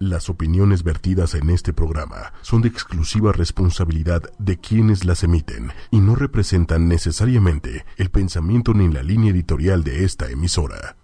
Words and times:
Las 0.00 0.30
opiniones 0.30 0.84
vertidas 0.84 1.34
en 1.34 1.50
este 1.50 1.72
programa 1.72 2.32
son 2.42 2.62
de 2.62 2.68
exclusiva 2.68 3.32
responsabilidad 3.32 4.22
de 4.38 4.56
quienes 4.56 5.04
las 5.04 5.24
emiten 5.24 5.72
y 5.90 5.98
no 5.98 6.14
representan 6.14 6.86
necesariamente 6.86 7.84
el 7.96 8.08
pensamiento 8.08 8.74
ni 8.74 8.88
la 8.92 9.02
línea 9.02 9.32
editorial 9.32 9.82
de 9.82 10.04
esta 10.04 10.30
emisora. 10.30 10.96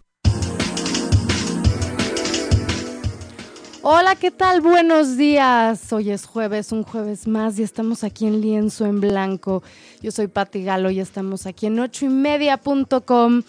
Hola, 3.82 4.14
¿qué 4.14 4.30
tal? 4.30 4.60
Buenos 4.60 5.16
días. 5.16 5.92
Hoy 5.92 6.10
es 6.10 6.24
jueves, 6.24 6.70
un 6.70 6.84
jueves 6.84 7.26
más 7.26 7.58
y 7.58 7.64
estamos 7.64 8.04
aquí 8.04 8.28
en 8.28 8.40
Lienzo 8.40 8.86
en 8.86 9.00
Blanco. 9.00 9.64
Yo 10.02 10.12
soy 10.12 10.28
Pati 10.28 10.62
Galo 10.62 10.90
y 10.90 11.00
estamos 11.00 11.46
aquí 11.46 11.66
en 11.66 11.80
ochoymedia.com 11.80 13.42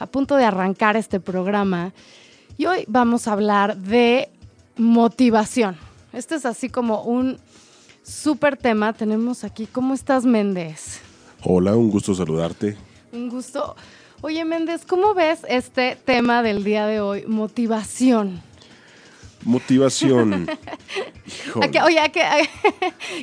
a 0.00 0.06
punto 0.06 0.34
de 0.34 0.44
arrancar 0.44 0.96
este 0.96 1.20
programa. 1.20 1.92
Y 2.56 2.66
hoy 2.66 2.84
vamos 2.88 3.28
a 3.28 3.32
hablar 3.32 3.76
de 3.76 4.32
motivación. 4.78 5.76
Este 6.12 6.36
es 6.36 6.46
así 6.46 6.68
como 6.70 7.02
un 7.02 7.38
súper 8.02 8.56
tema. 8.56 8.92
Tenemos 8.92 9.44
aquí, 9.44 9.66
¿cómo 9.66 9.94
estás, 9.94 10.24
Méndez? 10.24 11.00
Hola, 11.42 11.76
un 11.76 11.90
gusto 11.90 12.14
saludarte. 12.14 12.76
Un 13.12 13.28
gusto. 13.28 13.76
Oye, 14.20 14.44
Méndez, 14.44 14.84
¿cómo 14.86 15.14
ves 15.14 15.40
este 15.48 15.96
tema 16.04 16.42
del 16.42 16.64
día 16.64 16.86
de 16.86 17.00
hoy? 17.00 17.24
Motivación. 17.26 18.42
Motivación. 19.44 20.48
oye, 21.84 22.12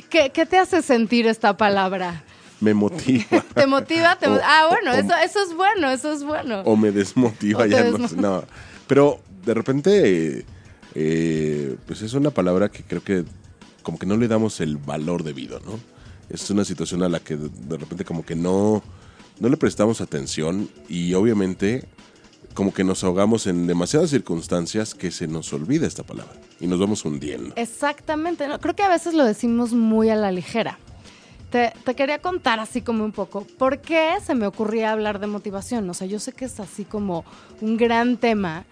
¿qué, 0.08 0.30
¿qué, 0.32 0.46
te 0.46 0.58
hace 0.58 0.80
sentir 0.80 1.26
esta 1.26 1.56
palabra? 1.56 2.22
Me 2.60 2.72
motiva. 2.72 3.44
¿Te 3.54 3.66
motiva? 3.66 4.16
ah, 4.42 4.66
bueno, 4.70 4.92
eso, 4.92 5.14
eso 5.22 5.42
es 5.42 5.54
bueno, 5.54 5.90
eso 5.90 6.12
es 6.12 6.24
bueno. 6.24 6.62
O 6.62 6.76
me 6.76 6.90
desmotiva, 6.90 7.66
ya 7.66 7.84
no, 7.84 7.98
no. 8.16 8.44
Pero 8.86 9.20
de 9.44 9.52
repente 9.52 10.46
eh, 10.98 11.76
pues 11.86 12.00
es 12.00 12.14
una 12.14 12.30
palabra 12.30 12.70
que 12.70 12.82
creo 12.82 13.04
que 13.04 13.22
como 13.82 13.98
que 13.98 14.06
no 14.06 14.16
le 14.16 14.28
damos 14.28 14.62
el 14.62 14.78
valor 14.78 15.24
debido, 15.24 15.60
¿no? 15.60 15.78
Es 16.30 16.48
una 16.48 16.64
situación 16.64 17.02
a 17.02 17.10
la 17.10 17.20
que 17.20 17.36
de 17.36 17.76
repente 17.76 18.06
como 18.06 18.24
que 18.24 18.34
no, 18.34 18.82
no 19.38 19.48
le 19.50 19.58
prestamos 19.58 20.00
atención 20.00 20.70
y 20.88 21.12
obviamente 21.12 21.86
como 22.54 22.72
que 22.72 22.82
nos 22.82 23.04
ahogamos 23.04 23.46
en 23.46 23.66
demasiadas 23.66 24.08
circunstancias 24.08 24.94
que 24.94 25.10
se 25.10 25.28
nos 25.28 25.52
olvida 25.52 25.86
esta 25.86 26.02
palabra 26.02 26.32
y 26.60 26.66
nos 26.66 26.80
vamos 26.80 27.04
hundiendo. 27.04 27.52
Exactamente, 27.56 28.46
creo 28.62 28.74
que 28.74 28.82
a 28.82 28.88
veces 28.88 29.12
lo 29.12 29.26
decimos 29.26 29.74
muy 29.74 30.08
a 30.08 30.16
la 30.16 30.32
ligera. 30.32 30.78
Te, 31.50 31.74
te, 31.84 31.94
quería 31.94 32.20
contar 32.20 32.58
así 32.58 32.80
como 32.80 33.04
un 33.04 33.12
poco, 33.12 33.46
¿por 33.58 33.82
qué 33.82 34.14
se 34.24 34.34
me 34.34 34.46
ocurría 34.46 34.92
hablar 34.92 35.20
de 35.20 35.26
motivación? 35.26 35.88
O 35.90 35.94
sea, 35.94 36.06
yo 36.06 36.18
sé 36.20 36.32
que 36.32 36.46
es 36.46 36.58
así 36.58 36.86
como 36.86 37.26
un 37.60 37.76
gran 37.76 38.16
tema, 38.16 38.64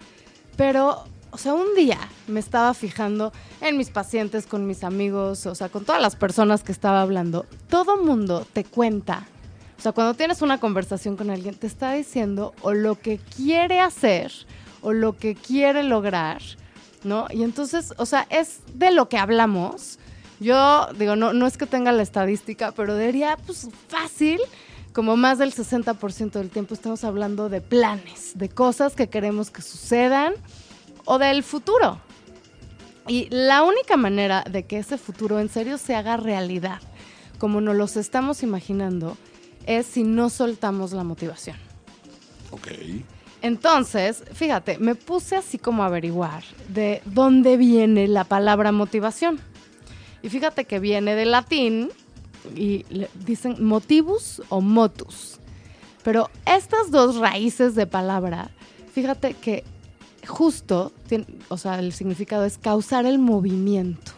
pero 0.57 1.05
o 1.35 1.37
sea, 1.37 1.53
un 1.53 1.75
día 1.75 1.99
me 2.27 2.39
estaba 2.39 2.73
fijando 2.73 3.33
en 3.59 3.75
mis 3.75 3.89
pacientes, 3.89 4.47
con 4.47 4.65
mis 4.65 4.85
amigos, 4.85 5.45
o 5.45 5.53
sea, 5.53 5.67
con 5.67 5.83
todas 5.83 6.01
las 6.01 6.15
personas 6.15 6.63
que 6.63 6.71
estaba 6.71 7.01
hablando. 7.01 7.45
Todo 7.67 8.01
mundo 8.01 8.47
te 8.53 8.63
cuenta. 8.63 9.27
O 9.77 9.81
sea, 9.81 9.91
cuando 9.91 10.13
tienes 10.13 10.41
una 10.41 10.61
conversación 10.61 11.17
con 11.17 11.29
alguien, 11.29 11.53
te 11.53 11.67
está 11.67 11.91
diciendo 11.91 12.53
o 12.61 12.71
lo 12.71 12.97
que 12.97 13.17
quiere 13.17 13.81
hacer 13.81 14.31
o 14.81 14.93
lo 14.93 15.17
que 15.17 15.35
quiere 15.35 15.83
lograr, 15.83 16.41
¿no? 17.03 17.27
Y 17.29 17.43
entonces, 17.43 17.93
o 17.97 18.05
sea, 18.05 18.25
es 18.29 18.61
de 18.73 18.91
lo 18.91 19.09
que 19.09 19.17
hablamos. 19.17 19.99
Yo 20.39 20.87
digo, 20.97 21.17
no, 21.17 21.33
no 21.33 21.47
es 21.47 21.57
que 21.57 21.65
tenga 21.65 21.91
la 21.91 22.03
estadística, 22.03 22.71
pero 22.71 22.97
diría, 22.97 23.37
pues 23.45 23.67
fácil, 23.89 24.39
como 24.93 25.17
más 25.17 25.37
del 25.37 25.53
60% 25.53 26.31
del 26.31 26.49
tiempo 26.49 26.73
estamos 26.73 27.03
hablando 27.03 27.49
de 27.49 27.59
planes, 27.59 28.31
de 28.35 28.47
cosas 28.47 28.95
que 28.95 29.09
queremos 29.09 29.51
que 29.51 29.61
sucedan 29.61 30.33
o 31.05 31.17
del 31.17 31.43
futuro. 31.43 31.99
Y 33.07 33.27
la 33.29 33.63
única 33.63 33.97
manera 33.97 34.43
de 34.49 34.65
que 34.65 34.79
ese 34.79 34.97
futuro 34.97 35.39
en 35.39 35.49
serio 35.49 35.77
se 35.77 35.95
haga 35.95 36.17
realidad, 36.17 36.81
como 37.37 37.61
nos 37.61 37.75
los 37.75 37.97
estamos 37.97 38.43
imaginando, 38.43 39.15
es 39.65 39.85
si 39.85 40.03
no 40.03 40.29
soltamos 40.29 40.91
la 40.91 41.03
motivación. 41.03 41.57
Ok. 42.51 42.67
Entonces, 43.41 44.23
fíjate, 44.33 44.79
me 44.79 44.95
puse 44.95 45.35
así 45.35 45.59
como 45.59 45.83
a 45.83 45.87
averiguar 45.87 46.43
de 46.69 47.01
dónde 47.05 47.57
viene 47.57 48.07
la 48.07 48.23
palabra 48.23 48.71
motivación. 48.71 49.39
Y 50.23 50.29
fíjate 50.29 50.65
que 50.65 50.79
viene 50.79 51.13
del 51.13 51.31
latín 51.31 51.91
y 52.55 52.85
dicen 53.25 53.63
motivus 53.63 54.41
o 54.49 54.61
motus. 54.61 55.39
Pero 56.03 56.29
estas 56.45 56.89
dos 56.89 57.17
raíces 57.17 57.75
de 57.75 57.85
palabra, 57.85 58.49
fíjate 58.93 59.35
que 59.35 59.63
justo, 60.25 60.91
o 61.49 61.57
sea, 61.57 61.79
el 61.79 61.93
significado 61.93 62.45
es 62.45 62.57
causar 62.57 63.05
el 63.05 63.19
movimiento. 63.19 64.11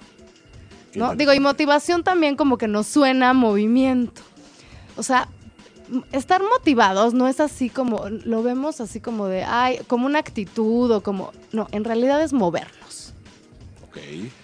¿no? 0.95 1.15
Digo, 1.15 1.33
y 1.33 1.39
motivación 1.39 2.03
también 2.03 2.35
como 2.35 2.57
que 2.57 2.67
nos 2.67 2.87
suena 2.87 3.33
movimiento. 3.33 4.21
O 4.95 5.03
sea, 5.03 5.29
estar 6.11 6.41
motivados 6.41 7.13
no 7.13 7.27
es 7.27 7.39
así 7.39 7.69
como, 7.69 8.09
lo 8.09 8.43
vemos 8.43 8.81
así 8.81 8.99
como 8.99 9.27
de, 9.27 9.43
ay, 9.43 9.79
como 9.87 10.05
una 10.05 10.19
actitud 10.19 10.91
o 10.91 11.01
como, 11.01 11.31
no, 11.51 11.67
en 11.71 11.83
realidad 11.83 12.21
es 12.21 12.33
movernos. 12.33 13.13
Ok. 13.87 13.97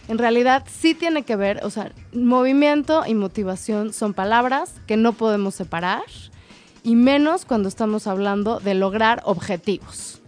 En 0.07 0.17
realidad 0.17 0.63
sí 0.71 0.93
tiene 0.93 1.23
que 1.23 1.35
ver, 1.35 1.61
o 1.63 1.69
sea, 1.69 1.91
movimiento 2.13 3.03
y 3.05 3.13
motivación 3.13 3.93
son 3.93 4.13
palabras 4.13 4.75
que 4.87 4.97
no 4.97 5.13
podemos 5.13 5.55
separar 5.55 6.03
y 6.83 6.95
menos 6.95 7.45
cuando 7.45 7.69
estamos 7.69 8.07
hablando 8.07 8.59
de 8.59 8.73
lograr 8.73 9.21
objetivos. 9.25 10.22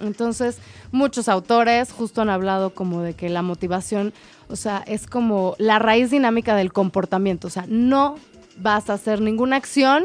Entonces, 0.00 0.58
muchos 0.92 1.28
autores 1.28 1.92
justo 1.92 2.22
han 2.22 2.28
hablado 2.28 2.70
como 2.70 3.02
de 3.02 3.14
que 3.14 3.28
la 3.28 3.42
motivación, 3.42 4.12
o 4.48 4.56
sea, 4.56 4.82
es 4.86 5.06
como 5.06 5.54
la 5.58 5.78
raíz 5.78 6.10
dinámica 6.10 6.56
del 6.56 6.72
comportamiento, 6.72 7.46
o 7.46 7.50
sea, 7.50 7.64
no 7.68 8.16
vas 8.58 8.90
a 8.90 8.94
hacer 8.94 9.20
ninguna 9.20 9.56
acción, 9.56 10.04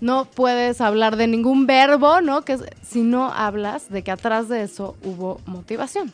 no 0.00 0.26
puedes 0.26 0.80
hablar 0.80 1.16
de 1.16 1.26
ningún 1.26 1.66
verbo, 1.66 2.20
¿no? 2.20 2.42
Que 2.42 2.58
si 2.86 3.02
no 3.02 3.32
hablas 3.32 3.90
de 3.90 4.02
que 4.02 4.10
atrás 4.10 4.48
de 4.48 4.62
eso 4.62 4.96
hubo 5.02 5.40
motivación. 5.46 6.12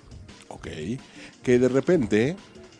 Ok, 0.48 0.68
que 1.42 1.58
de 1.58 1.68
repente 1.68 2.36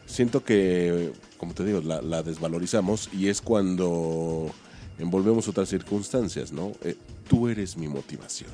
siento 0.07 0.45
que, 0.45 1.13
como 1.37 1.55
te 1.55 1.65
digo, 1.65 1.81
la, 1.81 2.23
desvalorizamos 2.23 3.09
y 3.13 3.29
es 3.29 3.41
cuando 3.41 4.51
envolvemos 4.99 5.49
otras 5.49 5.69
circunstancias, 5.69 6.53
¿no? 6.53 6.73
Eh, 6.83 6.97
tú 7.29 7.49
eres 7.49 7.77
mi 7.77 7.89
motivación. 7.89 8.51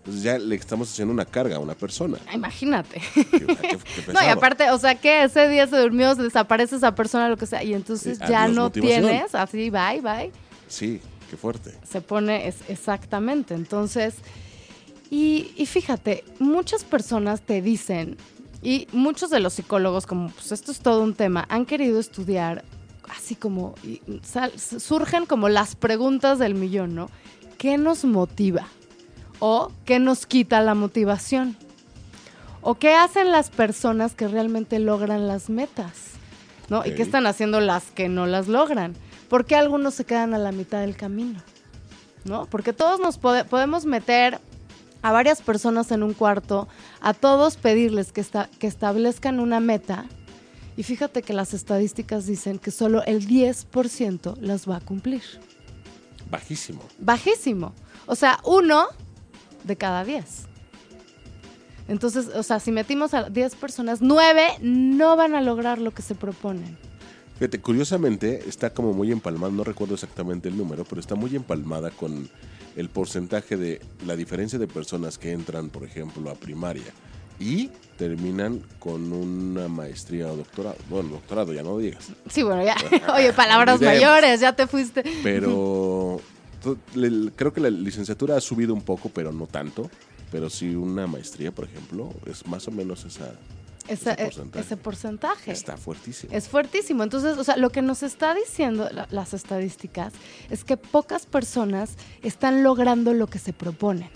Entonces 0.00 0.22
ya 0.22 0.38
le 0.38 0.54
estamos 0.54 0.90
haciendo 0.90 1.12
una 1.12 1.26
carga 1.26 1.56
a 1.56 1.58
una 1.58 1.74
persona. 1.74 2.18
Ah, 2.26 2.34
imagínate. 2.34 3.02
no, 4.12 4.22
y 4.22 4.28
aparte, 4.28 4.70
o 4.70 4.78
sea, 4.78 4.94
que 4.94 5.24
ese 5.24 5.48
día 5.48 5.66
se 5.66 5.78
durmió, 5.78 6.14
se 6.14 6.22
desaparece 6.22 6.76
esa 6.76 6.94
persona, 6.94 7.28
lo 7.28 7.36
que 7.36 7.46
sea, 7.46 7.62
y 7.62 7.74
entonces 7.74 8.18
ya 8.18 8.48
no 8.48 8.70
tienes, 8.70 9.34
así, 9.34 9.68
bye, 9.70 10.00
bye. 10.00 10.32
Sí, 10.68 11.00
qué 11.28 11.36
fuerte. 11.36 11.74
Se 11.88 12.00
pone 12.00 12.48
es, 12.48 12.56
exactamente. 12.68 13.54
Entonces, 13.54 14.14
y, 15.10 15.52
y 15.56 15.66
fíjate, 15.66 16.24
muchas 16.38 16.84
personas 16.84 17.42
te 17.42 17.60
dicen, 17.60 18.16
y 18.62 18.88
muchos 18.92 19.30
de 19.30 19.40
los 19.40 19.52
psicólogos, 19.54 20.06
como 20.06 20.30
pues 20.30 20.52
esto 20.52 20.72
es 20.72 20.80
todo 20.80 21.02
un 21.02 21.14
tema, 21.14 21.46
han 21.50 21.66
querido 21.66 22.00
estudiar 22.00 22.64
así 23.08 23.34
como, 23.34 23.74
surgen 24.78 25.26
como 25.26 25.48
las 25.48 25.74
preguntas 25.76 26.38
del 26.38 26.54
millón, 26.54 26.94
¿no? 26.94 27.10
¿Qué 27.58 27.76
nos 27.76 28.04
motiva? 28.04 28.66
O 29.40 29.72
qué 29.84 29.98
nos 29.98 30.26
quita 30.26 30.60
la 30.60 30.74
motivación. 30.74 31.56
O 32.62 32.74
qué 32.74 32.94
hacen 32.94 33.32
las 33.32 33.50
personas 33.50 34.14
que 34.14 34.28
realmente 34.28 34.78
logran 34.78 35.26
las 35.26 35.48
metas, 35.48 36.12
¿no? 36.68 36.84
Y 36.84 36.94
qué 36.94 37.02
están 37.02 37.26
haciendo 37.26 37.58
las 37.60 37.90
que 37.90 38.08
no 38.08 38.26
las 38.26 38.48
logran. 38.48 38.94
¿Por 39.30 39.46
qué 39.46 39.56
algunos 39.56 39.94
se 39.94 40.04
quedan 40.04 40.34
a 40.34 40.38
la 40.38 40.52
mitad 40.52 40.80
del 40.80 40.96
camino? 40.96 41.40
¿No? 42.24 42.46
Porque 42.46 42.74
todos 42.74 43.00
nos 43.00 43.16
podemos 43.16 43.86
meter 43.86 44.40
a 45.00 45.12
varias 45.12 45.40
personas 45.40 45.90
en 45.90 46.02
un 46.02 46.12
cuarto, 46.12 46.68
a 47.00 47.14
todos 47.14 47.56
pedirles 47.56 48.12
que, 48.12 48.24
que 48.58 48.66
establezcan 48.66 49.40
una 49.40 49.60
meta. 49.60 50.04
Y 50.76 50.82
fíjate 50.82 51.22
que 51.22 51.32
las 51.32 51.54
estadísticas 51.54 52.26
dicen 52.26 52.58
que 52.58 52.70
solo 52.70 53.02
el 53.04 53.26
10% 53.26 54.36
las 54.40 54.68
va 54.68 54.76
a 54.76 54.80
cumplir. 54.80 55.22
Bajísimo. 56.30 56.82
Bajísimo. 56.98 57.72
O 58.06 58.14
sea, 58.14 58.38
uno 58.44 58.88
de 59.64 59.76
cada 59.76 60.04
10. 60.04 60.24
Entonces, 61.88 62.28
o 62.34 62.42
sea, 62.42 62.60
si 62.60 62.70
metimos 62.70 63.14
a 63.14 63.28
10 63.28 63.56
personas, 63.56 64.00
9 64.00 64.58
no 64.60 65.16
van 65.16 65.34
a 65.34 65.40
lograr 65.40 65.78
lo 65.78 65.90
que 65.92 66.02
se 66.02 66.14
proponen. 66.14 66.78
Fíjate, 67.38 67.60
curiosamente 67.60 68.48
está 68.48 68.70
como 68.70 68.92
muy 68.92 69.10
empalmada, 69.10 69.52
no 69.52 69.64
recuerdo 69.64 69.94
exactamente 69.94 70.48
el 70.48 70.56
número, 70.56 70.84
pero 70.84 71.00
está 71.00 71.14
muy 71.14 71.34
empalmada 71.34 71.90
con 71.90 72.28
el 72.76 72.88
porcentaje 72.90 73.56
de 73.56 73.80
la 74.06 74.14
diferencia 74.14 74.58
de 74.58 74.66
personas 74.66 75.18
que 75.18 75.32
entran, 75.32 75.70
por 75.70 75.84
ejemplo, 75.84 76.30
a 76.30 76.34
primaria 76.34 76.92
y 77.40 77.70
terminan 77.96 78.62
con 78.78 79.12
una 79.12 79.66
maestría 79.68 80.30
o 80.30 80.36
doctorado. 80.36 80.76
Bueno, 80.88 81.08
doctorado, 81.08 81.52
ya 81.52 81.62
no 81.62 81.78
digas. 81.78 82.08
Sí, 82.28 82.42
bueno, 82.42 82.62
ya. 82.62 82.76
Oye, 83.16 83.32
palabras 83.32 83.80
mayores, 83.80 84.40
ya 84.40 84.54
te 84.54 84.66
fuiste. 84.66 85.02
Pero 85.22 86.20
creo 87.36 87.52
que 87.52 87.60
la 87.60 87.70
licenciatura 87.70 88.36
ha 88.36 88.40
subido 88.40 88.74
un 88.74 88.82
poco, 88.82 89.08
pero 89.08 89.32
no 89.32 89.46
tanto. 89.46 89.90
Pero 90.30 90.48
sí 90.48 90.74
una 90.74 91.06
maestría, 91.06 91.52
por 91.52 91.64
ejemplo, 91.64 92.12
es 92.26 92.46
más 92.46 92.68
o 92.68 92.70
menos 92.70 93.04
esa... 93.04 93.32
ese, 93.88 94.76
porcentaje. 94.76 95.50
Está 95.50 95.76
fuertísimo. 95.76 96.32
Es 96.32 96.48
fuertísimo. 96.48 97.02
Entonces, 97.02 97.36
o 97.36 97.42
sea, 97.42 97.56
lo 97.56 97.70
que 97.70 97.82
nos 97.82 98.04
está 98.04 98.34
diciendo 98.34 98.88
las 99.10 99.34
estadísticas 99.34 100.12
es 100.48 100.62
que 100.62 100.76
pocas 100.76 101.26
personas 101.26 101.96
están 102.22 102.62
logrando 102.62 103.12
lo 103.12 103.26
que 103.26 103.40
se 103.40 103.52
proponen. 103.52 104.08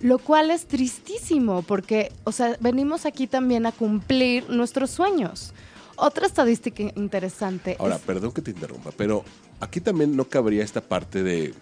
Lo 0.00 0.18
cual 0.18 0.50
es 0.50 0.66
tristísimo 0.66 1.62
porque, 1.62 2.12
o 2.24 2.32
sea, 2.32 2.56
venimos 2.60 3.06
aquí 3.06 3.26
también 3.26 3.66
a 3.66 3.72
cumplir 3.72 4.50
nuestros 4.50 4.90
sueños. 4.90 5.54
Otra 5.96 6.26
estadística 6.26 6.82
interesante. 6.94 7.76
Ahora, 7.78 7.98
perdón 7.98 8.32
que 8.32 8.42
te 8.42 8.50
interrumpa, 8.50 8.90
pero 8.96 9.24
aquí 9.60 9.80
también 9.80 10.16
no 10.16 10.26
cabría 10.26 10.62
esta 10.62 10.80
parte 10.80 11.22
de 11.22 11.54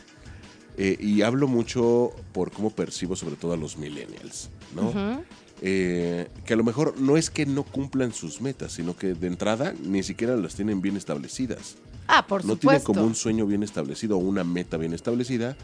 eh, 0.76 0.96
y 0.98 1.22
hablo 1.22 1.46
mucho 1.46 2.10
por 2.32 2.50
cómo 2.50 2.70
percibo 2.70 3.14
sobre 3.14 3.36
todo 3.36 3.52
a 3.52 3.56
los 3.56 3.76
millennials, 3.76 4.50
¿no? 4.74 5.22
Eh, 5.62 6.28
que 6.44 6.54
a 6.54 6.56
lo 6.56 6.64
mejor 6.64 7.00
no 7.00 7.16
es 7.16 7.30
que 7.30 7.46
no 7.46 7.62
cumplan 7.62 8.12
sus 8.12 8.40
metas, 8.40 8.72
sino 8.72 8.96
que 8.96 9.14
de 9.14 9.28
entrada 9.28 9.72
ni 9.82 10.02
siquiera 10.02 10.36
las 10.36 10.56
tienen 10.56 10.82
bien 10.82 10.96
establecidas. 10.96 11.76
Ah, 12.08 12.26
por 12.26 12.42
supuesto. 12.42 12.66
No 12.66 12.70
tienen 12.70 12.84
como 12.84 13.06
un 13.06 13.14
sueño 13.14 13.46
bien 13.46 13.62
establecido 13.62 14.16
o 14.16 14.20
una 14.20 14.42
meta 14.42 14.76
bien 14.76 14.92
establecida 14.92 15.56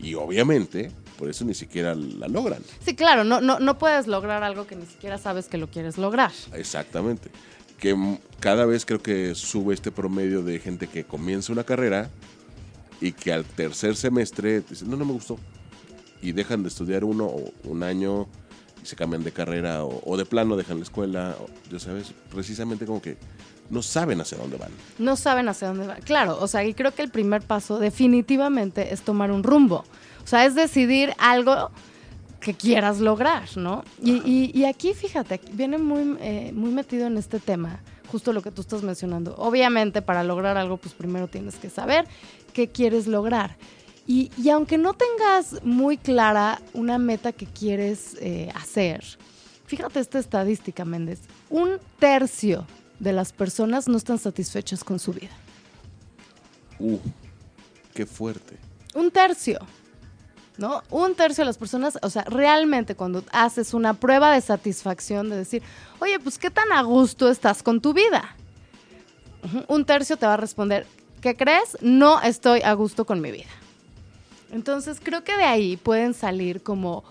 y 0.00 0.14
obviamente 0.14 0.90
por 1.18 1.28
eso 1.28 1.44
ni 1.44 1.54
siquiera 1.54 1.94
la 1.94 2.26
logran. 2.26 2.62
Sí, 2.84 2.96
claro, 2.96 3.22
no, 3.22 3.40
no, 3.40 3.60
no 3.60 3.78
puedes 3.78 4.06
lograr 4.06 4.42
algo 4.42 4.66
que 4.66 4.76
ni 4.76 4.86
siquiera 4.86 5.18
sabes 5.18 5.46
que 5.46 5.58
lo 5.58 5.68
quieres 5.68 5.98
lograr. 5.98 6.32
Exactamente. 6.54 7.30
Que 7.84 8.18
cada 8.40 8.64
vez 8.64 8.86
creo 8.86 9.02
que 9.02 9.34
sube 9.34 9.74
este 9.74 9.92
promedio 9.92 10.42
de 10.42 10.58
gente 10.58 10.86
que 10.86 11.04
comienza 11.04 11.52
una 11.52 11.64
carrera 11.64 12.08
y 12.98 13.12
que 13.12 13.30
al 13.30 13.44
tercer 13.44 13.94
semestre 13.94 14.62
dicen, 14.62 14.88
no, 14.88 14.96
no 14.96 15.04
me 15.04 15.12
gustó. 15.12 15.38
Y 16.22 16.32
dejan 16.32 16.62
de 16.62 16.70
estudiar 16.70 17.04
uno 17.04 17.26
o 17.26 17.52
un 17.64 17.82
año 17.82 18.26
y 18.82 18.86
se 18.86 18.96
cambian 18.96 19.22
de 19.22 19.32
carrera 19.32 19.84
o, 19.84 20.16
de 20.16 20.24
plano 20.24 20.56
dejan 20.56 20.78
la 20.78 20.84
escuela. 20.84 21.36
ya 21.70 21.78
sabes, 21.78 22.14
precisamente 22.30 22.86
como 22.86 23.02
que 23.02 23.18
no 23.68 23.82
saben 23.82 24.18
hacia 24.18 24.38
dónde 24.38 24.56
van. 24.56 24.70
No 24.98 25.14
saben 25.14 25.46
hacia 25.50 25.68
dónde 25.68 25.86
van. 25.86 26.00
Claro, 26.00 26.38
o 26.40 26.48
sea, 26.48 26.64
y 26.64 26.72
creo 26.72 26.94
que 26.94 27.02
el 27.02 27.10
primer 27.10 27.42
paso 27.42 27.78
definitivamente 27.78 28.94
es 28.94 29.02
tomar 29.02 29.30
un 29.30 29.42
rumbo. 29.42 29.84
O 30.24 30.26
sea, 30.26 30.46
es 30.46 30.54
decidir 30.54 31.12
algo 31.18 31.70
que 32.44 32.52
quieras 32.52 33.00
lograr, 33.00 33.48
¿no? 33.56 33.84
Y, 34.02 34.64
aquí, 34.64 34.92
fíjate, 34.92 35.40
viene 35.52 35.78
muy, 35.78 36.16
eh, 36.20 36.52
muy 36.54 36.70
metido 36.70 37.06
en 37.06 37.16
este 37.16 37.40
tema 37.40 37.80
justo 38.12 38.34
lo 38.34 38.42
que 38.42 38.50
tú 38.50 38.60
estás 38.60 38.82
mencionando. 38.82 39.34
Obviamente, 39.38 40.02
para 40.02 40.22
lograr 40.22 40.58
algo, 40.58 40.76
pues 40.76 40.94
primero 40.94 41.26
tienes 41.26 41.56
que 41.56 41.70
saber 41.70 42.06
qué 42.52 42.68
quieres 42.68 43.06
lograr. 43.06 43.56
Y, 44.06 44.30
aunque 44.50 44.76
no 44.76 44.92
tengas 44.92 45.64
muy 45.64 45.96
clara 45.96 46.60
una 46.74 46.98
meta 46.98 47.32
que 47.32 47.46
quieres 47.46 48.16
eh, 48.20 48.50
hacer, 48.54 49.02
fíjate 49.66 50.00
esta 50.00 50.18
estadística, 50.18 50.84
Méndez. 50.84 51.20
Un 51.48 51.78
tercio 51.98 52.66
de 53.00 53.14
las 53.14 53.32
personas 53.32 53.88
no 53.88 53.96
están 53.96 54.18
satisfechas 54.18 54.84
con 54.84 54.98
su 54.98 55.14
vida. 55.14 55.32
Uh, 56.78 56.98
qué 57.94 58.04
fuerte. 58.04 58.58
Un 58.94 59.10
tercio. 59.10 59.58
Un 60.90 61.16
tercio 61.16 61.42
de 61.42 61.46
las 61.46 61.58
personas, 61.58 61.98
o 62.00 62.10
sea, 62.10 62.22
realmente 62.22 62.94
cuando 62.94 63.24
haces 63.32 63.74
una 63.74 63.94
prueba 63.94 64.32
de 64.32 64.40
satisfacción 64.40 65.28
de 65.28 65.36
decir, 65.36 65.62
oye, 65.98 66.20
pues 66.20 66.38
qué 66.38 66.48
tan 66.48 66.70
a 66.70 66.82
gusto 66.82 67.28
estás 67.28 67.62
con 67.62 67.80
tu 67.80 67.92
vida. 67.92 68.36
Un 69.66 69.84
tercio 69.84 70.16
te 70.16 70.26
va 70.26 70.34
a 70.34 70.36
responder, 70.36 70.86
¿qué 71.20 71.36
crees? 71.36 71.76
No 71.80 72.22
estoy 72.22 72.62
a 72.62 72.72
gusto 72.74 73.04
con 73.04 73.20
mi 73.20 73.32
vida. 73.32 73.50
Entonces 74.52 75.00
creo 75.02 75.24
que 75.24 75.36
de 75.36 75.42
ahí 75.42 75.76
pueden 75.76 76.14
salir 76.14 76.62
como, 76.62 77.02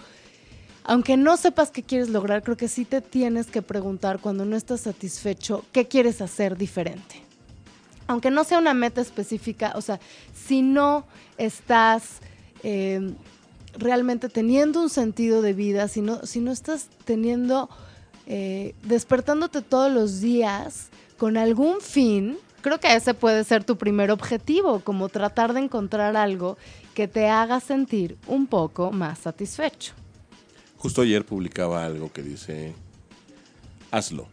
aunque 0.86 1.18
no 1.18 1.36
sepas 1.36 1.70
qué 1.70 1.84
quieres 1.84 2.10
lograr, 2.10 2.44
creo 2.44 2.56
que 2.56 2.70
sí 2.70 2.86
te 2.86 3.02
tienes 3.02 3.48
que 3.48 3.62
preguntar 3.62 4.20
cuando 4.20 4.46
no 4.46 4.56
estás 4.56 4.82
satisfecho, 4.82 5.66
¿qué 5.74 5.86
quieres 5.86 6.22
hacer 6.22 6.58
diferente? 6.58 7.22
Aunque 8.08 8.32
no 8.32 8.46
sea 8.46 8.58
una 8.58 8.74
meta 8.74 9.02
específica, 9.02 9.74
o 9.76 9.82
sea, 9.82 10.00
si 10.34 10.62
no 10.62 11.06
estás... 11.38 12.22
Eh, 12.64 13.14
realmente 13.78 14.30
teniendo 14.30 14.82
un 14.82 14.90
sentido 14.90 15.42
de 15.42 15.54
vida, 15.54 15.88
si 15.88 16.02
no, 16.02 16.26
si 16.26 16.40
no 16.40 16.52
estás 16.52 16.90
teniendo, 17.06 17.70
eh, 18.28 18.76
despertándote 18.84 19.62
todos 19.62 19.92
los 19.92 20.22
días 20.22 20.90
con 21.18 21.38
algún 21.38 21.82
fin, 21.82 22.38
creo 22.62 22.80
que 22.80 22.96
ese 22.96 23.14
puede 23.14 23.44
ser 23.44 23.64
tu 23.64 23.78
primer 23.78 24.12
objetivo, 24.12 24.80
como 24.80 25.10
tratar 25.10 25.54
de 25.54 25.62
encontrar 25.62 26.16
algo 26.16 26.58
que 26.94 27.08
te 27.08 27.28
haga 27.28 27.60
sentir 27.60 28.18
un 28.28 28.48
poco 28.48 28.92
más 28.92 29.20
satisfecho. 29.20 29.94
Justo 30.78 31.02
ayer 31.02 31.26
publicaba 31.26 31.86
algo 31.86 32.12
que 32.12 32.24
dice, 32.24 32.76
hazlo, 33.92 34.28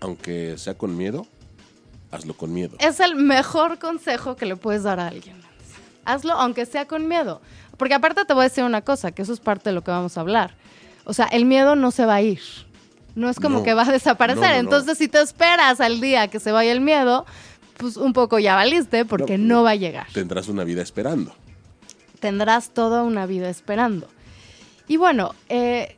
aunque 0.00 0.56
sea 0.58 0.74
con 0.74 0.96
miedo, 0.96 1.26
hazlo 2.10 2.34
con 2.34 2.52
miedo. 2.52 2.76
Es 2.78 3.00
el 3.00 3.16
mejor 3.16 3.78
consejo 3.78 4.36
que 4.36 4.46
le 4.46 4.56
puedes 4.56 4.82
dar 4.82 5.00
a 5.00 5.08
alguien. 5.08 5.40
Hazlo 6.04 6.32
aunque 6.34 6.66
sea 6.66 6.86
con 6.86 7.08
miedo. 7.08 7.40
Porque 7.82 7.94
aparte 7.94 8.24
te 8.24 8.32
voy 8.32 8.42
a 8.42 8.48
decir 8.48 8.62
una 8.62 8.82
cosa, 8.82 9.10
que 9.10 9.22
eso 9.22 9.32
es 9.32 9.40
parte 9.40 9.70
de 9.70 9.74
lo 9.74 9.82
que 9.82 9.90
vamos 9.90 10.16
a 10.16 10.20
hablar. 10.20 10.54
O 11.02 11.12
sea, 11.12 11.24
el 11.26 11.44
miedo 11.44 11.74
no 11.74 11.90
se 11.90 12.06
va 12.06 12.14
a 12.14 12.22
ir. 12.22 12.38
No 13.16 13.28
es 13.28 13.40
como 13.40 13.64
que 13.64 13.74
va 13.74 13.82
a 13.82 13.90
desaparecer. 13.90 14.52
Entonces, 14.52 14.98
si 14.98 15.08
te 15.08 15.20
esperas 15.20 15.80
al 15.80 16.00
día 16.00 16.28
que 16.28 16.38
se 16.38 16.52
vaya 16.52 16.70
el 16.70 16.80
miedo, 16.80 17.26
pues 17.78 17.96
un 17.96 18.12
poco 18.12 18.38
ya 18.38 18.54
valiste 18.54 19.04
porque 19.04 19.36
no, 19.36 19.64
va 19.64 19.70
a 19.70 19.74
llegar. 19.74 20.06
Tendrás 20.12 20.46
una 20.46 20.62
vida 20.62 20.80
esperando. 20.80 21.34
Tendrás 22.20 22.70
toda 22.70 23.02
una 23.02 23.26
vida 23.26 23.50
esperando. 23.50 24.06
Y 24.86 24.96
bueno, 24.96 25.34
eh, 25.48 25.96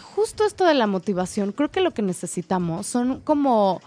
justo 0.00 0.46
esto 0.46 0.64
de 0.64 0.74
la 0.74 0.86
motivación, 0.86 1.50
creo 1.50 1.72
que 1.72 1.80
lo 1.80 1.90
que 1.90 2.02
necesitamos 2.02 2.86
son 2.86 3.18
como 3.18 3.82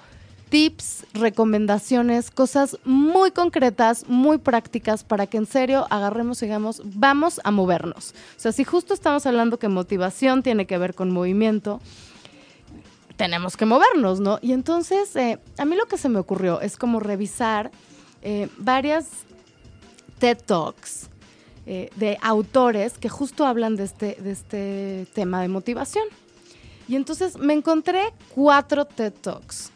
tips, 0.54 1.08
recomendaciones, 1.16 2.30
cosas 2.30 2.78
muy 2.86 3.32
concretas, 3.32 4.08
muy 4.08 4.38
prácticas 4.38 5.04
para 5.04 5.26
que 5.26 5.38
en 5.38 5.48
serio 5.48 5.88
agarremos 5.90 6.44
y 6.44 6.46
digamos, 6.46 6.84
vamos 6.86 7.42
a 7.44 7.50
movernos. 7.50 8.14
O 8.38 8.40
sea, 8.40 8.52
si 8.52 8.64
justo 8.64 8.94
estamos 8.94 9.26
hablando 9.26 9.58
que 9.58 9.68
motivación 9.68 10.44
tiene 10.44 10.68
que 10.68 10.78
ver 10.78 10.94
con 10.94 11.10
movimiento, 11.10 11.82
tenemos 13.16 13.58
que 13.58 13.66
movernos, 13.66 14.20
¿no? 14.20 14.38
Y 14.44 14.52
entonces, 14.52 15.16
eh, 15.16 15.40
a 15.58 15.66
mí 15.66 15.76
lo 15.76 15.88
que 15.88 15.98
se 15.98 16.08
me 16.08 16.20
ocurrió 16.20 16.62
es 16.62 16.78
como 16.78 17.00
revisar 17.00 17.72
eh, 18.22 18.48
varias 18.60 19.08
TED 20.20 20.38
Talks 20.46 21.10
eh, 21.66 21.90
de 21.96 22.20
autores 22.22 23.00
que 23.00 23.10
justo 23.10 23.48
hablan 23.48 23.76
de 23.76 23.86
este, 23.86 24.18
de 24.22 24.32
este 24.32 25.08
tema 25.16 25.42
de 25.42 25.48
motivación. 25.48 26.06
Y 26.88 26.96
entonces 26.96 27.38
me 27.38 27.54
encontré 27.54 28.14
cuatro 28.34 28.86
TED 28.86 29.14
Talks 29.14 29.72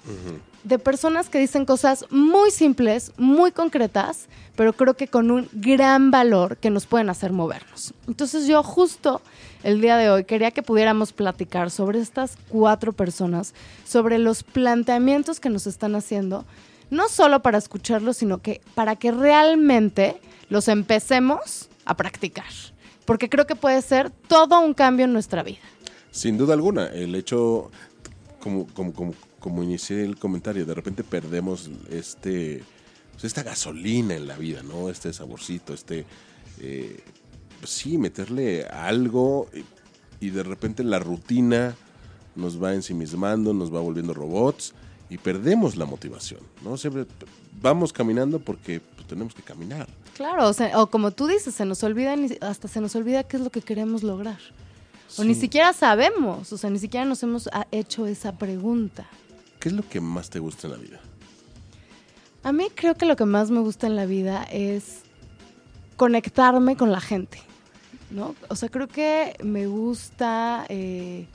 de 0.68 0.80
personas 0.80 1.30
que 1.30 1.40
dicen 1.40 1.66
cosas 1.66 2.06
muy 2.10 2.52
simples, 2.52 3.14
muy 3.18 3.52
concretas, 3.52 4.28
pero 4.58 4.74
creo 4.74 4.96
que 4.96 5.08
con 5.08 5.32
un 5.32 5.48
gran 5.54 6.12
valor 6.12 6.58
que 6.58 6.70
nos 6.70 6.86
pueden 6.86 7.10
hacer 7.10 7.32
movernos. 7.32 7.94
Entonces 8.08 8.48
yo 8.48 8.62
justo 8.64 9.22
el 9.64 9.80
día 9.80 9.96
de 9.96 10.10
hoy 10.10 10.26
quería 10.26 10.52
que 10.52 10.64
pudiéramos 10.64 11.14
platicar 11.14 11.72
sobre 11.72 12.00
estas 12.00 12.38
cuatro 12.50 12.92
personas, 12.92 13.54
sobre 13.86 14.20
los 14.20 14.44
planteamientos 14.44 15.40
que 15.40 15.50
nos 15.50 15.68
están 15.68 15.96
haciendo, 15.96 16.44
no 16.90 17.08
solo 17.08 17.42
para 17.42 17.58
escucharlos, 17.58 18.18
sino 18.18 18.40
que 18.40 18.60
para 18.76 18.98
que 18.98 19.12
realmente 19.12 20.20
los 20.50 20.68
empecemos 20.68 21.70
a 21.86 21.96
practicar. 21.96 22.46
Porque 23.06 23.30
creo 23.30 23.48
que 23.48 23.56
puede 23.56 23.82
ser 23.82 24.10
todo 24.10 24.60
un 24.60 24.74
cambio 24.74 25.06
en 25.06 25.14
nuestra 25.14 25.44
vida. 25.44 25.60
Sin 26.12 26.38
duda 26.38 26.54
alguna, 26.54 26.88
el 26.88 27.16
hecho, 27.16 27.70
como, 28.40 28.68
como, 28.68 28.94
como, 28.94 29.14
como 29.40 29.64
inicié 29.64 30.04
el 30.04 30.18
comentario, 30.18 30.66
de 30.66 30.74
repente 30.74 31.04
perdemos 31.04 31.70
este, 31.90 32.64
pues, 33.12 33.26
esta 33.26 33.44
gasolina 33.44 34.16
en 34.16 34.28
la 34.28 34.38
vida, 34.38 34.62
¿no? 34.64 34.90
Este 34.90 35.14
saborcito, 35.14 35.74
este, 35.74 36.06
eh, 36.60 37.00
pues 37.60 37.72
sí, 37.72 37.98
meterle 37.98 38.66
algo 38.66 39.48
y, 40.20 40.30
de 40.30 40.44
repente 40.44 40.84
la 40.84 41.00
rutina 41.00 41.76
nos 42.36 42.62
va 42.62 42.74
ensimismando, 42.74 43.54
nos 43.54 43.74
va 43.74 43.80
volviendo 43.80 44.14
robots 44.14 44.74
y 45.10 45.18
perdemos 45.18 45.76
la 45.76 45.86
motivación, 45.86 46.42
¿no? 46.64 46.78
Siempre 46.78 47.06
vamos 47.62 47.94
caminando 47.94 48.40
porque 48.40 48.80
pues, 48.80 49.08
tenemos 49.08 49.34
que 49.34 49.42
caminar. 49.42 49.88
Claro, 50.16 50.48
o, 50.48 50.54
sea, 50.54 50.80
o 50.80 50.88
como 50.88 51.12
tú 51.12 51.28
dices, 51.28 51.56
se 51.56 51.66
nos 51.66 51.84
olvida, 51.84 52.16
hasta 52.42 52.68
se 52.68 52.82
nos 52.82 52.96
olvida 52.96 53.24
qué 53.24 53.38
es 53.38 53.44
lo 53.44 53.50
que 53.50 53.62
queremos 53.62 54.04
lograr. 54.04 54.40
O 55.18 55.24
ni 55.24 55.36
siquiera 55.36 55.74
sabemos, 55.74 56.52
o 56.52 56.58
sea, 56.58 56.70
ni 56.70 56.80
siquiera 56.80 57.06
nos 57.06 57.24
hemos 57.24 57.50
ah, 57.54 57.66
hecho 57.72 58.06
esa 58.06 58.38
pregunta. 58.38 59.08
¿Qué 59.60 59.70
es 59.70 59.76
lo 59.76 59.88
que 59.88 60.02
más 60.02 60.30
te 60.30 60.40
gusta 60.40 60.68
en 60.68 60.74
la 60.74 60.80
vida? 60.80 61.00
A 62.44 62.52
mí 62.52 62.68
creo 62.74 62.96
que 62.96 63.06
lo 63.06 63.16
que 63.16 63.26
más 63.26 63.50
me 63.50 63.60
gusta 63.60 63.88
en 63.88 63.96
la 63.96 64.06
vida 64.06 64.44
es 64.52 65.02
conectarme 65.96 66.76
con 66.78 66.92
la 66.92 67.02
gente, 67.02 67.40
¿no? 68.12 68.36
O 68.50 68.56
sea, 68.56 68.70
creo 68.70 68.88
que 68.88 69.36
me 69.44 69.68
gusta, 69.68 70.66
eh, 70.70 71.26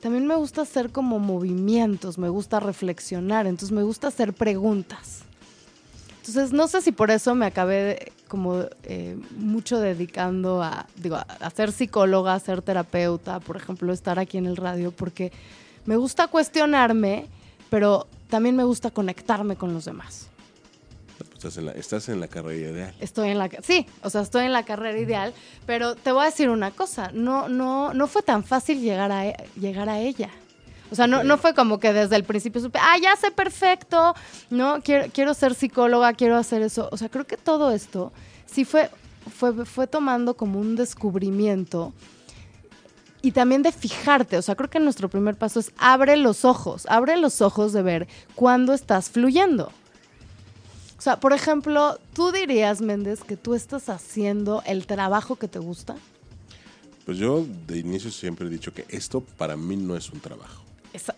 también 0.00 0.26
me 0.26 0.36
gusta 0.36 0.62
hacer 0.62 0.90
como 0.90 1.18
movimientos, 1.18 2.18
me 2.18 2.28
gusta 2.28 2.60
reflexionar, 2.60 3.46
entonces 3.46 3.74
me 3.74 3.82
gusta 3.82 4.08
hacer 4.08 4.34
preguntas. 4.34 5.22
Entonces, 6.24 6.52
no 6.52 6.68
sé 6.68 6.82
si 6.82 6.92
por 6.92 7.10
eso 7.10 7.34
me 7.34 7.46
acabé 7.46 8.12
como 8.28 8.64
eh, 8.84 9.18
mucho 9.36 9.80
dedicando 9.80 10.62
a, 10.62 10.86
digo, 10.94 11.16
a 11.16 11.50
ser 11.50 11.72
psicóloga, 11.72 12.34
a 12.34 12.38
ser 12.38 12.62
terapeuta, 12.62 13.40
por 13.40 13.56
ejemplo, 13.56 13.92
estar 13.92 14.20
aquí 14.20 14.38
en 14.38 14.46
el 14.46 14.56
radio, 14.56 14.92
porque 14.92 15.32
Me 15.84 15.96
gusta 15.96 16.28
cuestionarme, 16.28 17.26
pero 17.70 18.06
también 18.28 18.54
me 18.54 18.62
gusta 18.62 18.92
conectarme 18.92 19.56
con 19.56 19.74
los 19.74 19.84
demás. 19.84 20.28
Estás 21.34 21.56
en, 21.56 21.66
la, 21.66 21.72
estás 21.72 22.08
en 22.08 22.20
la 22.20 22.28
carrera 22.28 22.70
ideal. 22.70 22.94
Estoy 23.00 23.30
en 23.30 23.38
la 23.38 23.50
sí, 23.64 23.84
o 24.04 24.08
sea, 24.08 24.20
estoy 24.20 24.44
en 24.44 24.52
la 24.52 24.64
carrera 24.64 24.96
ideal, 24.96 25.34
pero 25.66 25.96
te 25.96 26.12
voy 26.12 26.22
a 26.22 26.26
decir 26.26 26.50
una 26.50 26.70
cosa, 26.70 27.10
no 27.12 27.48
no 27.48 27.92
no 27.94 28.06
fue 28.06 28.22
tan 28.22 28.44
fácil 28.44 28.80
llegar 28.80 29.10
a 29.10 29.32
llegar 29.58 29.88
a 29.88 29.98
ella. 29.98 30.30
O 30.92 30.94
sea, 30.94 31.06
no, 31.06 31.24
no 31.24 31.38
fue 31.38 31.54
como 31.54 31.80
que 31.80 31.94
desde 31.94 32.16
el 32.16 32.24
principio 32.24 32.60
supe, 32.60 32.78
ah, 32.78 32.98
ya 33.02 33.16
sé 33.16 33.30
perfecto, 33.30 34.14
no, 34.50 34.82
quiero, 34.82 35.06
quiero 35.10 35.32
ser 35.32 35.54
psicóloga, 35.54 36.12
quiero 36.12 36.36
hacer 36.36 36.60
eso. 36.60 36.90
O 36.92 36.98
sea, 36.98 37.08
creo 37.08 37.26
que 37.26 37.38
todo 37.38 37.70
esto 37.70 38.12
sí 38.44 38.66
fue, 38.66 38.90
fue, 39.34 39.64
fue 39.64 39.86
tomando 39.86 40.34
como 40.34 40.60
un 40.60 40.76
descubrimiento 40.76 41.94
y 43.22 43.32
también 43.32 43.62
de 43.62 43.72
fijarte. 43.72 44.36
O 44.36 44.42
sea, 44.42 44.54
creo 44.54 44.68
que 44.68 44.80
nuestro 44.80 45.08
primer 45.08 45.34
paso 45.34 45.60
es 45.60 45.72
abre 45.78 46.18
los 46.18 46.44
ojos, 46.44 46.84
abre 46.90 47.16
los 47.16 47.40
ojos 47.40 47.72
de 47.72 47.80
ver 47.80 48.06
cuándo 48.34 48.74
estás 48.74 49.08
fluyendo. 49.08 49.72
O 50.98 51.00
sea, 51.00 51.20
por 51.20 51.32
ejemplo, 51.32 51.98
¿tú 52.12 52.32
dirías, 52.32 52.82
Méndez, 52.82 53.24
que 53.24 53.38
tú 53.38 53.54
estás 53.54 53.88
haciendo 53.88 54.62
el 54.66 54.86
trabajo 54.86 55.36
que 55.36 55.48
te 55.48 55.58
gusta? 55.58 55.96
Pues 57.06 57.16
yo 57.16 57.46
de 57.66 57.78
inicio 57.78 58.10
siempre 58.10 58.46
he 58.46 58.50
dicho 58.50 58.74
que 58.74 58.84
esto 58.90 59.22
para 59.22 59.56
mí 59.56 59.76
no 59.76 59.96
es 59.96 60.10
un 60.10 60.20
trabajo. 60.20 60.62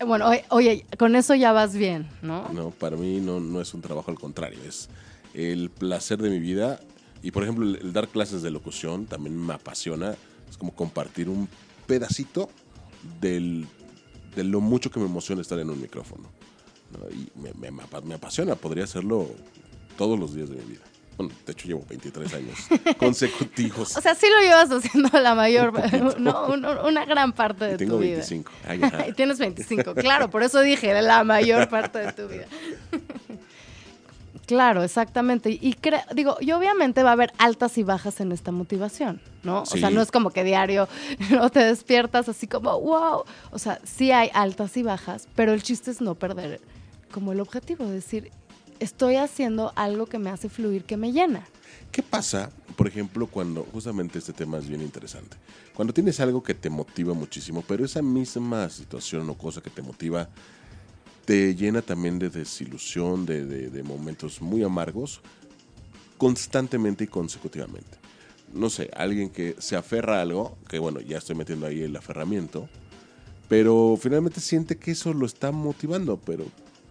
Bueno, 0.06 0.30
oye, 0.50 0.86
con 0.98 1.16
eso 1.16 1.34
ya 1.34 1.52
vas 1.52 1.74
bien, 1.74 2.08
¿no? 2.22 2.48
No, 2.50 2.70
para 2.70 2.96
mí 2.96 3.20
no, 3.20 3.40
no 3.40 3.60
es 3.60 3.74
un 3.74 3.80
trabajo, 3.80 4.10
al 4.10 4.18
contrario, 4.18 4.58
es 4.66 4.88
el 5.34 5.70
placer 5.70 6.20
de 6.20 6.30
mi 6.30 6.38
vida. 6.38 6.80
Y 7.22 7.30
por 7.30 7.42
ejemplo, 7.42 7.64
el, 7.64 7.92
dar 7.92 8.08
clases 8.08 8.42
de 8.42 8.50
locución 8.50 9.06
también 9.06 9.36
me 9.36 9.54
apasiona. 9.54 10.14
Es 10.48 10.56
como 10.56 10.72
compartir 10.74 11.28
un 11.28 11.48
pedacito 11.86 12.48
del, 13.20 13.66
de 14.36 14.44
lo 14.44 14.60
mucho 14.60 14.90
que 14.90 15.00
me 15.00 15.06
emociona 15.06 15.42
estar 15.42 15.58
en 15.58 15.70
un 15.70 15.80
micrófono. 15.80 16.28
Y 17.10 17.36
me, 17.38 17.70
me, 17.70 17.82
me 18.04 18.14
apasiona, 18.14 18.54
podría 18.54 18.84
hacerlo 18.84 19.28
todos 19.96 20.18
los 20.18 20.34
días 20.34 20.48
de 20.48 20.56
mi 20.56 20.64
vida. 20.64 20.82
Bueno, 21.16 21.32
de 21.46 21.52
hecho 21.52 21.68
llevo 21.68 21.84
23 21.88 22.34
años 22.34 22.58
consecutivos. 22.98 23.96
o 23.96 24.00
sea, 24.00 24.14
sí 24.14 24.26
lo 24.28 24.42
llevas 24.42 24.70
haciendo 24.70 25.20
la 25.20 25.34
mayor, 25.34 25.72
no, 26.18 26.48
una 26.84 27.04
gran 27.04 27.32
parte 27.32 27.76
de 27.76 27.86
tu 27.86 27.98
vida. 27.98 28.22
25. 28.26 28.52
y 29.08 29.12
tienes 29.12 29.38
25, 29.38 29.94
claro, 29.94 30.30
por 30.30 30.42
eso 30.42 30.60
dije 30.60 31.00
la 31.02 31.24
mayor 31.24 31.68
parte 31.68 31.98
de 32.00 32.12
tu 32.12 32.28
vida. 32.28 32.46
Claro, 34.46 34.82
exactamente. 34.82 35.50
Y 35.50 35.76
digo, 36.14 36.36
y 36.40 36.52
obviamente 36.52 37.02
va 37.02 37.10
a 37.10 37.12
haber 37.14 37.32
altas 37.38 37.78
y 37.78 37.82
bajas 37.82 38.20
en 38.20 38.30
esta 38.32 38.52
motivación, 38.52 39.20
¿no? 39.42 39.62
O 39.62 39.66
sea, 39.66 39.90
no 39.90 40.02
es 40.02 40.10
como 40.10 40.30
que 40.30 40.44
diario 40.44 40.88
no 41.30 41.48
te 41.50 41.60
despiertas 41.60 42.28
así 42.28 42.46
como, 42.46 42.78
wow. 42.80 43.24
O 43.50 43.58
sea, 43.58 43.80
sí 43.84 44.12
hay 44.12 44.30
altas 44.34 44.76
y 44.76 44.82
bajas, 44.82 45.28
pero 45.34 45.52
el 45.52 45.62
chiste 45.62 45.90
es 45.90 46.00
no 46.00 46.14
perder 46.14 46.60
como 47.10 47.32
el 47.32 47.40
objetivo, 47.40 47.86
decir, 47.86 48.32
estoy 48.84 49.16
haciendo 49.16 49.72
algo 49.76 50.06
que 50.06 50.18
me 50.18 50.30
hace 50.30 50.48
fluir, 50.48 50.84
que 50.84 50.96
me 50.96 51.12
llena. 51.12 51.44
¿Qué 51.90 52.02
pasa, 52.02 52.50
por 52.76 52.86
ejemplo, 52.86 53.26
cuando 53.26 53.64
justamente 53.72 54.18
este 54.18 54.32
tema 54.32 54.58
es 54.58 54.68
bien 54.68 54.82
interesante? 54.82 55.36
Cuando 55.74 55.94
tienes 55.94 56.20
algo 56.20 56.42
que 56.42 56.54
te 56.54 56.70
motiva 56.70 57.14
muchísimo, 57.14 57.64
pero 57.66 57.84
esa 57.84 58.02
misma 58.02 58.68
situación 58.68 59.28
o 59.30 59.34
cosa 59.38 59.60
que 59.60 59.70
te 59.70 59.82
motiva 59.82 60.28
te 61.24 61.54
llena 61.54 61.82
también 61.82 62.18
de 62.18 62.30
desilusión, 62.30 63.24
de, 63.26 63.44
de 63.46 63.82
momentos 63.82 64.42
muy 64.42 64.62
amargos, 64.62 65.20
constantemente 66.18 67.04
y 67.04 67.06
consecutivamente. 67.06 67.98
No 68.52 68.70
sé, 68.70 68.90
alguien 68.94 69.30
que 69.30 69.56
se 69.58 69.74
aferra 69.74 70.18
a 70.18 70.22
algo, 70.22 70.58
que 70.68 70.78
bueno, 70.78 71.00
ya 71.00 71.18
estoy 71.18 71.34
metiendo 71.34 71.66
ahí 71.66 71.82
el 71.82 71.96
aferramiento, 71.96 72.68
pero 73.48 73.98
finalmente 74.00 74.40
siente 74.40 74.76
que 74.76 74.92
eso 74.92 75.12
lo 75.12 75.26
está 75.26 75.50
motivando, 75.50 76.18
pero, 76.18 76.44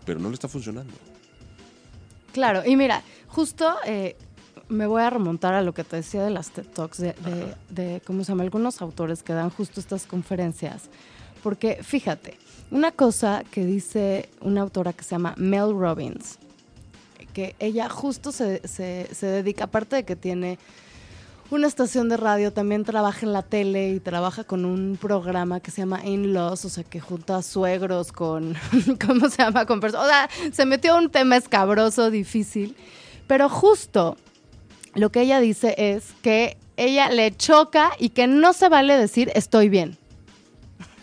pero 0.05 0.19
no 0.19 0.29
le 0.29 0.33
está 0.33 0.47
funcionando. 0.47 0.93
Claro, 2.33 2.63
y 2.65 2.75
mira, 2.75 3.03
justo 3.27 3.75
eh, 3.85 4.17
me 4.67 4.87
voy 4.87 5.03
a 5.03 5.09
remontar 5.11 5.53
a 5.53 5.61
lo 5.61 5.73
que 5.73 5.83
te 5.83 5.97
decía 5.97 6.23
de 6.23 6.31
las 6.31 6.49
TED 6.49 6.65
Talks, 6.65 6.97
de, 6.97 7.13
de, 7.69 8.01
¿cómo 8.05 8.23
se 8.23 8.31
llama? 8.31 8.43
Algunos 8.43 8.81
autores 8.81 9.21
que 9.21 9.33
dan 9.33 9.51
justo 9.51 9.79
estas 9.79 10.07
conferencias. 10.07 10.89
Porque 11.43 11.83
fíjate, 11.83 12.37
una 12.71 12.91
cosa 12.91 13.43
que 13.51 13.65
dice 13.65 14.29
una 14.41 14.61
autora 14.61 14.93
que 14.93 15.03
se 15.03 15.11
llama 15.11 15.35
Mel 15.37 15.77
Robbins, 15.77 16.39
que 17.33 17.55
ella 17.59 17.87
justo 17.87 18.31
se, 18.31 18.67
se, 18.67 19.09
se 19.13 19.27
dedica, 19.27 19.65
aparte 19.65 19.97
de 19.97 20.03
que 20.03 20.15
tiene 20.15 20.57
una 21.53 21.67
estación 21.67 22.09
de 22.09 22.17
radio, 22.17 22.51
también 22.51 22.83
trabaja 22.83 23.25
en 23.25 23.31
la 23.31 23.43
tele 23.43 23.89
y 23.89 23.99
trabaja 23.99 24.43
con 24.43 24.65
un 24.65 24.97
programa 24.99 25.59
que 25.59 25.71
se 25.71 25.81
llama 25.81 26.03
In-Laws, 26.03 26.65
o 26.65 26.69
sea, 26.69 26.83
que 26.83 26.99
junta 26.99 27.41
suegros 27.43 28.11
con, 28.11 28.55
¿cómo 29.05 29.29
se 29.29 29.43
llama? 29.43 29.65
Con 29.65 29.79
personas. 29.79 30.05
O 30.05 30.09
sea, 30.09 30.29
se 30.51 30.65
metió 30.65 30.93
a 30.93 30.97
un 30.97 31.09
tema 31.09 31.37
escabroso, 31.37 32.09
difícil. 32.09 32.75
Pero 33.27 33.49
justo 33.49 34.17
lo 34.95 35.11
que 35.11 35.21
ella 35.21 35.39
dice 35.39 35.75
es 35.77 36.13
que 36.21 36.57
ella 36.75 37.09
le 37.09 37.35
choca 37.35 37.91
y 37.99 38.09
que 38.09 38.25
no 38.27 38.53
se 38.53 38.69
vale 38.69 38.97
decir 38.97 39.31
estoy 39.35 39.69
bien. 39.69 39.97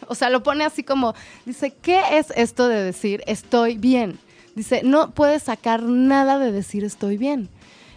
O 0.09 0.17
sea, 0.17 0.29
lo 0.29 0.43
pone 0.43 0.65
así 0.65 0.83
como, 0.83 1.15
dice, 1.47 1.71
¿qué 1.71 2.19
es 2.19 2.33
esto 2.35 2.67
de 2.67 2.83
decir 2.83 3.23
estoy 3.29 3.79
bien? 3.79 4.19
Dice, 4.57 4.83
no 4.83 5.13
puedes 5.13 5.45
sacar 5.45 5.85
nada 5.85 6.41
de 6.41 6.51
decir 6.51 6.83
estoy 6.83 7.17
bien. 7.17 7.49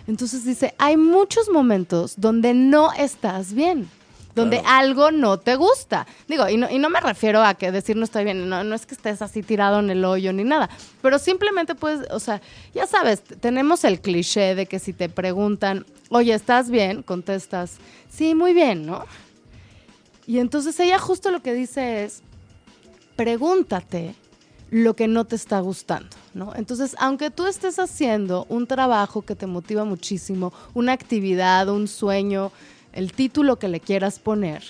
Entonces 0.07 0.43
dice, 0.43 0.73
hay 0.77 0.97
muchos 0.97 1.49
momentos 1.49 2.15
donde 2.17 2.53
no 2.53 2.91
estás 2.93 3.53
bien, 3.53 3.89
donde 4.35 4.61
algo 4.65 5.11
no 5.11 5.39
te 5.39 5.55
gusta. 5.55 6.07
Digo, 6.27 6.49
y 6.49 6.57
no, 6.57 6.69
y 6.69 6.77
no 6.79 6.89
me 6.89 6.99
refiero 6.99 7.43
a 7.43 7.53
que 7.53 7.71
decir 7.71 7.95
no 7.95 8.03
estoy 8.03 8.25
bien, 8.25 8.49
no, 8.49 8.63
no 8.63 8.75
es 8.75 8.85
que 8.85 8.95
estés 8.95 9.21
así 9.21 9.43
tirado 9.43 9.79
en 9.79 9.89
el 9.89 10.03
hoyo 10.03 10.33
ni 10.33 10.43
nada, 10.43 10.69
pero 11.01 11.19
simplemente 11.19 11.75
puedes, 11.75 12.09
o 12.11 12.19
sea, 12.19 12.41
ya 12.73 12.85
sabes, 12.85 13.23
tenemos 13.23 13.83
el 13.83 14.01
cliché 14.01 14.55
de 14.55 14.65
que 14.65 14.79
si 14.79 14.91
te 14.91 15.07
preguntan, 15.07 15.85
oye, 16.09 16.33
¿estás 16.33 16.69
bien? 16.69 17.03
Contestas, 17.03 17.77
sí, 18.09 18.35
muy 18.35 18.53
bien, 18.53 18.85
¿no? 18.85 19.05
Y 20.25 20.39
entonces 20.39 20.79
ella 20.79 20.99
justo 20.99 21.31
lo 21.31 21.41
que 21.41 21.53
dice 21.53 22.03
es, 22.03 22.23
pregúntate 23.15 24.15
lo 24.73 24.95
que 24.95 25.07
no 25.07 25.25
te 25.25 25.35
está 25.35 25.59
gustando, 25.59 26.09
¿no? 26.33 26.55
Entonces, 26.55 26.95
aunque 26.97 27.29
tú 27.29 27.45
estés 27.45 27.77
haciendo 27.77 28.47
un 28.49 28.65
trabajo 28.65 29.21
que 29.21 29.35
te 29.35 29.45
motiva 29.45 29.85
muchísimo, 29.85 30.51
una 30.73 30.93
actividad, 30.93 31.69
un 31.69 31.87
sueño, 31.87 32.51
el 32.91 33.13
título 33.13 33.59
que 33.59 33.67
le 33.67 33.79
quieras 33.79 34.17
poner, 34.17 34.63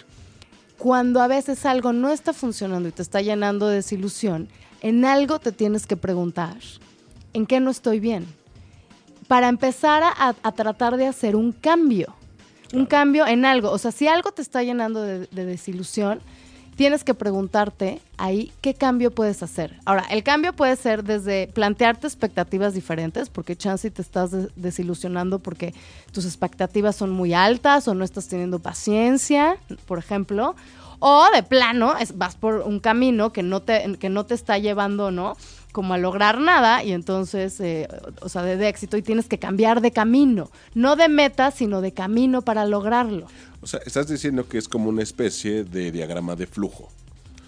cuando 0.77 1.21
a 1.21 1.27
veces 1.27 1.65
algo 1.65 1.93
no 1.93 2.09
está 2.11 2.33
funcionando 2.33 2.89
y 2.89 2.91
te 2.91 3.01
está 3.01 3.21
llenando 3.21 3.69
de 3.69 3.75
desilusión, 3.75 4.49
en 4.81 5.05
algo 5.05 5.39
te 5.39 5.53
tienes 5.53 5.87
que 5.87 5.95
preguntar, 5.95 6.57
¿en 7.31 7.45
qué 7.45 7.61
no 7.61 7.71
estoy 7.71 8.01
bien? 8.01 8.25
Para 9.29 9.47
empezar 9.47 10.03
a, 10.03 10.51
tratar 10.51 10.97
de 10.97 11.07
hacer 11.07 11.37
un 11.37 11.53
cambio, 11.53 12.13
un 12.73 12.85
cambio 12.85 13.25
en 13.25 13.45
algo. 13.45 13.71
O 13.71 13.77
sea, 13.77 13.93
si 13.93 14.09
algo 14.09 14.33
te 14.33 14.41
está 14.41 14.63
llenando 14.63 15.01
de 15.01 15.27
desilusión, 15.45 16.19
tienes 16.75 17.03
que 17.03 17.13
preguntarte 17.13 18.01
ahí 18.17 18.51
qué 18.61 18.73
cambio 18.73 19.11
puedes 19.11 19.43
hacer. 19.43 19.77
Ahora, 19.85 20.05
el 20.09 20.23
cambio 20.23 20.53
puede 20.53 20.75
ser 20.75 21.03
desde 21.03 21.47
plantearte 21.47 22.07
expectativas 22.07 22.73
diferentes, 22.73 23.29
porque 23.29 23.55
chance 23.55 23.89
te 23.89 24.01
estás 24.01 24.31
desilusionando 24.55 25.39
porque 25.39 25.73
tus 26.11 26.25
expectativas 26.25 26.95
son 26.95 27.11
muy 27.11 27.33
altas 27.33 27.87
o 27.87 27.93
no 27.93 28.03
estás 28.03 28.27
teniendo 28.27 28.59
paciencia, 28.59 29.57
por 29.85 29.99
ejemplo. 29.99 30.55
O 30.99 31.25
de 31.33 31.43
plano, 31.43 31.95
vas 32.15 32.35
por 32.35 32.61
un 32.61 32.79
camino 32.79 33.33
que 33.33 33.43
no 33.43 33.61
te, 33.61 33.97
que 33.99 34.07
no 34.09 34.25
te 34.25 34.35
está 34.35 34.57
llevando, 34.57 35.11
¿no? 35.11 35.35
Como 35.73 35.95
a 35.95 35.97
lograr 35.97 36.39
nada 36.39 36.83
y 36.83 36.93
entonces, 36.93 37.59
eh, 37.59 37.89
o 38.21 38.29
sea, 38.29 38.43
de, 38.43 38.69
éxito 38.69 38.95
y 38.95 39.01
tienes 39.01 39.27
que 39.27 39.39
cambiar 39.39 39.81
de 39.81 39.91
camino, 39.91 40.49
no 40.75 40.95
de 40.95 41.09
meta, 41.09 41.51
sino 41.51 41.81
de 41.81 41.91
camino 41.91 42.43
para 42.43 42.65
lograrlo. 42.65 43.27
O 43.61 43.67
sea, 43.67 43.81
estás 43.85 44.07
diciendo 44.07 44.47
que 44.47 44.59
es 44.59 44.69
como 44.69 44.87
una 44.87 45.01
especie 45.01 45.63
de 45.65 45.91
diagrama 45.91 46.35
de 46.35 46.47
flujo. 46.47 46.89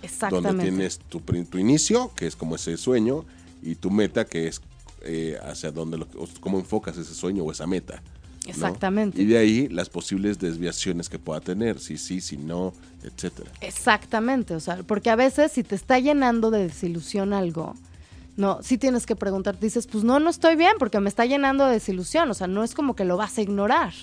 Exactamente. 0.01 0.48
Donde 0.48 0.63
tienes 0.63 1.00
tu, 1.00 1.20
tu 1.20 1.58
inicio, 1.58 2.12
que 2.15 2.25
es 2.27 2.36
como 2.36 2.55
ese 2.55 2.75
sueño, 2.77 3.25
y 3.62 3.75
tu 3.75 3.91
meta, 3.91 4.25
que 4.25 4.48
es 4.48 4.62
eh, 5.03 5.38
hacia 5.44 5.72
dónde, 5.72 6.00
lo, 6.00 6.08
cómo 6.39 6.60
enfocas 6.60 6.98
ese 6.98 7.13
sueño 7.13 7.44
o 7.44 7.51
esa 7.51 7.67
meta. 7.67 8.01
Exactamente. 8.48 9.22
Y 9.22 9.25
de 9.25 9.38
ahí 9.38 9.67
las 9.70 9.89
posibles 9.89 10.39
desviaciones 10.39 11.10
que 11.10 11.20
pueda 11.20 11.41
tener, 11.41 11.79
si 11.79 11.98
sí, 11.98 12.22
si 12.22 12.38
no, 12.38 12.74
etcétera. 13.03 13.51
Exactamente, 13.62 14.55
o 14.55 14.60
sea, 14.60 14.84
porque 14.84 15.10
a 15.10 15.15
veces 15.15 15.51
si 15.51 15.63
te 15.63 15.75
está 15.75 16.00
llenando 16.00 16.50
de 16.51 16.67
desilusión 16.67 17.34
algo, 17.34 17.75
no, 18.38 18.60
sí 18.62 18.77
tienes 18.77 19.06
que 19.06 19.15
preguntar, 19.15 19.60
dices, 19.60 19.88
pues 19.88 20.04
no, 20.04 20.20
no 20.20 20.30
estoy 20.30 20.56
bien 20.56 20.74
porque 20.77 21.00
me 21.00 21.10
está 21.10 21.25
llenando 21.25 21.65
de 21.65 21.74
desilusión, 21.74 22.30
o 22.30 22.34
sea, 22.34 22.48
no 22.48 22.63
es 22.63 22.75
como 22.75 22.96
que 22.96 23.06
lo 23.06 23.18
vas 23.18 23.38
a 23.38 23.42
ignorar. 23.42 23.94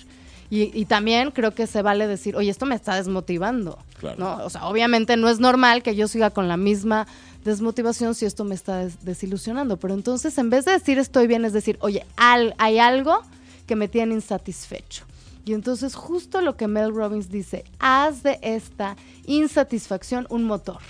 Y, 0.49 0.85
también 0.85 1.31
creo 1.31 1.55
que 1.55 1.65
se 1.65 1.81
vale 1.81 2.05
decir, 2.05 2.35
oye, 2.35 2.51
esto 2.51 2.67
me 2.67 2.75
está 2.75 2.93
desmotivando. 2.95 3.79
¿no? 4.19 4.37
O 4.45 4.51
sea, 4.51 4.67
obviamente 4.67 5.17
no 5.17 5.27
es 5.27 5.39
normal 5.39 5.81
que 5.81 5.95
yo 5.95 6.07
siga 6.07 6.29
con 6.29 6.47
la 6.47 6.57
misma 6.57 7.07
desmotivación 7.43 8.13
si 8.13 8.27
esto 8.27 8.43
me 8.43 8.53
está 8.53 8.87
desilusionando. 9.01 9.77
Pero 9.77 9.95
entonces, 9.95 10.37
en 10.37 10.51
vez 10.51 10.65
de 10.65 10.73
decir 10.73 10.99
estoy 10.99 11.25
bien, 11.25 11.43
es 11.43 11.53
decir, 11.53 11.79
oye, 11.81 12.05
hay 12.17 12.77
algo 12.77 13.23
que 13.65 13.75
me 13.75 13.87
tiene 13.87 14.13
insatisfecho. 14.13 15.05
Y 15.43 15.53
entonces, 15.53 15.95
justo 15.95 16.39
lo 16.39 16.55
que 16.55 16.67
Mel 16.67 16.93
Robbins 16.93 17.31
dice, 17.31 17.65
haz 17.79 18.21
de 18.21 18.37
esta 18.43 18.95
insatisfacción 19.25 20.27
un 20.29 20.43
motor. 20.43 20.81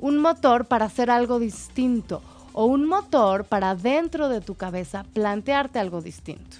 un 0.00 0.18
motor 0.18 0.66
para 0.66 0.84
hacer 0.84 1.10
algo 1.10 1.38
distinto 1.38 2.20
o 2.52 2.66
un 2.66 2.86
motor 2.86 3.44
para 3.44 3.74
dentro 3.74 4.28
de 4.28 4.40
tu 4.40 4.54
cabeza 4.54 5.04
plantearte 5.12 5.78
algo 5.78 6.00
distinto. 6.00 6.58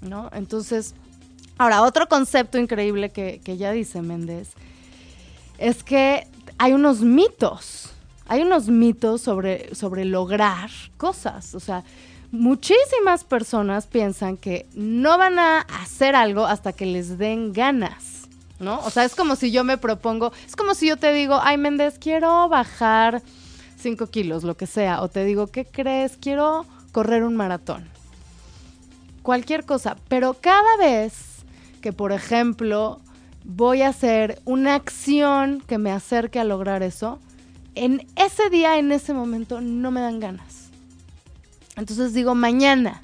¿No? 0.00 0.30
Entonces, 0.32 0.94
ahora, 1.56 1.82
otro 1.82 2.08
concepto 2.08 2.58
increíble 2.58 3.10
que, 3.10 3.40
que 3.42 3.56
ya 3.56 3.72
dice 3.72 4.00
Méndez 4.02 4.50
es 5.58 5.82
que 5.82 6.26
hay 6.56 6.72
unos 6.72 7.00
mitos, 7.00 7.90
hay 8.26 8.42
unos 8.42 8.68
mitos 8.68 9.20
sobre, 9.20 9.74
sobre 9.74 10.04
lograr 10.04 10.70
cosas. 10.96 11.54
O 11.54 11.60
sea, 11.60 11.84
muchísimas 12.30 13.24
personas 13.24 13.86
piensan 13.86 14.36
que 14.36 14.66
no 14.74 15.18
van 15.18 15.38
a 15.38 15.60
hacer 15.60 16.14
algo 16.14 16.46
hasta 16.46 16.72
que 16.72 16.86
les 16.86 17.18
den 17.18 17.52
ganas. 17.52 18.16
¿No? 18.60 18.80
O 18.80 18.90
sea, 18.90 19.04
es 19.04 19.14
como 19.14 19.36
si 19.36 19.52
yo 19.52 19.62
me 19.62 19.78
propongo, 19.78 20.32
es 20.44 20.56
como 20.56 20.74
si 20.74 20.88
yo 20.88 20.96
te 20.96 21.12
digo, 21.12 21.38
ay 21.40 21.56
Méndez, 21.56 21.96
quiero 22.00 22.48
bajar 22.48 23.22
5 23.78 24.08
kilos, 24.08 24.44
lo 24.44 24.56
que 24.56 24.66
sea, 24.66 25.02
o 25.02 25.08
te 25.08 25.24
digo, 25.24 25.46
¿qué 25.46 25.64
crees? 25.64 26.16
Quiero 26.16 26.66
correr 26.92 27.22
un 27.22 27.36
maratón. 27.36 27.88
Cualquier 29.22 29.64
cosa, 29.64 29.96
pero 30.08 30.34
cada 30.34 30.76
vez 30.78 31.44
que, 31.80 31.92
por 31.92 32.12
ejemplo, 32.12 33.00
voy 33.44 33.82
a 33.82 33.88
hacer 33.88 34.40
una 34.44 34.74
acción 34.74 35.62
que 35.66 35.78
me 35.78 35.92
acerque 35.92 36.40
a 36.40 36.44
lograr 36.44 36.82
eso, 36.82 37.18
en 37.74 38.06
ese 38.16 38.50
día, 38.50 38.78
en 38.78 38.90
ese 38.90 39.14
momento, 39.14 39.60
no 39.60 39.90
me 39.90 40.00
dan 40.00 40.18
ganas. 40.18 40.70
Entonces 41.76 42.12
digo, 42.12 42.34
mañana. 42.34 43.02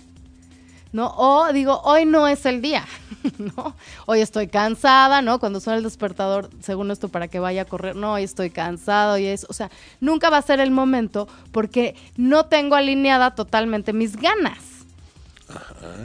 ¿No? 0.95 1.13
O 1.17 1.53
digo, 1.53 1.81
hoy 1.83 2.07
no 2.07 2.29
es 2.29 2.47
el 2.47 2.63
día, 2.63 2.85
¿no? 3.39 3.75
Hoy 4.07 4.21
estoy 4.21 4.47
cansada, 4.47 5.23
¿no? 5.23 5.41
Cuando 5.41 5.59
suena 5.59 5.77
el 5.79 5.83
despertador, 5.83 6.49
según 6.61 6.93
esto, 6.93 7.09
para 7.09 7.27
que 7.27 7.41
vaya 7.41 7.63
a 7.63 7.65
correr, 7.65 7.97
no, 7.97 8.13
hoy 8.13 8.23
estoy 8.23 8.51
cansado 8.51 9.19
y 9.19 9.27
eso, 9.27 9.49
o 9.51 9.53
sea, 9.53 9.73
nunca 10.01 10.31
va 10.31 10.39
a 10.39 10.43
ser 10.43 10.61
el 10.61 10.71
momento 10.71 11.27
porque 11.51 11.97
no 12.17 12.47
tengo 12.47 12.77
alineada 12.77 13.35
totalmente 13.35 13.93
mis 13.93 14.17
ganas. 14.17 14.59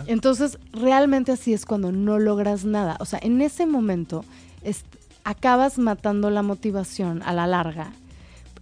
Entonces, 0.07 0.57
realmente 0.73 1.33
así 1.33 1.53
es 1.53 1.67
cuando 1.67 1.91
no 1.91 2.17
logras 2.17 2.65
nada. 2.65 2.97
O 2.99 3.05
sea, 3.05 3.19
en 3.21 3.41
ese 3.43 3.67
momento 3.67 4.25
acabas 5.23 5.77
matando 5.77 6.31
la 6.31 6.41
motivación 6.41 7.21
a 7.21 7.31
la 7.31 7.45
larga. 7.45 7.91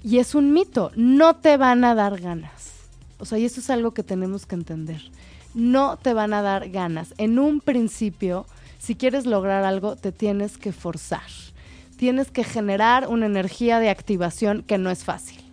Y 0.03 0.19
es 0.19 0.35
un 0.35 0.51
mito, 0.51 0.91
no 0.97 1.37
te 1.37 1.55
van 1.55 1.85
a 1.85 1.95
dar 1.95 2.19
ganas. 2.19 2.73
O 3.17 3.23
sea, 3.23 3.37
y 3.37 3.45
eso 3.45 3.61
es 3.61 3.69
algo 3.69 3.91
que 3.93 4.03
tenemos 4.03 4.45
que 4.45 4.55
entender 4.55 5.01
no 5.57 5.97
te 5.97 6.13
van 6.13 6.33
a 6.33 6.41
dar 6.41 6.69
ganas. 6.69 7.13
En 7.17 7.39
un 7.39 7.59
principio, 7.61 8.45
si 8.77 8.95
quieres 8.95 9.25
lograr 9.25 9.63
algo, 9.63 9.95
te 9.95 10.11
tienes 10.11 10.57
que 10.57 10.71
forzar. 10.71 11.29
Tienes 11.97 12.29
que 12.29 12.43
generar 12.43 13.07
una 13.07 13.25
energía 13.25 13.79
de 13.79 13.89
activación 13.89 14.61
que 14.61 14.77
no 14.77 14.91
es 14.91 15.03
fácil. 15.03 15.43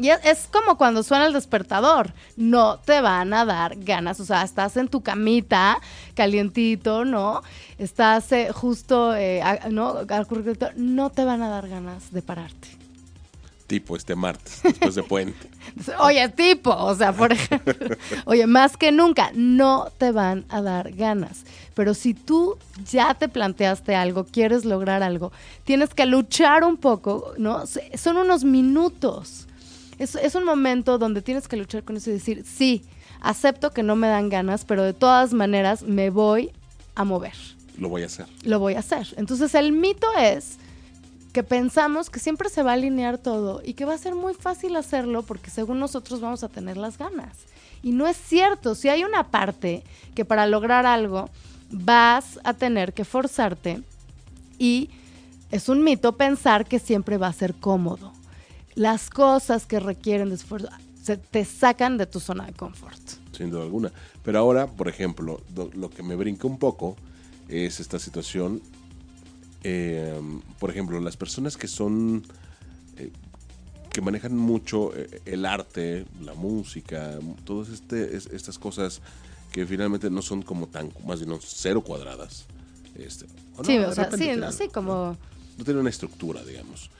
Y 0.00 0.08
es, 0.08 0.48
como 0.50 0.76
cuando 0.76 1.04
suena 1.04 1.26
el 1.26 1.32
despertador. 1.32 2.12
No 2.36 2.78
te 2.78 3.00
van 3.00 3.32
a 3.32 3.44
dar 3.44 3.76
ganas. 3.76 4.18
O 4.18 4.24
sea, 4.24 4.42
estás 4.42 4.76
en 4.76 4.88
tu 4.88 5.02
camita, 5.02 5.78
calientito, 6.14 7.04
¿no? 7.04 7.42
Estás 7.78 8.32
eh, 8.32 8.50
justo, 8.52 9.14
eh, 9.14 9.40
¿no? 9.70 9.98
No 10.74 11.10
te 11.10 11.24
van 11.24 11.42
a 11.42 11.48
dar 11.48 11.68
ganas 11.68 12.12
de 12.12 12.22
pararte 12.22 12.80
tipo 13.70 13.94
este 13.94 14.16
martes, 14.16 14.60
después 14.64 14.96
de 14.96 15.04
puente. 15.04 15.48
Oye, 16.00 16.28
tipo, 16.30 16.74
o 16.74 16.92
sea, 16.96 17.12
por 17.12 17.30
ejemplo, 17.30 17.96
oye, 18.24 18.44
más 18.48 18.76
que 18.76 18.90
nunca, 18.90 19.30
no 19.32 19.92
te 19.96 20.10
van 20.10 20.44
a 20.48 20.60
dar 20.60 20.90
ganas. 20.90 21.44
Pero 21.74 21.94
si 21.94 22.12
tú 22.12 22.58
ya 22.90 23.14
te 23.14 23.28
planteaste 23.28 23.94
algo, 23.94 24.24
quieres 24.24 24.64
lograr 24.64 25.04
algo, 25.04 25.30
tienes 25.62 25.94
que 25.94 26.04
luchar 26.04 26.64
un 26.64 26.78
poco, 26.78 27.32
¿no? 27.38 27.64
Son 27.94 28.16
unos 28.16 28.42
minutos. 28.42 29.46
Es, 30.00 30.16
es 30.16 30.34
un 30.34 30.44
momento 30.44 30.98
donde 30.98 31.22
tienes 31.22 31.46
que 31.46 31.56
luchar 31.56 31.84
con 31.84 31.96
eso 31.96 32.10
y 32.10 32.14
decir, 32.14 32.44
sí, 32.44 32.82
acepto 33.20 33.70
que 33.70 33.84
no 33.84 33.94
me 33.94 34.08
dan 34.08 34.30
ganas, 34.30 34.64
pero 34.64 34.82
de 34.82 34.94
todas 34.94 35.32
maneras 35.32 35.84
me 35.84 36.10
voy 36.10 36.50
a 36.96 37.04
mover. 37.04 37.34
Lo 37.78 37.88
voy 37.88 38.02
a 38.02 38.06
hacer. 38.06 38.26
Lo 38.42 38.58
voy 38.58 38.74
a 38.74 38.80
hacer. 38.80 39.06
Entonces 39.16 39.54
el 39.54 39.70
mito 39.70 40.08
es 40.18 40.58
que 41.32 41.42
pensamos 41.42 42.10
que 42.10 42.18
siempre 42.18 42.48
se 42.48 42.62
va 42.62 42.72
a 42.72 42.74
alinear 42.74 43.18
todo 43.18 43.62
y 43.64 43.74
que 43.74 43.84
va 43.84 43.94
a 43.94 43.98
ser 43.98 44.14
muy 44.14 44.34
fácil 44.34 44.76
hacerlo 44.76 45.22
porque 45.22 45.50
según 45.50 45.78
nosotros 45.78 46.20
vamos 46.20 46.42
a 46.42 46.48
tener 46.48 46.76
las 46.76 46.98
ganas. 46.98 47.36
Y 47.82 47.92
no 47.92 48.06
es 48.06 48.16
cierto, 48.16 48.74
si 48.74 48.88
hay 48.88 49.04
una 49.04 49.30
parte 49.30 49.84
que 50.14 50.24
para 50.24 50.46
lograr 50.46 50.86
algo 50.86 51.30
vas 51.70 52.40
a 52.44 52.54
tener 52.54 52.92
que 52.92 53.04
forzarte 53.04 53.82
y 54.58 54.90
es 55.50 55.68
un 55.68 55.82
mito 55.82 56.16
pensar 56.16 56.66
que 56.66 56.78
siempre 56.78 57.16
va 57.16 57.28
a 57.28 57.32
ser 57.32 57.54
cómodo. 57.54 58.12
Las 58.74 59.10
cosas 59.10 59.66
que 59.66 59.80
requieren 59.80 60.28
de 60.28 60.34
esfuerzo 60.34 60.68
se 61.02 61.16
te 61.16 61.44
sacan 61.44 61.96
de 61.96 62.06
tu 62.06 62.20
zona 62.20 62.46
de 62.46 62.52
confort. 62.52 63.00
Sin 63.32 63.50
duda 63.50 63.62
alguna. 63.62 63.90
Pero 64.22 64.38
ahora, 64.38 64.66
por 64.66 64.88
ejemplo, 64.88 65.40
lo 65.54 65.90
que 65.90 66.02
me 66.02 66.14
brinca 66.14 66.46
un 66.46 66.58
poco 66.58 66.96
es 67.48 67.80
esta 67.80 67.98
situación 67.98 68.60
eh, 69.62 70.20
por 70.58 70.70
ejemplo, 70.70 71.00
las 71.00 71.16
personas 71.16 71.56
que 71.56 71.68
son, 71.68 72.24
eh, 72.96 73.10
que 73.92 74.00
manejan 74.00 74.36
mucho 74.36 74.96
eh, 74.96 75.20
el 75.26 75.44
arte, 75.44 76.06
la 76.22 76.34
música, 76.34 77.18
todas 77.44 77.68
este, 77.68 78.16
estas 78.16 78.58
cosas 78.58 79.00
que 79.52 79.66
finalmente 79.66 80.10
no 80.10 80.22
son 80.22 80.42
como 80.42 80.68
tan, 80.68 80.92
más 81.06 81.24
bien 81.24 81.38
cero 81.42 81.82
cuadradas. 81.82 82.46
Este, 82.94 83.26
sí, 83.64 83.78
o 83.78 83.92
sea, 83.94 84.10
sí, 84.12 84.30
sí, 84.52 84.68
como... 84.68 85.16
No 85.58 85.64
tiene 85.64 85.80
una 85.80 85.90
estructura, 85.90 86.42
digamos. 86.44 86.90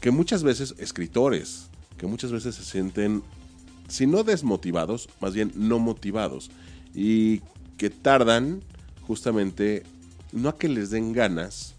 Que 0.00 0.10
muchas 0.10 0.42
veces, 0.42 0.74
escritores, 0.78 1.68
que 1.96 2.06
muchas 2.06 2.30
veces 2.30 2.54
se 2.54 2.64
sienten, 2.64 3.22
si 3.88 4.06
no 4.06 4.22
desmotivados, 4.22 5.08
más 5.20 5.32
bien 5.34 5.52
no 5.54 5.78
motivados. 5.78 6.50
Y 6.94 7.40
que 7.78 7.90
tardan 7.90 8.62
justamente, 9.06 9.84
no 10.32 10.48
a 10.48 10.58
que 10.58 10.68
les 10.68 10.90
den 10.90 11.12
ganas, 11.12 11.75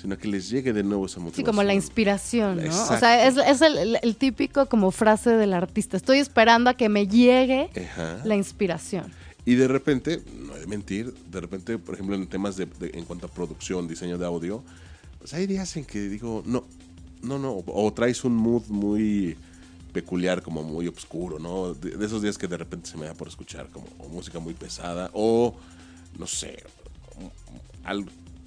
sino 0.00 0.16
que 0.16 0.28
les 0.28 0.48
llegue 0.48 0.72
de 0.72 0.84
nuevo 0.84 1.06
esa 1.06 1.18
motivación. 1.18 1.44
Sí, 1.44 1.44
como 1.44 1.64
la 1.64 1.74
inspiración, 1.74 2.64
¿no? 2.64 2.82
O 2.84 2.98
sea, 2.98 3.26
es, 3.26 3.60
el, 3.60 4.16
típico 4.16 4.66
como 4.66 4.92
frase 4.92 5.30
del 5.30 5.52
artista. 5.52 5.96
Estoy 5.96 6.18
esperando 6.18 6.70
a 6.70 6.74
que 6.74 6.88
me 6.88 7.08
llegue 7.08 7.68
la 8.24 8.36
inspiración. 8.36 9.12
Y 9.44 9.56
de 9.56 9.66
repente, 9.66 10.22
no 10.38 10.54
hay 10.54 10.60
de 10.60 10.66
mentir, 10.66 11.12
de 11.30 11.40
repente, 11.40 11.78
por 11.78 11.94
ejemplo, 11.94 12.14
en 12.14 12.28
temas 12.28 12.56
de, 12.56 12.68
en 12.92 13.04
cuanto 13.06 13.26
a 13.26 13.30
producción, 13.30 13.88
diseño 13.88 14.18
de 14.18 14.26
audio, 14.26 14.62
pues 15.18 15.34
hay 15.34 15.46
días 15.46 15.76
en 15.76 15.84
que 15.84 16.00
digo, 16.00 16.44
no, 16.46 16.64
no, 17.22 17.38
no, 17.38 17.64
o 17.66 17.92
traes 17.92 18.24
un 18.24 18.36
mood 18.36 18.66
muy 18.68 19.36
peculiar, 19.92 20.42
como 20.42 20.62
muy 20.62 20.86
oscuro, 20.86 21.40
¿no? 21.40 21.74
De, 21.74 22.04
esos 22.04 22.22
días 22.22 22.38
que 22.38 22.46
de 22.46 22.56
repente 22.56 22.88
se 22.88 22.96
me 22.96 23.06
da 23.06 23.14
por 23.14 23.26
escuchar 23.26 23.68
como 23.70 23.86
música 24.10 24.38
muy 24.38 24.54
pesada, 24.54 25.10
o 25.12 25.56
no 26.16 26.26
sé, 26.26 26.62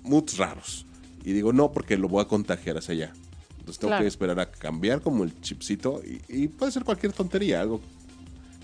moods 0.03 0.37
raros. 0.37 0.85
Y 1.23 1.33
digo, 1.33 1.53
no, 1.53 1.71
porque 1.71 1.97
lo 1.97 2.07
voy 2.07 2.21
a 2.21 2.27
contagiar 2.27 2.77
hacia 2.77 2.93
allá. 2.93 3.13
Entonces 3.59 3.79
tengo 3.79 3.97
que 3.97 4.07
esperar 4.07 4.39
a 4.39 4.49
cambiar 4.49 5.01
como 5.01 5.23
el 5.23 5.39
chipcito 5.41 6.01
y, 6.27 6.47
puede 6.47 6.71
ser 6.71 6.83
cualquier 6.83 7.13
tontería, 7.13 7.61
algo 7.61 7.79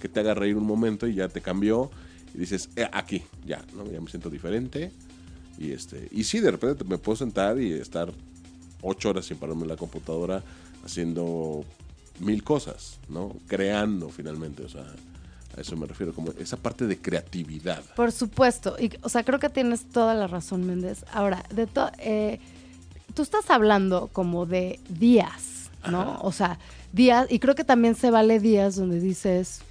que 0.02 0.10
te 0.10 0.20
haga 0.20 0.34
reír 0.34 0.58
un 0.58 0.66
momento 0.66 1.08
y 1.08 1.16
ya 1.16 1.28
te 1.28 1.42
cambió 1.42 1.92
y 2.34 2.40
dices, 2.40 2.70
eh, 2.76 2.88
aquí, 2.92 3.24
ya, 3.46 3.64
¿no? 3.76 3.90
Ya 3.92 4.02
me 4.02 4.10
siento 4.10 4.30
diferente. 4.30 4.92
Y 5.60 5.72
este, 5.72 6.08
y 6.12 6.24
sí, 6.24 6.40
de 6.40 6.52
repente 6.52 6.84
me 6.84 6.98
puedo 6.98 7.16
sentar 7.16 7.60
y 7.60 7.74
estar 7.74 8.12
ocho 8.82 9.10
horas 9.10 9.26
sin 9.26 9.38
pararme 9.38 9.64
en 9.64 9.70
la 9.70 9.76
computadora 9.76 10.44
haciendo 10.84 11.64
mil 12.20 12.44
cosas, 12.44 13.00
¿no? 13.10 13.36
Creando 13.48 14.10
finalmente, 14.10 14.64
o 14.64 14.70
sea, 14.70 14.86
a 15.58 15.62
eso 15.62 15.76
me 15.76 15.88
refiero, 15.88 16.14
como 16.14 16.32
esa 16.40 16.58
parte 16.58 16.86
de 16.86 16.98
creatividad. 16.98 17.84
Por 17.96 18.12
supuesto, 18.12 18.76
y, 18.80 18.92
o 19.02 19.10
sea, 19.10 19.24
creo 19.24 19.40
que 19.40 19.50
tienes 19.50 19.90
toda 19.90 20.14
la 20.14 20.28
razón, 20.28 20.66
Méndez. 20.66 21.04
Ahora, 21.12 21.44
de 21.50 21.66
todo, 21.68 21.92
eh, 21.98 22.40
tú 23.14 23.24
estás 23.24 23.50
hablando 23.50 24.10
como 24.14 24.46
de 24.46 24.80
días, 24.88 25.72
¿no? 25.90 26.20
O 26.22 26.32
sea, 26.32 26.60
días, 26.94 27.28
y 27.30 27.40
creo 27.40 27.56
que 27.56 27.64
también 27.64 27.96
se 27.96 28.12
vale 28.12 28.40
días 28.40 28.76
donde 28.76 29.00
dices, 29.00 29.62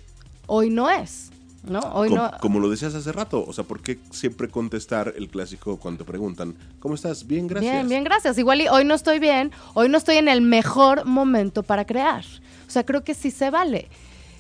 hoy 0.46 0.70
no 0.70 0.90
es. 0.90 1.30
¿No? 1.62 1.80
Hoy 1.94 2.10
como, 2.10 2.22
no. 2.22 2.30
como 2.40 2.60
lo 2.60 2.70
decías 2.70 2.94
hace 2.94 3.10
rato, 3.10 3.44
o 3.44 3.52
sea, 3.52 3.64
¿por 3.64 3.80
qué 3.80 3.98
siempre 4.12 4.48
contestar 4.48 5.12
el 5.16 5.28
clásico 5.28 5.78
cuando 5.78 6.04
te 6.04 6.08
preguntan, 6.08 6.54
¿cómo 6.78 6.94
estás? 6.94 7.26
Bien, 7.26 7.48
gracias. 7.48 7.72
Bien, 7.72 7.88
bien, 7.88 8.04
gracias. 8.04 8.38
Igual 8.38 8.60
y 8.60 8.68
hoy 8.68 8.84
no 8.84 8.94
estoy 8.94 9.18
bien, 9.18 9.50
hoy 9.74 9.88
no 9.88 9.98
estoy 9.98 10.18
en 10.18 10.28
el 10.28 10.42
mejor 10.42 11.06
momento 11.06 11.64
para 11.64 11.84
crear. 11.84 12.24
O 12.68 12.70
sea, 12.70 12.86
creo 12.86 13.02
que 13.02 13.14
sí 13.14 13.32
se 13.32 13.50
vale. 13.50 13.88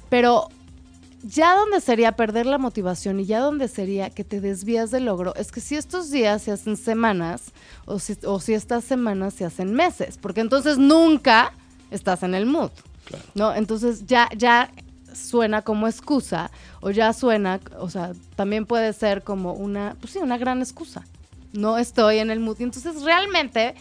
Pero 0.08 0.50
ya 1.26 1.56
donde 1.56 1.80
sería 1.80 2.12
perder 2.12 2.46
la 2.46 2.58
motivación 2.58 3.20
y 3.20 3.26
ya 3.26 3.40
donde 3.40 3.68
sería 3.68 4.10
que 4.10 4.24
te 4.24 4.40
desvías 4.40 4.90
del 4.90 5.06
logro, 5.06 5.34
es 5.34 5.50
que 5.50 5.60
si 5.60 5.74
estos 5.74 6.10
días 6.10 6.42
se 6.42 6.52
hacen 6.52 6.76
semanas 6.76 7.52
o 7.84 7.98
si, 7.98 8.16
o 8.24 8.40
si 8.40 8.54
estas 8.54 8.84
semanas 8.84 9.34
se 9.34 9.44
hacen 9.44 9.72
meses, 9.72 10.18
porque 10.18 10.40
entonces 10.40 10.78
nunca 10.78 11.52
estás 11.90 12.22
en 12.22 12.34
el 12.34 12.46
mood. 12.46 12.70
¿No? 13.34 13.54
Entonces 13.54 14.06
ya, 14.06 14.28
ya 14.36 14.70
suena 15.14 15.62
como 15.62 15.86
excusa 15.86 16.50
o 16.80 16.90
ya 16.90 17.12
suena, 17.12 17.60
o 17.78 17.88
sea, 17.88 18.12
también 18.34 18.66
puede 18.66 18.92
ser 18.92 19.22
como 19.22 19.52
una, 19.52 19.96
pues 20.00 20.12
sí, 20.12 20.18
una 20.18 20.38
gran 20.38 20.60
excusa. 20.60 21.04
No 21.52 21.78
estoy 21.78 22.18
en 22.18 22.30
el 22.30 22.40
mood. 22.40 22.58
Y 22.58 22.64
entonces 22.64 23.02
realmente 23.02 23.74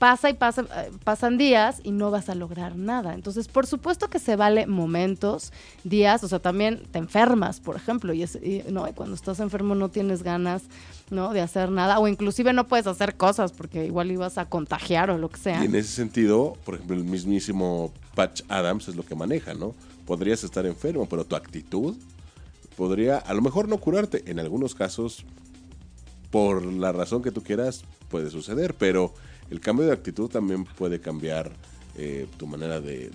pasa 0.00 0.30
y 0.30 0.34
pasa, 0.34 0.62
eh, 0.62 0.90
pasan 1.04 1.36
días 1.36 1.80
y 1.84 1.90
no 1.90 2.10
vas 2.10 2.30
a 2.30 2.34
lograr 2.34 2.74
nada. 2.74 3.12
Entonces, 3.12 3.48
por 3.48 3.66
supuesto 3.66 4.08
que 4.08 4.18
se 4.18 4.34
vale 4.34 4.66
momentos, 4.66 5.52
días, 5.84 6.24
o 6.24 6.28
sea, 6.28 6.38
también 6.38 6.82
te 6.90 6.98
enfermas, 6.98 7.60
por 7.60 7.76
ejemplo, 7.76 8.14
y, 8.14 8.24
¿no? 8.70 8.88
y 8.88 8.92
cuando 8.94 9.14
estás 9.14 9.40
enfermo 9.40 9.74
no 9.74 9.90
tienes 9.90 10.22
ganas 10.22 10.62
¿no? 11.10 11.34
de 11.34 11.42
hacer 11.42 11.70
nada, 11.70 11.98
o 11.98 12.08
inclusive 12.08 12.54
no 12.54 12.66
puedes 12.66 12.86
hacer 12.86 13.16
cosas 13.16 13.52
porque 13.52 13.84
igual 13.84 14.10
ibas 14.10 14.38
a 14.38 14.46
contagiar 14.46 15.10
o 15.10 15.18
lo 15.18 15.28
que 15.28 15.38
sea. 15.38 15.62
Y 15.62 15.66
en 15.66 15.74
ese 15.74 15.92
sentido, 15.92 16.56
por 16.64 16.76
ejemplo, 16.76 16.96
el 16.96 17.04
mismísimo 17.04 17.92
Patch 18.14 18.40
Adams 18.48 18.88
es 18.88 18.96
lo 18.96 19.04
que 19.04 19.14
maneja, 19.14 19.52
¿no? 19.52 19.74
Podrías 20.06 20.42
estar 20.44 20.64
enfermo, 20.64 21.06
pero 21.10 21.26
tu 21.26 21.36
actitud 21.36 21.94
podría 22.74 23.18
a 23.18 23.34
lo 23.34 23.42
mejor 23.42 23.68
no 23.68 23.76
curarte. 23.76 24.22
En 24.30 24.38
algunos 24.38 24.74
casos, 24.74 25.26
por 26.30 26.64
la 26.64 26.90
razón 26.90 27.22
que 27.22 27.32
tú 27.32 27.42
quieras, 27.42 27.84
puede 28.08 28.30
suceder, 28.30 28.74
pero 28.78 29.12
el 29.50 29.60
cambio 29.60 29.86
de 29.86 29.92
actitud 29.92 30.28
también 30.28 30.64
puede 30.64 31.00
cambiar 31.00 31.52
eh, 31.96 32.28
tu 32.38 32.46
manera 32.46 32.80
de, 32.80 33.10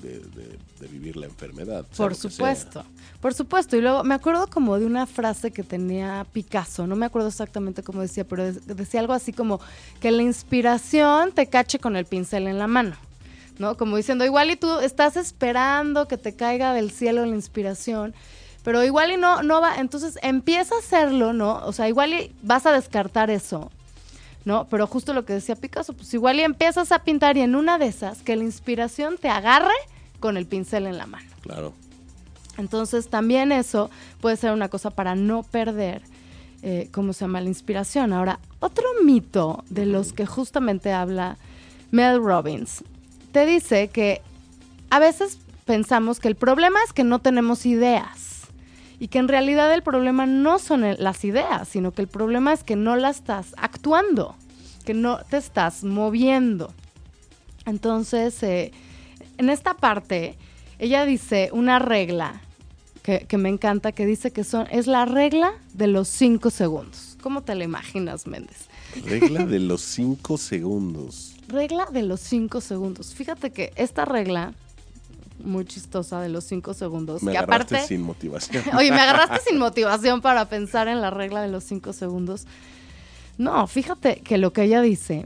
vivir 0.91 1.15
la 1.15 1.25
enfermedad. 1.25 1.85
Por 1.95 2.13
supuesto, 2.13 2.85
por 3.21 3.33
supuesto. 3.33 3.77
Y 3.77 3.81
luego 3.81 4.03
me 4.03 4.13
acuerdo 4.13 4.47
como 4.47 4.77
de 4.77 4.85
una 4.85 5.05
frase 5.05 5.51
que 5.51 5.63
tenía 5.63 6.25
Picasso, 6.33 6.85
no 6.85 6.95
me 6.95 7.05
acuerdo 7.05 7.29
exactamente 7.29 7.83
cómo 7.83 8.01
decía, 8.01 8.25
pero 8.25 8.51
decía 8.51 8.99
algo 8.99 9.13
así 9.13 9.31
como 9.31 9.61
que 10.01 10.11
la 10.11 10.21
inspiración 10.21 11.31
te 11.31 11.47
cache 11.47 11.79
con 11.79 11.95
el 11.95 12.05
pincel 12.05 12.47
en 12.47 12.59
la 12.59 12.67
mano. 12.67 12.95
¿No? 13.57 13.77
Como 13.77 13.95
diciendo, 13.95 14.25
igual 14.25 14.51
y 14.51 14.57
tú 14.57 14.79
estás 14.79 15.15
esperando 15.15 16.09
que 16.09 16.17
te 16.17 16.35
caiga 16.35 16.73
del 16.73 16.91
cielo 16.91 17.25
la 17.25 17.35
inspiración, 17.35 18.13
pero 18.65 18.83
igual 18.83 19.13
y 19.13 19.17
no, 19.17 19.41
no 19.43 19.61
va, 19.61 19.77
entonces 19.77 20.19
empieza 20.21 20.75
a 20.75 20.79
hacerlo, 20.79 21.31
¿no? 21.31 21.65
O 21.65 21.71
sea, 21.71 21.87
igual 21.87 22.13
y 22.13 22.35
vas 22.43 22.65
a 22.65 22.73
descartar 22.73 23.29
eso 23.29 23.71
¿no? 24.45 24.67
Pero 24.69 24.87
justo 24.87 25.13
lo 25.13 25.25
que 25.25 25.33
decía 25.33 25.55
Picasso, 25.55 25.93
pues 25.93 26.13
igual 26.13 26.39
y 26.39 26.43
empiezas 26.43 26.91
a 26.91 26.99
pintar 26.99 27.35
y 27.35 27.41
en 27.41 27.55
una 27.55 27.77
de 27.77 27.87
esas 27.87 28.21
que 28.21 28.35
la 28.35 28.43
inspiración 28.43 29.17
te 29.17 29.27
agarre 29.27 29.73
con 30.19 30.37
el 30.37 30.45
pincel 30.45 30.85
en 30.85 30.97
la 30.97 31.07
mano. 31.07 31.29
Claro. 31.41 31.73
Entonces 32.57 33.09
también 33.09 33.51
eso 33.51 33.89
puede 34.21 34.37
ser 34.37 34.53
una 34.53 34.69
cosa 34.69 34.91
para 34.91 35.15
no 35.15 35.43
perder, 35.43 36.03
eh, 36.61 36.87
¿cómo 36.91 37.11
se 37.11 37.25
llama? 37.25 37.41
La 37.41 37.49
inspiración. 37.49 38.13
Ahora, 38.13 38.39
otro 38.59 38.85
mito 39.03 39.63
de 39.69 39.85
los 39.85 40.13
que 40.13 40.25
justamente 40.25 40.93
habla 40.93 41.37
Mel 41.91 42.23
Robbins, 42.23 42.83
te 43.31 43.45
dice 43.45 43.89
que 43.89 44.21
a 44.89 44.99
veces 44.99 45.39
pensamos 45.65 46.19
que 46.19 46.27
el 46.27 46.35
problema 46.35 46.79
es 46.85 46.93
que 46.93 47.03
no 47.03 47.19
tenemos 47.19 47.65
ideas 47.65 48.34
y 48.99 49.07
que 49.07 49.19
en 49.19 49.27
realidad 49.27 49.73
el 49.73 49.83
problema 49.83 50.25
no 50.25 50.59
son 50.59 50.85
las 50.97 51.25
ideas, 51.25 51.67
sino 51.67 51.91
que 51.91 52.01
el 52.01 52.07
problema 52.07 52.53
es 52.53 52.63
que 52.63 52.75
no 52.75 52.95
las 52.95 53.17
estás 53.17 53.53
actuando, 53.57 54.35
que 54.85 54.93
no 54.93 55.19
te 55.29 55.37
estás 55.37 55.83
moviendo. 55.83 56.73
Entonces, 57.65 58.41
eh, 58.43 58.71
en 59.37 59.49
esta 59.49 59.75
parte, 59.75 60.37
ella 60.79 61.05
dice 61.05 61.49
una 61.51 61.79
regla 61.79 62.41
que, 63.03 63.37
me 63.37 63.49
encanta, 63.49 63.91
que 63.91 64.05
dice 64.05 64.31
que 64.31 64.43
son, 64.43 64.67
es 64.71 64.87
la 64.87 65.05
regla 65.05 65.53
de 65.73 65.85
los 65.87 66.07
cinco 66.07 66.49
segundos. 66.49 67.17
¿Cómo 67.21 67.43
te 67.43 67.53
la 67.53 67.63
imaginas, 67.63 68.25
Méndez? 68.25 68.67
Regla 69.03 69.45
de 69.45 69.59
los 69.71 69.81
cinco 69.81 70.39
segundos. 70.39 71.35
Regla 71.47 71.85
de 71.91 72.01
los 72.01 72.19
cinco 72.19 72.61
segundos. 72.61 73.13
Fíjate 73.13 73.51
que 73.51 73.73
esta 73.75 74.05
regla 74.05 74.53
muy 75.43 75.65
chistosa 75.65 76.21
de 76.21 76.29
los 76.29 76.43
cinco 76.43 76.73
segundos. 76.73 77.23
Me 77.23 77.37
agarraste 77.37 77.85
sin 77.87 78.01
motivación. 78.01 78.63
Oye, 78.77 78.91
me 78.91 78.99
agarraste 78.99 79.49
sin 79.49 79.59
motivación 79.59 80.21
para 80.21 80.45
pensar 80.45 80.87
en 80.87 81.01
la 81.01 81.09
regla 81.09 81.41
de 81.41 81.49
los 81.49 81.63
cinco 81.63 81.93
segundos. 81.93 82.45
No, 83.37 83.67
fíjate 83.67 84.21
que 84.21 84.37
lo 84.37 84.53
que 84.53 84.63
ella 84.63 84.81
dice, 84.81 85.25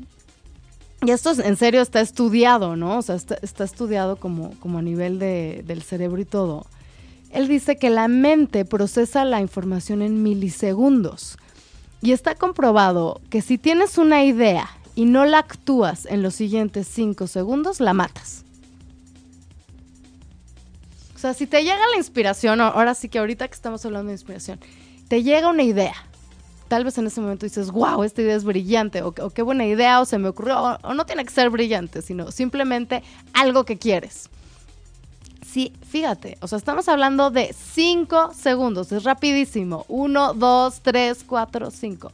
y 1.05 1.11
esto 1.11 1.31
en 1.41 1.55
serio 1.55 1.81
está 1.81 2.01
estudiado, 2.01 2.75
¿no? 2.75 2.97
O 2.97 3.01
sea, 3.01 3.15
está, 3.15 3.63
estudiado 3.63 4.17
como, 4.17 4.51
como 4.59 4.79
a 4.79 4.81
nivel 4.81 5.19
de, 5.19 5.63
del 5.65 5.81
cerebro 5.81 6.19
y 6.19 6.25
todo. 6.25 6.65
Él 7.31 7.47
dice 7.47 7.77
que 7.77 7.89
la 7.89 8.07
mente 8.07 8.65
procesa 8.65 9.23
la 9.23 9.39
información 9.39 10.01
en 10.01 10.23
milisegundos. 10.23 11.37
Y 12.01 12.11
está 12.11 12.35
comprobado 12.35 13.21
que 13.29 13.41
si 13.41 13.57
tienes 13.57 13.97
una 13.97 14.23
idea 14.23 14.69
y 14.95 15.05
no 15.05 15.25
la 15.25 15.39
actúas 15.39 16.05
en 16.05 16.21
los 16.21 16.35
siguientes 16.35 16.87
cinco 16.87 17.27
segundos, 17.27 17.79
la 17.79 17.93
matas. 17.93 18.43
O 21.19 21.21
sea, 21.21 21.33
si 21.33 21.47
te 21.47 21.63
llega 21.63 21.85
la 21.91 21.97
inspiración, 21.97 22.61
ahora 22.61 22.95
sí 22.95 23.09
que 23.09 23.19
ahorita 23.19 23.45
que 23.49 23.53
estamos 23.53 23.85
hablando 23.85 24.07
de 24.07 24.13
inspiración, 24.13 24.57
te 25.09 25.21
llega 25.21 25.49
una 25.49 25.63
idea. 25.63 25.93
Tal 26.69 26.85
vez 26.85 26.97
en 26.97 27.07
ese 27.07 27.19
momento 27.19 27.45
dices, 27.45 27.71
wow, 27.71 28.03
esta 28.03 28.21
idea 28.21 28.37
es 28.37 28.45
brillante, 28.45 29.01
o, 29.01 29.11
qué 29.11 29.41
buena 29.41 29.65
idea, 29.65 29.99
o 29.99 30.05
se 30.05 30.17
me 30.17 30.29
ocurrió, 30.29 30.79
o, 30.81 30.93
no 30.93 31.05
tiene 31.05 31.25
que 31.25 31.31
ser 31.31 31.49
brillante, 31.49 32.01
sino 32.01 32.31
simplemente 32.31 33.03
algo 33.33 33.65
que 33.65 33.77
quieres. 33.77 34.29
Sí, 35.45 35.73
fíjate, 35.89 36.37
o 36.39 36.47
sea, 36.47 36.57
estamos 36.57 36.87
hablando 36.87 37.31
de 37.31 37.53
cinco 37.53 38.31
segundos, 38.33 38.93
es 38.93 39.03
rapidísimo. 39.03 39.83
Uno, 39.89 40.33
dos, 40.33 40.79
tres, 40.81 41.25
cuatro, 41.27 41.69
cinco. 41.69 42.13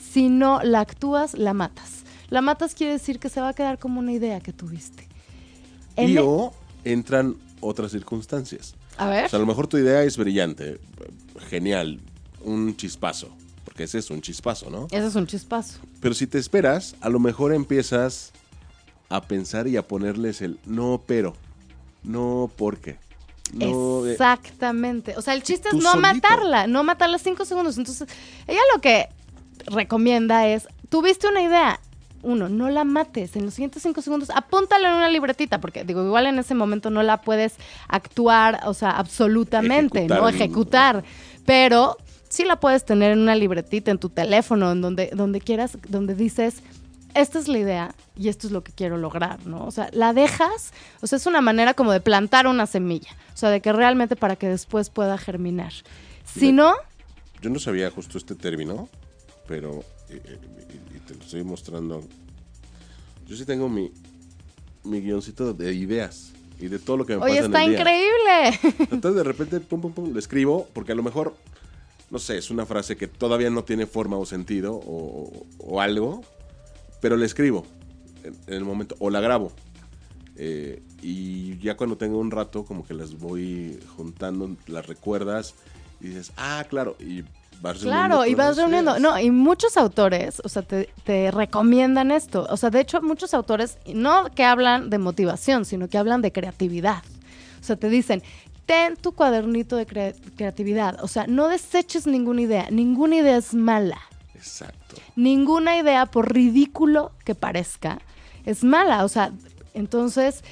Si 0.00 0.30
no 0.30 0.62
la 0.62 0.80
actúas, 0.80 1.34
la 1.34 1.52
matas. 1.52 2.04
La 2.30 2.40
matas 2.40 2.74
quiere 2.74 2.94
decir 2.94 3.18
que 3.18 3.28
se 3.28 3.42
va 3.42 3.50
a 3.50 3.52
quedar 3.52 3.78
como 3.78 4.00
una 4.00 4.12
idea 4.12 4.40
que 4.40 4.54
tuviste. 4.54 5.06
y 5.98 6.16
o 6.16 6.54
entran 6.84 7.36
otras 7.60 7.92
circunstancias. 7.92 8.74
A 8.96 9.08
ver. 9.08 9.26
O 9.26 9.28
sea, 9.28 9.38
a 9.38 9.40
lo 9.40 9.46
mejor 9.46 9.66
tu 9.66 9.78
idea 9.78 10.02
es 10.02 10.16
brillante, 10.16 10.80
genial, 11.48 12.00
un 12.42 12.76
chispazo, 12.76 13.28
porque 13.64 13.84
ese 13.84 13.98
es 13.98 14.10
un 14.10 14.20
chispazo, 14.20 14.70
¿no? 14.70 14.86
Ese 14.90 15.06
es 15.06 15.14
un 15.14 15.26
chispazo. 15.26 15.80
Pero 16.00 16.14
si 16.14 16.26
te 16.26 16.38
esperas, 16.38 16.96
a 17.00 17.08
lo 17.08 17.18
mejor 17.18 17.52
empiezas 17.52 18.32
a 19.08 19.22
pensar 19.22 19.68
y 19.68 19.76
a 19.76 19.86
ponerles 19.86 20.42
el 20.42 20.58
no, 20.64 21.02
pero, 21.06 21.34
no, 22.02 22.50
porque. 22.56 22.98
No, 23.52 24.04
Exactamente. 24.06 25.14
O 25.16 25.22
sea, 25.22 25.34
el 25.34 25.42
chiste 25.42 25.68
es 25.68 25.74
no 25.74 25.94
matarla, 25.96 26.66
no 26.66 26.82
matarla 26.82 27.18
cinco 27.18 27.44
segundos. 27.44 27.78
Entonces, 27.78 28.08
ella 28.46 28.60
lo 28.74 28.80
que 28.80 29.08
recomienda 29.66 30.48
es, 30.48 30.66
tuviste 30.88 31.28
una 31.28 31.42
idea, 31.42 31.80
uno, 32.22 32.48
no 32.48 32.68
la 32.70 32.84
mates. 32.84 33.36
En 33.36 33.44
los 33.44 33.54
siguientes 33.54 33.82
cinco 33.82 34.02
segundos, 34.02 34.30
apúntala 34.30 34.90
en 34.90 34.96
una 34.96 35.08
libretita, 35.08 35.60
porque 35.60 35.84
digo, 35.84 36.04
igual 36.04 36.26
en 36.26 36.38
ese 36.38 36.54
momento 36.54 36.90
no 36.90 37.02
la 37.02 37.20
puedes 37.20 37.54
actuar, 37.88 38.60
o 38.64 38.74
sea, 38.74 38.90
absolutamente, 38.90 40.06
¿no? 40.06 40.28
Ejecutar. 40.28 41.04
Pero 41.44 41.96
sí 42.28 42.44
la 42.44 42.58
puedes 42.60 42.84
tener 42.84 43.12
en 43.12 43.20
una 43.20 43.34
libretita, 43.34 43.90
en 43.90 43.98
tu 43.98 44.08
teléfono, 44.08 44.72
en 44.72 44.80
donde, 44.80 45.10
donde 45.14 45.40
quieras, 45.40 45.78
donde 45.88 46.14
dices, 46.14 46.62
esta 47.14 47.38
es 47.38 47.48
la 47.48 47.58
idea 47.58 47.94
y 48.16 48.28
esto 48.28 48.46
es 48.46 48.52
lo 48.52 48.62
que 48.62 48.72
quiero 48.72 48.98
lograr, 48.98 49.46
¿no? 49.46 49.64
O 49.64 49.70
sea, 49.70 49.88
la 49.92 50.12
dejas, 50.12 50.72
o 51.00 51.06
sea, 51.06 51.16
es 51.16 51.26
una 51.26 51.40
manera 51.40 51.74
como 51.74 51.92
de 51.92 52.00
plantar 52.00 52.46
una 52.46 52.66
semilla, 52.66 53.10
o 53.32 53.36
sea, 53.36 53.50
de 53.50 53.60
que 53.60 53.72
realmente 53.72 54.16
para 54.16 54.36
que 54.36 54.48
después 54.48 54.90
pueda 54.90 55.16
germinar. 55.16 55.72
Si 56.24 56.52
no... 56.52 56.74
Yo 57.40 57.50
no 57.50 57.58
sabía 57.58 57.90
justo 57.90 58.18
este 58.18 58.34
término, 58.34 58.88
pero 59.46 59.84
eh, 60.10 60.20
eh, 60.24 60.38
te 61.06 61.14
lo 61.14 61.22
estoy 61.22 61.44
mostrando. 61.44 62.02
Yo 63.26 63.36
sí 63.36 63.44
tengo 63.44 63.68
mi, 63.68 63.90
mi 64.84 65.00
guioncito 65.00 65.52
de 65.52 65.74
ideas 65.74 66.32
y 66.58 66.68
de 66.68 66.78
todo 66.78 66.96
lo 66.96 67.06
que 67.06 67.16
me 67.16 67.22
Oye, 67.22 67.36
pasa 67.36 67.46
está 67.46 67.64
en 67.64 67.70
el 67.70 67.78
increíble. 67.78 68.76
Entonces 68.90 69.14
de 69.14 69.24
repente, 69.24 69.60
pum, 69.60 69.80
pum, 69.80 69.92
pum, 69.92 70.12
le 70.12 70.18
escribo, 70.18 70.68
porque 70.72 70.92
a 70.92 70.94
lo 70.94 71.02
mejor, 71.02 71.36
no 72.10 72.18
sé, 72.18 72.38
es 72.38 72.50
una 72.50 72.66
frase 72.66 72.96
que 72.96 73.08
todavía 73.08 73.50
no 73.50 73.64
tiene 73.64 73.86
forma 73.86 74.16
o 74.16 74.26
sentido 74.26 74.74
o, 74.74 75.80
algo, 75.80 76.22
pero 77.00 77.16
le 77.16 77.26
escribo 77.26 77.66
en, 78.24 78.54
el 78.54 78.64
momento, 78.64 78.96
o 78.98 79.10
la 79.10 79.20
grabo. 79.20 79.52
Eh, 80.38 80.82
y 81.02 81.58
ya 81.58 81.76
cuando 81.76 81.96
tengo 81.96 82.18
un 82.18 82.30
rato, 82.30 82.64
como 82.64 82.86
que 82.86 82.94
las 82.94 83.18
voy 83.18 83.78
juntando, 83.96 84.54
las 84.66 84.86
recuerdas 84.86 85.54
y 86.00 86.08
dices, 86.08 86.32
ah, 86.36 86.64
claro, 86.68 86.96
y 87.00 87.24
Claro, 87.80 88.26
y 88.26 88.34
vas 88.34 88.56
reuniendo. 88.56 88.98
No, 88.98 89.18
y 89.18 89.30
muchos 89.30 89.76
autores, 89.76 90.40
o 90.44 90.48
sea, 90.48 90.62
te, 90.62 91.30
recomiendan 91.30 92.10
esto. 92.10 92.46
O 92.50 92.56
sea, 92.56 92.70
de 92.70 92.80
hecho, 92.80 93.02
muchos 93.02 93.34
autores, 93.34 93.78
no 93.92 94.30
que 94.34 94.44
hablan 94.44 94.90
de 94.90 94.98
motivación, 94.98 95.64
sino 95.64 95.88
que 95.88 95.98
hablan 95.98 96.22
de 96.22 96.32
creatividad. 96.32 97.02
O 97.60 97.64
sea, 97.64 97.76
te 97.76 97.88
dicen, 97.88 98.22
ten 98.66 98.96
tu 98.96 99.12
cuadernito 99.12 99.76
de 99.76 99.86
creatividad. 100.36 101.02
O 101.02 101.08
sea, 101.08 101.26
no 101.26 101.48
deseches 101.48 102.06
ninguna 102.06 102.42
idea. 102.42 102.68
Ninguna 102.70 103.16
idea 103.16 103.36
es 103.36 103.54
mala. 103.54 104.00
Exacto. 104.34 104.96
Ninguna 105.16 105.78
idea, 105.78 106.06
por 106.06 106.32
ridículo 106.32 107.12
que 107.24 107.34
parezca, 107.34 107.98
es 108.44 108.62
mala. 108.62 109.04
O 109.04 109.08
sea, 109.08 109.32
entonces 109.74 110.44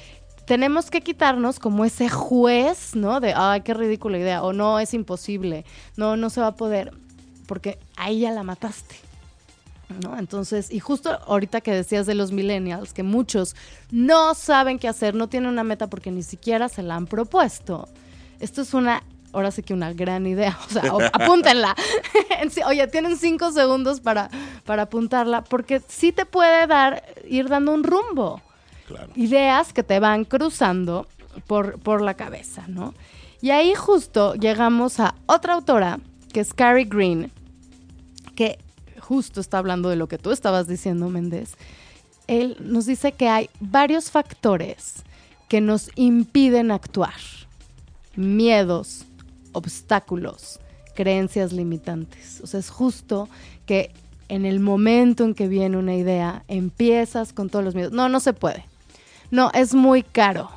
tenemos 0.45 0.89
que 0.91 1.01
quitarnos 1.01 1.59
como 1.59 1.85
ese 1.85 2.09
juez, 2.09 2.95
¿no? 2.95 3.19
De, 3.19 3.33
ay, 3.35 3.61
qué 3.61 3.73
ridícula 3.73 4.17
idea, 4.17 4.43
o 4.43 4.53
no, 4.53 4.79
es 4.79 4.93
imposible, 4.93 5.65
no, 5.97 6.15
no 6.17 6.29
se 6.29 6.41
va 6.41 6.47
a 6.47 6.55
poder, 6.55 6.91
porque 7.47 7.79
ahí 7.97 8.21
ya 8.21 8.31
la 8.31 8.43
mataste. 8.43 8.95
¿No? 10.01 10.17
Entonces, 10.17 10.71
y 10.71 10.79
justo 10.79 11.11
ahorita 11.27 11.61
que 11.61 11.71
decías 11.71 12.07
de 12.07 12.15
los 12.15 12.31
millennials, 12.31 12.91
que 12.91 13.03
muchos 13.03 13.55
no 13.91 14.33
saben 14.33 14.79
qué 14.79 14.87
hacer, 14.87 15.13
no 15.13 15.29
tienen 15.29 15.49
una 15.49 15.63
meta 15.63 15.87
porque 15.87 16.09
ni 16.09 16.23
siquiera 16.23 16.69
se 16.69 16.81
la 16.81 16.95
han 16.95 17.05
propuesto. 17.05 17.87
Esto 18.39 18.63
es 18.63 18.73
una, 18.73 19.03
ahora 19.31 19.51
sí 19.51 19.61
que 19.61 19.75
una 19.75 19.93
gran 19.93 20.25
idea, 20.25 20.57
o 20.67 20.73
sea, 20.73 20.91
apúntenla. 21.13 21.75
Oye, 22.65 22.87
tienen 22.87 23.15
cinco 23.15 23.51
segundos 23.51 23.99
para, 23.99 24.31
para 24.65 24.83
apuntarla, 24.83 25.43
porque 25.43 25.81
sí 25.87 26.11
te 26.11 26.25
puede 26.25 26.65
dar, 26.65 27.03
ir 27.29 27.47
dando 27.47 27.71
un 27.71 27.83
rumbo. 27.83 28.41
Ideas 29.15 29.73
que 29.73 29.83
te 29.83 29.99
van 29.99 30.25
cruzando 30.25 31.07
por, 31.47 31.79
por 31.79 32.01
la 32.01 32.13
cabeza, 32.13 32.65
¿no? 32.67 32.93
Y 33.41 33.51
ahí 33.51 33.73
justo 33.75 34.33
llegamos 34.35 34.99
a 34.99 35.15
otra 35.25 35.53
autora, 35.53 35.99
que 36.33 36.39
es 36.39 36.53
Carrie 36.53 36.85
Green, 36.85 37.31
que 38.35 38.59
justo 38.99 39.39
está 39.39 39.57
hablando 39.59 39.89
de 39.89 39.95
lo 39.95 40.07
que 40.07 40.17
tú 40.17 40.31
estabas 40.31 40.67
diciendo, 40.67 41.09
Méndez. 41.09 41.55
Él 42.27 42.57
nos 42.59 42.85
dice 42.85 43.11
que 43.11 43.29
hay 43.29 43.49
varios 43.59 44.09
factores 44.09 45.03
que 45.47 45.61
nos 45.61 45.91
impiden 45.95 46.71
actuar. 46.71 47.13
Miedos, 48.15 49.05
obstáculos, 49.51 50.59
creencias 50.95 51.53
limitantes. 51.53 52.41
O 52.41 52.47
sea, 52.47 52.59
es 52.59 52.69
justo 52.69 53.29
que 53.65 53.91
en 54.27 54.45
el 54.45 54.59
momento 54.59 55.23
en 55.23 55.35
que 55.35 55.47
viene 55.47 55.77
una 55.77 55.95
idea, 55.95 56.43
empiezas 56.47 57.31
con 57.31 57.49
todos 57.49 57.63
los 57.63 57.75
miedos. 57.75 57.91
No, 57.91 58.09
no 58.09 58.19
se 58.19 58.33
puede. 58.33 58.65
No, 59.31 59.51
es 59.53 59.73
muy 59.73 60.03
caro. 60.03 60.49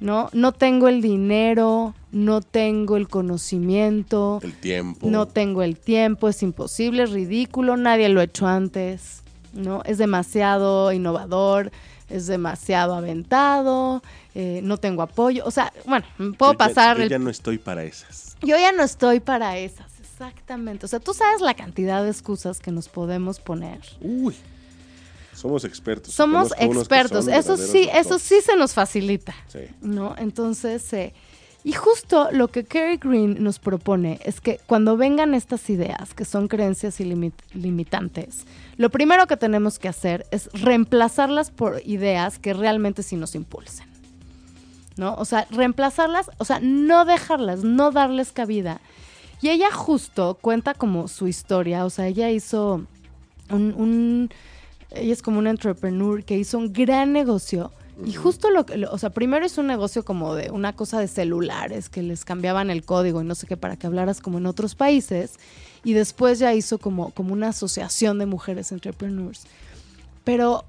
No, 0.00 0.30
no 0.32 0.52
tengo 0.52 0.88
el 0.88 1.02
dinero, 1.02 1.94
no 2.10 2.40
tengo 2.40 2.96
el 2.96 3.06
conocimiento, 3.08 4.40
El 4.42 4.54
tiempo. 4.54 5.06
no 5.10 5.26
tengo 5.26 5.62
el 5.62 5.76
tiempo, 5.78 6.28
es 6.28 6.42
imposible, 6.42 7.02
es 7.02 7.10
ridículo, 7.10 7.76
nadie 7.76 8.08
lo 8.08 8.20
ha 8.20 8.24
hecho 8.24 8.46
antes, 8.46 9.22
¿no? 9.52 9.82
Es 9.84 9.98
demasiado 9.98 10.90
innovador, 10.92 11.70
es 12.08 12.26
demasiado 12.26 12.94
aventado, 12.94 14.02
eh, 14.34 14.60
no 14.64 14.78
tengo 14.78 15.02
apoyo, 15.02 15.44
o 15.44 15.50
sea, 15.50 15.70
bueno, 15.86 16.06
puedo 16.38 16.52
Yo 16.52 16.58
ya- 16.58 16.66
pasar 16.66 16.96
yo 16.96 17.02
el 17.02 17.08
ya 17.10 17.18
no 17.18 17.28
estoy 17.28 17.58
para 17.58 17.84
esas. 17.84 18.36
yo 18.40 18.56
ya 18.56 18.72
no 18.72 18.82
estoy 18.82 19.20
para 19.20 19.58
esas, 19.58 20.00
exactamente. 20.00 20.86
O 20.86 20.88
sea, 20.88 20.98
tú 21.00 21.12
sabes 21.12 21.42
la 21.42 21.52
cantidad 21.52 22.02
de 22.02 22.08
excusas 22.10 22.58
que 22.60 22.70
nos 22.72 22.88
podemos 22.88 23.38
poner. 23.38 23.80
Uy. 24.00 24.34
Somos 25.40 25.64
expertos. 25.64 26.12
Somos 26.14 26.52
expertos, 26.58 27.26
eso 27.28 27.56
sí, 27.56 27.84
eso 27.92 28.10
doctores. 28.10 28.22
sí 28.22 28.40
se 28.44 28.56
nos 28.56 28.74
facilita, 28.74 29.34
Sí. 29.48 29.60
¿no? 29.80 30.14
Entonces, 30.18 30.92
eh, 30.92 31.12
y 31.64 31.72
justo 31.72 32.28
lo 32.32 32.48
que 32.48 32.64
Kerry 32.64 32.96
Green 32.96 33.42
nos 33.42 33.58
propone 33.58 34.18
es 34.24 34.40
que 34.40 34.60
cuando 34.66 34.96
vengan 34.96 35.34
estas 35.34 35.68
ideas, 35.70 36.14
que 36.14 36.24
son 36.24 36.48
creencias 36.48 37.00
ilimi- 37.00 37.32
limitantes, 37.54 38.44
lo 38.76 38.88
primero 38.90 39.26
que 39.26 39.36
tenemos 39.36 39.78
que 39.78 39.88
hacer 39.88 40.26
es 40.30 40.48
reemplazarlas 40.52 41.50
por 41.50 41.82
ideas 41.84 42.38
que 42.38 42.54
realmente 42.54 43.02
sí 43.02 43.16
nos 43.16 43.34
impulsen. 43.34 43.86
¿No? 44.96 45.14
O 45.14 45.24
sea, 45.24 45.46
reemplazarlas, 45.50 46.30
o 46.38 46.44
sea, 46.44 46.60
no 46.60 47.04
dejarlas, 47.06 47.62
no 47.64 47.90
darles 47.90 48.32
cabida. 48.32 48.80
Y 49.40 49.48
ella 49.48 49.70
justo 49.72 50.36
cuenta 50.40 50.74
como 50.74 51.08
su 51.08 51.26
historia, 51.28 51.86
o 51.86 51.90
sea, 51.90 52.06
ella 52.08 52.28
hizo 52.30 52.84
un, 53.50 53.72
un- 53.74 54.30
ella 54.90 55.12
es 55.12 55.22
como 55.22 55.38
una 55.38 55.50
entrepreneur 55.50 56.24
que 56.24 56.36
hizo 56.36 56.58
un 56.58 56.72
gran 56.72 57.12
negocio 57.12 57.72
y 58.04 58.14
justo 58.14 58.50
lo 58.50 58.64
que, 58.64 58.86
o 58.86 58.98
sea, 58.98 59.10
primero 59.10 59.44
hizo 59.44 59.60
un 59.60 59.66
negocio 59.66 60.04
como 60.04 60.34
de 60.34 60.50
una 60.50 60.74
cosa 60.74 60.98
de 60.98 61.08
celulares 61.08 61.88
que 61.88 62.02
les 62.02 62.24
cambiaban 62.24 62.70
el 62.70 62.84
código 62.84 63.20
y 63.20 63.24
no 63.24 63.34
sé 63.34 63.46
qué 63.46 63.56
para 63.56 63.76
que 63.76 63.86
hablaras 63.86 64.20
como 64.20 64.38
en 64.38 64.46
otros 64.46 64.74
países 64.74 65.38
y 65.84 65.92
después 65.92 66.38
ya 66.38 66.54
hizo 66.54 66.78
como, 66.78 67.10
como 67.10 67.32
una 67.32 67.48
asociación 67.48 68.18
de 68.18 68.26
mujeres 68.26 68.72
entrepreneurs. 68.72 69.42
Pero, 70.24 70.64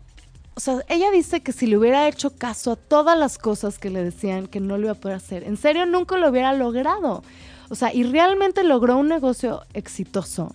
o 0.55 0.59
sea, 0.59 0.83
ella 0.89 1.09
dice 1.11 1.41
que 1.41 1.53
si 1.53 1.67
le 1.67 1.77
hubiera 1.77 2.07
hecho 2.07 2.31
caso 2.31 2.71
a 2.71 2.75
todas 2.75 3.17
las 3.17 3.37
cosas 3.37 3.79
que 3.79 3.89
le 3.89 4.03
decían 4.03 4.47
que 4.47 4.59
no 4.59 4.77
lo 4.77 4.85
iba 4.85 4.91
a 4.93 4.95
poder 4.95 5.17
hacer, 5.17 5.43
en 5.43 5.55
serio 5.55 5.85
nunca 5.85 6.17
lo 6.17 6.29
hubiera 6.29 6.53
logrado. 6.53 7.23
O 7.69 7.75
sea, 7.75 7.93
y 7.93 8.03
realmente 8.03 8.63
logró 8.63 8.97
un 8.97 9.07
negocio 9.07 9.61
exitoso 9.73 10.53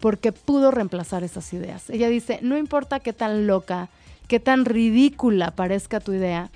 porque 0.00 0.32
pudo 0.32 0.70
reemplazar 0.70 1.22
esas 1.22 1.52
ideas. 1.52 1.88
Ella 1.90 2.08
dice, 2.08 2.38
no 2.42 2.56
importa 2.58 3.00
qué 3.00 3.12
tan 3.12 3.46
loca, 3.46 3.88
qué 4.28 4.40
tan 4.40 4.64
ridícula 4.64 5.50
parezca 5.52 6.00
tu 6.00 6.12
idea, 6.12 6.50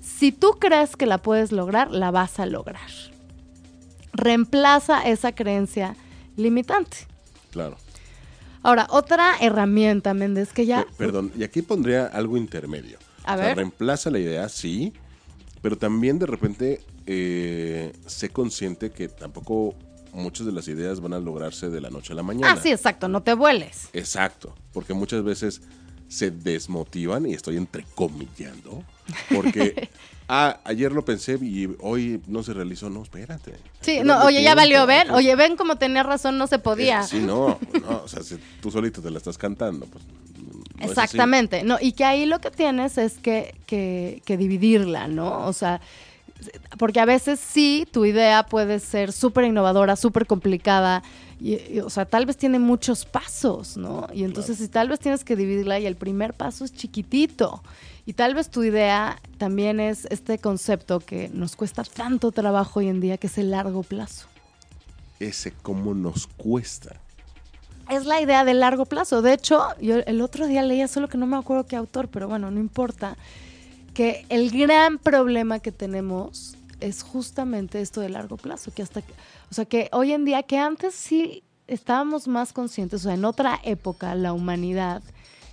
si 0.00 0.32
tú 0.32 0.52
crees 0.58 0.96
que 0.96 1.06
la 1.06 1.18
puedes 1.18 1.52
lograr, 1.52 1.90
la 1.90 2.10
vas 2.10 2.38
a 2.40 2.46
lograr. 2.46 2.88
Reemplaza 4.12 5.02
esa 5.02 5.32
creencia 5.32 5.96
limitante. 6.36 6.96
Claro. 7.50 7.76
Ahora, 8.62 8.86
otra 8.90 9.34
herramienta, 9.40 10.14
Méndez, 10.14 10.52
que 10.52 10.66
ya... 10.66 10.84
Per- 10.84 10.94
perdón, 10.96 11.32
y 11.36 11.44
aquí 11.44 11.62
pondría 11.62 12.06
algo 12.06 12.36
intermedio. 12.36 12.98
A 13.24 13.34
O 13.34 13.36
sea, 13.38 13.46
ver. 13.46 13.56
reemplaza 13.58 14.10
la 14.10 14.18
idea, 14.18 14.48
sí, 14.48 14.92
pero 15.62 15.76
también 15.76 16.18
de 16.18 16.26
repente 16.26 16.80
eh, 17.06 17.92
sé 18.06 18.30
consciente 18.30 18.90
que 18.90 19.08
tampoco 19.08 19.74
muchas 20.12 20.46
de 20.46 20.52
las 20.52 20.68
ideas 20.68 21.00
van 21.00 21.12
a 21.14 21.18
lograrse 21.18 21.68
de 21.70 21.80
la 21.80 21.90
noche 21.90 22.12
a 22.12 22.16
la 22.16 22.22
mañana. 22.22 22.52
Ah, 22.52 22.60
sí, 22.62 22.70
exacto, 22.70 23.08
no 23.08 23.22
te 23.22 23.34
vueles. 23.34 23.88
Exacto, 23.92 24.54
porque 24.72 24.94
muchas 24.94 25.22
veces 25.24 25.62
se 26.08 26.30
desmotivan, 26.30 27.26
y 27.26 27.34
estoy 27.34 27.56
entrecomillando, 27.58 28.82
porque, 29.34 29.88
ah, 30.28 30.58
ayer 30.64 30.90
lo 30.92 31.04
pensé 31.04 31.34
y 31.42 31.68
hoy 31.80 32.20
no 32.26 32.42
se 32.42 32.54
realizó, 32.54 32.88
no, 32.88 33.02
espérate. 33.02 33.54
Sí, 33.80 34.00
no, 34.04 34.24
oye, 34.24 34.42
ya 34.42 34.54
valió, 34.54 34.86
que- 34.86 35.10
Oye, 35.12 35.34
ven 35.36 35.56
como 35.56 35.76
tenía 35.76 36.02
razón, 36.02 36.38
no 36.38 36.46
se 36.46 36.58
podía. 36.58 37.00
Eh, 37.00 37.04
sí, 37.06 37.18
no, 37.20 37.58
no, 37.82 38.02
o 38.04 38.08
sea, 38.08 38.22
si 38.22 38.36
tú 38.60 38.70
solito 38.70 39.02
te 39.02 39.10
la 39.10 39.18
estás 39.18 39.36
cantando, 39.36 39.84
pues. 39.86 40.02
no 40.78 40.84
es. 40.84 40.90
Exactamente, 40.90 41.62
no, 41.62 41.76
y 41.80 41.92
que 41.92 42.04
ahí 42.04 42.24
lo 42.24 42.40
que 42.40 42.50
tienes 42.50 42.96
es 42.96 43.18
que, 43.18 43.54
que, 43.66 44.22
que 44.24 44.36
dividirla, 44.38 45.08
¿no? 45.08 45.46
O 45.46 45.52
sea, 45.52 45.80
porque 46.78 47.00
a 47.00 47.04
veces 47.04 47.40
sí, 47.40 47.86
tu 47.90 48.04
idea 48.04 48.44
puede 48.44 48.78
ser 48.78 49.12
súper 49.12 49.44
innovadora, 49.44 49.96
súper 49.96 50.26
complicada, 50.26 51.02
y, 51.40 51.54
y, 51.54 51.80
o 51.80 51.90
sea, 51.90 52.04
tal 52.04 52.26
vez 52.26 52.36
tiene 52.36 52.58
muchos 52.58 53.04
pasos, 53.04 53.76
¿no? 53.76 54.08
Y 54.12 54.24
entonces 54.24 54.58
si 54.58 54.68
tal 54.68 54.88
vez 54.88 55.00
tienes 55.00 55.24
que 55.24 55.36
dividirla 55.36 55.78
y 55.78 55.86
el 55.86 55.96
primer 55.96 56.34
paso 56.34 56.64
es 56.64 56.72
chiquitito, 56.72 57.62
y 58.08 58.14
tal 58.14 58.34
vez 58.34 58.48
tu 58.48 58.62
idea 58.62 59.20
también 59.36 59.80
es 59.80 60.06
este 60.06 60.38
concepto 60.38 61.00
que 61.00 61.28
nos 61.28 61.56
cuesta 61.56 61.84
tanto 61.84 62.32
trabajo 62.32 62.80
hoy 62.80 62.88
en 62.88 63.00
día, 63.00 63.18
que 63.18 63.26
es 63.26 63.36
el 63.36 63.50
largo 63.50 63.82
plazo. 63.82 64.28
Ese 65.20 65.52
cómo 65.62 65.92
nos 65.92 66.26
cuesta. 66.26 66.96
Es 67.90 68.06
la 68.06 68.20
idea 68.20 68.46
de 68.46 68.54
largo 68.54 68.86
plazo. 68.86 69.20
De 69.20 69.34
hecho, 69.34 69.62
yo 69.80 69.96
el 69.96 70.20
otro 70.22 70.46
día 70.46 70.62
leía, 70.62 70.88
solo 70.88 71.08
que 71.08 71.18
no 71.18 71.26
me 71.26 71.36
acuerdo 71.36 71.66
qué 71.66 71.76
autor, 71.76 72.08
pero 72.08 72.28
bueno, 72.28 72.50
no 72.50 72.60
importa, 72.60 73.18
que 73.98 74.24
el 74.28 74.52
gran 74.52 74.98
problema 74.98 75.58
que 75.58 75.72
tenemos 75.72 76.56
es 76.78 77.02
justamente 77.02 77.80
esto 77.80 78.00
de 78.00 78.08
largo 78.08 78.36
plazo, 78.36 78.72
que 78.72 78.82
hasta, 78.82 79.00
o 79.50 79.54
sea, 79.54 79.64
que 79.64 79.88
hoy 79.90 80.12
en 80.12 80.24
día, 80.24 80.44
que 80.44 80.56
antes 80.56 80.94
sí 80.94 81.42
estábamos 81.66 82.28
más 82.28 82.52
conscientes, 82.52 83.00
o 83.00 83.02
sea, 83.02 83.14
en 83.14 83.24
otra 83.24 83.58
época 83.64 84.14
la 84.14 84.32
humanidad 84.32 85.02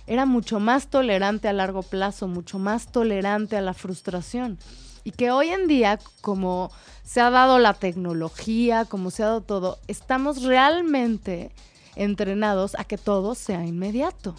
era 0.06 0.26
mucho 0.26 0.60
más 0.60 0.86
tolerante 0.86 1.48
a 1.48 1.52
largo 1.52 1.82
plazo, 1.82 2.28
mucho 2.28 2.60
más 2.60 2.92
tolerante 2.92 3.56
a 3.56 3.62
la 3.62 3.74
frustración. 3.74 4.58
Y 5.02 5.10
que 5.10 5.32
hoy 5.32 5.48
en 5.48 5.66
día, 5.66 5.98
como 6.20 6.70
se 7.02 7.20
ha 7.20 7.30
dado 7.30 7.58
la 7.58 7.74
tecnología, 7.74 8.84
como 8.84 9.10
se 9.10 9.24
ha 9.24 9.26
dado 9.26 9.40
todo, 9.40 9.78
estamos 9.88 10.44
realmente 10.44 11.50
entrenados 11.96 12.76
a 12.78 12.84
que 12.84 12.96
todo 12.96 13.34
sea 13.34 13.66
inmediato. 13.66 14.36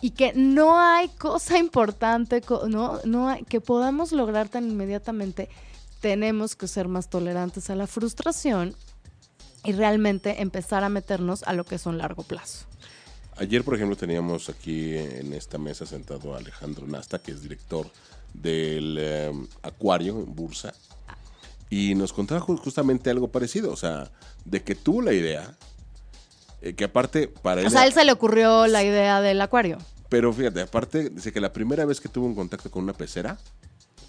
Y 0.00 0.10
que 0.10 0.32
no 0.34 0.78
hay 0.78 1.08
cosa 1.08 1.58
importante, 1.58 2.42
no, 2.68 3.00
que 3.48 3.60
podamos 3.60 4.12
lograr 4.12 4.48
tan 4.48 4.68
inmediatamente. 4.70 5.48
Tenemos 6.00 6.54
que 6.54 6.68
ser 6.68 6.86
más 6.88 7.08
tolerantes 7.08 7.70
a 7.70 7.74
la 7.74 7.86
frustración 7.86 8.74
y 9.64 9.72
realmente 9.72 10.42
empezar 10.42 10.84
a 10.84 10.88
meternos 10.88 11.42
a 11.44 11.54
lo 11.54 11.64
que 11.64 11.76
es 11.76 11.86
un 11.86 11.98
largo 11.98 12.22
plazo. 12.22 12.66
Ayer, 13.38 13.64
por 13.64 13.74
ejemplo, 13.74 13.96
teníamos 13.96 14.48
aquí 14.48 14.96
en 14.96 15.32
esta 15.32 15.58
mesa 15.58 15.84
sentado 15.86 16.34
a 16.34 16.38
Alejandro 16.38 16.86
Nasta, 16.86 17.18
que 17.18 17.32
es 17.32 17.42
director 17.42 17.90
del 18.32 18.96
eh, 19.00 19.32
Acuario 19.62 20.18
en 20.20 20.34
Bursa, 20.34 20.74
y 21.68 21.94
nos 21.94 22.12
contaba 22.12 22.40
ju- 22.40 22.58
justamente 22.58 23.10
algo 23.10 23.28
parecido, 23.28 23.72
o 23.72 23.76
sea, 23.76 24.10
de 24.44 24.62
que 24.62 24.74
tuvo 24.74 25.02
la 25.02 25.12
idea, 25.12 25.56
eh, 26.68 26.74
que 26.74 26.84
aparte 26.84 27.28
para 27.28 27.60
él... 27.60 27.66
O 27.66 27.70
sea, 27.70 27.82
a 27.82 27.86
él 27.86 27.92
se 27.92 28.04
le 28.04 28.12
ocurrió 28.12 28.66
la 28.66 28.82
idea 28.82 29.20
del 29.20 29.40
acuario. 29.40 29.78
Pero 30.08 30.32
fíjate, 30.32 30.62
aparte, 30.62 31.10
dice 31.10 31.32
que 31.32 31.40
la 31.40 31.52
primera 31.52 31.84
vez 31.84 32.00
que 32.00 32.08
tuvo 32.08 32.26
un 32.26 32.34
contacto 32.34 32.70
con 32.70 32.84
una 32.84 32.92
pecera, 32.92 33.38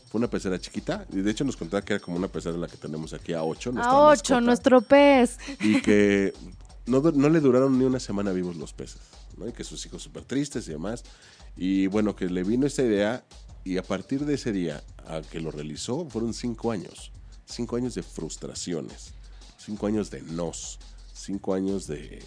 fue 0.10 0.20
una 0.20 0.30
pecera 0.30 0.60
chiquita, 0.60 1.06
y 1.12 1.22
de 1.22 1.32
hecho 1.32 1.44
nos 1.44 1.58
contaba 1.58 1.82
que 1.84 1.94
era 1.94 2.02
como 2.02 2.18
una 2.18 2.28
pecera 2.28 2.58
la 2.58 2.68
que 2.68 2.78
tenemos 2.78 3.14
aquí 3.14 3.34
a 3.34 3.44
8. 3.44 3.74
A 3.78 4.10
ocho, 4.10 4.42
nuestro 4.42 4.82
pez. 4.82 5.38
Y 5.60 5.82
que 5.82 6.34
no, 6.86 7.02
no 7.02 7.30
le 7.30 7.40
duraron 7.40 7.78
ni 7.78 7.86
una 7.86 8.00
semana 8.00 8.32
vivos 8.32 8.56
los 8.56 8.74
peces, 8.74 9.02
¿no? 9.38 9.48
Y 9.48 9.52
que 9.52 9.64
sus 9.64 9.86
hijos 9.86 10.02
súper 10.02 10.24
tristes 10.24 10.68
y 10.68 10.72
demás. 10.72 11.04
Y 11.56 11.88
bueno, 11.88 12.16
que 12.16 12.28
le 12.28 12.44
vino 12.44 12.66
esta 12.66 12.84
idea 12.84 13.24
y 13.64 13.78
a 13.78 13.84
partir 13.84 14.26
de 14.26 14.36
ese 14.36 14.52
día 14.52 14.84
a 15.06 15.22
que 15.22 15.42
lo 15.42 15.52
realizó 15.52 16.08
fueron 16.10 16.34
cinco 16.34 16.72
años. 16.72 17.12
Cinco 17.46 17.76
años 17.76 17.96
de 17.96 18.04
frustraciones, 18.04 19.14
cinco 19.58 19.88
años 19.88 20.10
de 20.10 20.22
nos, 20.22 20.80
cinco 21.14 21.54
años 21.54 21.88
de, 21.88 22.22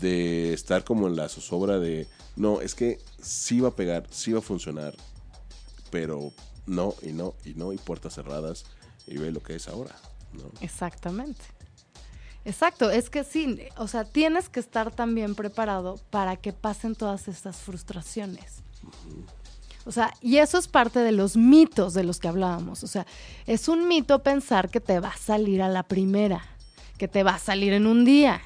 de 0.00 0.52
estar 0.52 0.84
como 0.84 1.06
en 1.06 1.16
la 1.16 1.28
zozobra 1.28 1.78
de, 1.78 2.06
no, 2.36 2.60
es 2.60 2.74
que 2.74 2.98
sí 3.20 3.60
va 3.60 3.68
a 3.68 3.76
pegar, 3.76 4.06
sí 4.10 4.32
va 4.32 4.38
a 4.38 4.42
funcionar, 4.42 4.94
pero 5.90 6.32
no 6.66 6.94
y 7.02 7.12
no 7.12 7.34
y 7.44 7.54
no 7.54 7.72
y 7.72 7.78
puertas 7.78 8.14
cerradas 8.14 8.64
y 9.06 9.18
ve 9.18 9.30
lo 9.30 9.42
que 9.42 9.56
es 9.56 9.68
ahora, 9.68 9.96
¿no? 10.32 10.50
Exactamente. 10.60 11.42
Exacto, 12.44 12.90
es 12.90 13.08
que 13.08 13.22
sí, 13.22 13.60
o 13.76 13.86
sea, 13.86 14.04
tienes 14.04 14.48
que 14.48 14.58
estar 14.58 14.92
también 14.92 15.34
preparado 15.34 16.00
para 16.10 16.36
que 16.36 16.52
pasen 16.52 16.96
todas 16.96 17.28
estas 17.28 17.56
frustraciones. 17.56 18.62
O 19.84 19.92
sea, 19.92 20.12
y 20.20 20.38
eso 20.38 20.58
es 20.58 20.68
parte 20.68 21.00
de 21.00 21.12
los 21.12 21.36
mitos 21.36 21.94
de 21.94 22.04
los 22.04 22.18
que 22.18 22.28
hablábamos. 22.28 22.82
O 22.82 22.86
sea, 22.86 23.06
es 23.46 23.68
un 23.68 23.88
mito 23.88 24.22
pensar 24.22 24.70
que 24.70 24.80
te 24.80 24.98
va 25.00 25.08
a 25.08 25.16
salir 25.16 25.62
a 25.62 25.68
la 25.68 25.84
primera, 25.84 26.44
que 26.98 27.08
te 27.08 27.22
va 27.22 27.34
a 27.34 27.38
salir 27.38 27.72
en 27.72 27.86
un 27.86 28.04
día, 28.04 28.40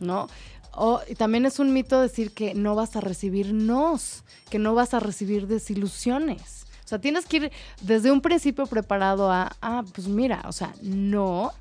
¿no? 0.00 0.28
O 0.76 1.00
y 1.08 1.14
también 1.14 1.46
es 1.46 1.58
un 1.58 1.72
mito 1.72 2.00
decir 2.00 2.32
que 2.32 2.54
no 2.54 2.74
vas 2.74 2.96
a 2.96 3.00
recibir 3.00 3.52
nos, 3.52 4.24
que 4.50 4.58
no 4.58 4.74
vas 4.74 4.94
a 4.94 5.00
recibir 5.00 5.46
desilusiones. 5.46 6.66
O 6.84 6.88
sea, 6.88 6.98
tienes 6.98 7.26
que 7.26 7.36
ir 7.36 7.52
desde 7.80 8.12
un 8.12 8.20
principio 8.20 8.66
preparado 8.66 9.30
a, 9.30 9.56
ah, 9.62 9.84
pues 9.94 10.06
mira, 10.06 10.42
o 10.46 10.52
sea, 10.52 10.74
no 10.82 11.52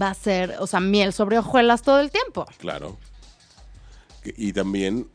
va 0.00 0.10
a 0.10 0.14
ser, 0.14 0.56
o 0.60 0.66
sea, 0.66 0.80
miel 0.80 1.12
sobre 1.12 1.38
hojuelas 1.38 1.82
todo 1.82 2.00
el 2.00 2.10
tiempo. 2.10 2.46
Claro. 2.58 2.98
Y 4.24 4.52
también, 4.52 5.10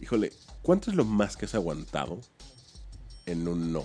híjole, 0.00 0.32
¿cuánto 0.62 0.90
es 0.90 0.96
lo 0.96 1.04
más 1.04 1.36
que 1.36 1.46
has 1.46 1.54
aguantado 1.54 2.20
en 3.26 3.48
un 3.48 3.72
no 3.72 3.84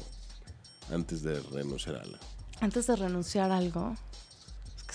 antes 0.91 1.23
de 1.23 1.39
renunciar 1.39 1.95
a 1.95 2.01
algo? 2.01 2.17
Antes 2.59 2.87
de 2.87 2.95
renunciar 2.95 3.51
a 3.51 3.57
algo, 3.57 3.95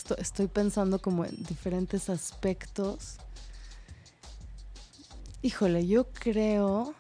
estoy, 0.05 0.17
estoy 0.21 0.47
pensando 0.49 0.99
como 1.01 1.25
en 1.25 1.35
diferentes 1.45 2.11
aspectos. 2.11 3.17
Híjole, 5.43 5.87
yo 5.87 6.09
creo... 6.13 6.95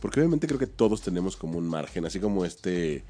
Porque 0.00 0.20
obviamente 0.20 0.46
creo 0.46 0.58
que 0.58 0.66
todos 0.66 1.02
tenemos 1.02 1.36
como 1.36 1.58
un 1.58 1.68
margen, 1.68 2.06
así 2.06 2.18
como 2.20 2.44
este, 2.44 3.04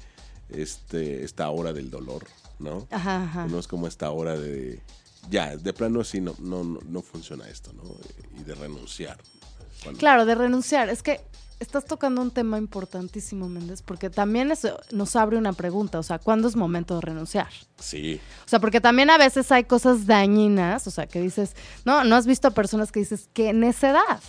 este, 0.49 1.23
esta 1.23 1.49
hora 1.49 1.71
del 1.73 1.89
dolor, 1.89 2.25
¿no? 2.59 2.85
Ajá, 2.91 3.23
ajá. 3.23 3.47
No 3.47 3.59
es 3.59 3.67
como 3.67 3.87
esta 3.87 4.11
hora 4.11 4.37
de, 4.37 4.81
ya, 5.29 5.55
de 5.55 5.73
plano 5.73 6.01
así 6.01 6.19
no, 6.19 6.35
no, 6.39 6.63
no, 6.65 6.79
no 6.83 7.01
funciona 7.01 7.47
esto, 7.47 7.71
¿no? 7.73 7.83
Y 8.39 8.43
de 8.43 8.55
renunciar. 8.55 9.17
Cuando- 9.83 9.99
Claro, 9.99 10.25
de 10.25 10.35
renunciar. 10.35 10.89
Es 10.89 11.01
que 11.01 11.21
estás 11.61 11.85
tocando 11.85 12.21
un 12.21 12.31
tema 12.31 12.57
importantísimo, 12.57 13.47
Méndez, 13.47 13.83
porque 13.83 14.09
también 14.09 14.51
eso 14.51 14.79
nos 14.91 15.15
abre 15.15 15.37
una 15.37 15.53
pregunta, 15.53 15.99
o 15.99 16.03
sea, 16.03 16.17
¿cuándo 16.17 16.47
es 16.47 16.55
momento 16.55 16.95
de 16.95 17.01
renunciar? 17.01 17.49
Sí, 17.79 18.19
O 18.45 18.49
sea, 18.49 18.59
porque 18.59 18.81
también 18.81 19.11
a 19.11 19.17
veces 19.17 19.51
hay 19.51 19.65
cosas 19.65 20.07
dañinas, 20.07 20.87
o 20.87 20.91
sea, 20.91 21.05
que 21.05 21.21
dices, 21.21 21.55
no, 21.85 22.03
no 22.03 22.15
has 22.15 22.25
visto 22.25 22.47
a 22.47 22.51
personas 22.51 22.91
que 22.91 23.01
dices, 23.01 23.29
qué 23.33 23.53
necedad. 23.53 24.21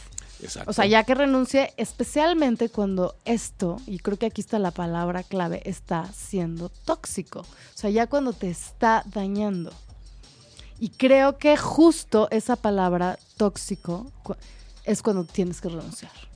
exacto. 0.43 0.71
O 0.71 0.75
sea, 0.75 0.85
ya 0.85 1.05
que 1.05 1.15
renuncie, 1.15 1.73
especialmente 1.79 2.69
cuando 2.69 3.17
esto, 3.25 3.79
y 3.87 3.99
creo 3.99 4.19
que 4.19 4.27
aquí 4.27 4.43
está 4.43 4.59
la 4.59 4.71
palabra 4.71 5.23
clave, 5.23 5.63
está 5.65 6.13
siendo 6.13 6.69
tóxico. 6.69 7.41
O 7.41 7.77
sea, 7.79 7.89
ya 7.89 8.07
cuando 8.09 8.35
te 8.35 8.51
está 8.51 9.05
dañando. 9.07 9.73
Y 10.79 10.91
creo 10.91 11.39
que 11.39 11.57
justo 11.57 12.29
esa 12.31 12.57
palabra 12.57 13.19
tóxico 13.39 14.13
es 14.85 15.01
cuando 15.01 15.25
tienes 15.25 15.61
que 15.61 15.69
renunciar. 15.69 16.32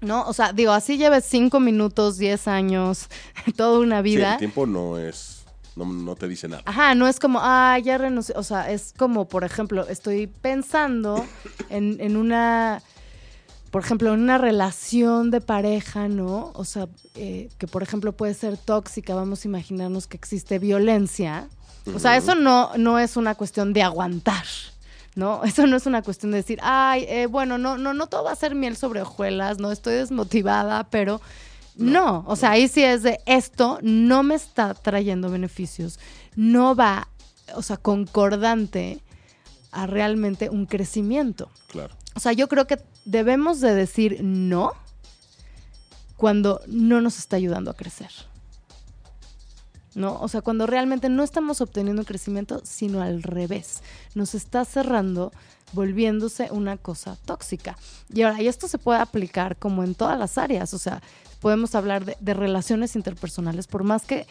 ¿No? 0.00 0.22
O 0.26 0.32
sea, 0.32 0.52
digo, 0.52 0.72
así 0.72 0.96
lleves 0.96 1.24
cinco 1.24 1.58
minutos, 1.60 2.18
diez 2.18 2.46
años, 2.48 3.08
toda 3.56 3.80
una 3.80 3.98
Sí, 3.98 4.02
vida. 4.04 4.32
el 4.34 4.38
tiempo 4.38 4.64
no 4.66 4.96
es, 4.98 5.42
no, 5.74 5.84
no 5.86 6.14
te 6.14 6.28
dice 6.28 6.48
nada. 6.48 6.62
Ajá, 6.66 6.94
no 6.94 7.08
es 7.08 7.18
como, 7.18 7.40
ah, 7.42 7.78
ya 7.82 7.98
renuncié. 7.98 8.34
O 8.36 8.42
sea, 8.42 8.70
es 8.70 8.94
como, 8.96 9.28
por 9.28 9.42
ejemplo, 9.44 9.86
estoy 9.88 10.26
pensando 10.28 11.26
en, 11.68 11.96
en 12.00 12.16
una, 12.16 12.80
por 13.72 13.82
ejemplo, 13.82 14.14
en 14.14 14.20
una 14.20 14.38
relación 14.38 15.30
de 15.32 15.40
pareja, 15.40 16.06
¿no? 16.08 16.52
O 16.54 16.64
sea, 16.64 16.86
eh, 17.16 17.48
que 17.58 17.66
por 17.66 17.82
ejemplo 17.82 18.12
puede 18.16 18.34
ser 18.34 18.56
tóxica, 18.56 19.14
vamos 19.16 19.44
a 19.44 19.48
imaginarnos 19.48 20.06
que 20.06 20.16
existe 20.16 20.58
violencia. 20.60 21.48
O 21.94 21.98
sea, 21.98 22.16
eso 22.16 22.34
no, 22.34 22.70
no 22.76 22.98
es 22.98 23.16
una 23.16 23.34
cuestión 23.34 23.72
de 23.72 23.82
aguantar, 23.82 24.44
¿no? 25.14 25.42
Eso 25.44 25.66
no 25.66 25.76
es 25.76 25.86
una 25.86 26.02
cuestión 26.02 26.32
de 26.32 26.38
decir, 26.38 26.58
ay, 26.62 27.04
eh, 27.08 27.26
bueno, 27.26 27.58
no, 27.58 27.78
no, 27.78 27.94
no 27.94 28.06
todo 28.06 28.24
va 28.24 28.32
a 28.32 28.36
ser 28.36 28.54
miel 28.54 28.76
sobre 28.76 29.02
hojuelas, 29.02 29.58
no 29.58 29.72
estoy 29.72 29.94
desmotivada, 29.94 30.84
pero 30.90 31.20
no, 31.76 32.24
o 32.26 32.34
sea, 32.34 32.50
ahí 32.50 32.66
sí 32.66 32.82
es 32.82 33.04
de 33.04 33.20
esto 33.24 33.78
no 33.82 34.24
me 34.24 34.34
está 34.34 34.74
trayendo 34.74 35.30
beneficios, 35.30 36.00
no 36.34 36.74
va, 36.74 37.08
o 37.54 37.62
sea, 37.62 37.76
concordante 37.76 39.00
a 39.70 39.86
realmente 39.86 40.50
un 40.50 40.66
crecimiento. 40.66 41.50
Claro. 41.68 41.94
O 42.16 42.20
sea, 42.20 42.32
yo 42.32 42.48
creo 42.48 42.66
que 42.66 42.80
debemos 43.04 43.60
de 43.60 43.74
decir 43.74 44.18
no 44.22 44.72
cuando 46.16 46.60
no 46.66 47.00
nos 47.00 47.18
está 47.18 47.36
ayudando 47.36 47.70
a 47.70 47.74
crecer. 47.74 48.10
¿No? 49.94 50.20
O 50.20 50.28
sea, 50.28 50.42
cuando 50.42 50.66
realmente 50.66 51.08
no 51.08 51.22
estamos 51.22 51.60
obteniendo 51.60 52.04
crecimiento, 52.04 52.60
sino 52.64 53.00
al 53.00 53.22
revés. 53.22 53.82
Nos 54.14 54.34
está 54.34 54.64
cerrando, 54.64 55.32
volviéndose 55.72 56.48
una 56.52 56.76
cosa 56.76 57.16
tóxica. 57.24 57.76
Y 58.12 58.22
ahora, 58.22 58.40
y 58.42 58.48
esto 58.48 58.68
se 58.68 58.78
puede 58.78 59.00
aplicar 59.00 59.56
como 59.56 59.82
en 59.82 59.94
todas 59.94 60.18
las 60.18 60.38
áreas. 60.38 60.74
O 60.74 60.78
sea, 60.78 61.02
podemos 61.40 61.74
hablar 61.74 62.04
de, 62.04 62.16
de 62.20 62.34
relaciones 62.34 62.96
interpersonales, 62.96 63.66
por 63.66 63.82
más 63.82 64.04
que 64.04 64.26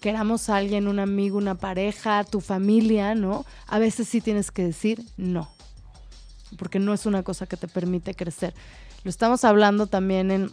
queramos 0.00 0.50
a 0.50 0.56
alguien, 0.56 0.88
un 0.88 0.98
amigo, 0.98 1.38
una 1.38 1.54
pareja, 1.54 2.24
tu 2.24 2.40
familia, 2.40 3.14
¿no? 3.14 3.46
A 3.66 3.78
veces 3.78 4.08
sí 4.08 4.20
tienes 4.20 4.50
que 4.50 4.64
decir 4.64 5.02
no 5.16 5.48
porque 6.56 6.78
no 6.78 6.94
es 6.94 7.06
una 7.06 7.22
cosa 7.22 7.46
que 7.46 7.56
te 7.56 7.68
permite 7.68 8.14
crecer. 8.14 8.54
Lo 9.04 9.10
estamos 9.10 9.44
hablando 9.44 9.86
también 9.86 10.30
en, 10.30 10.50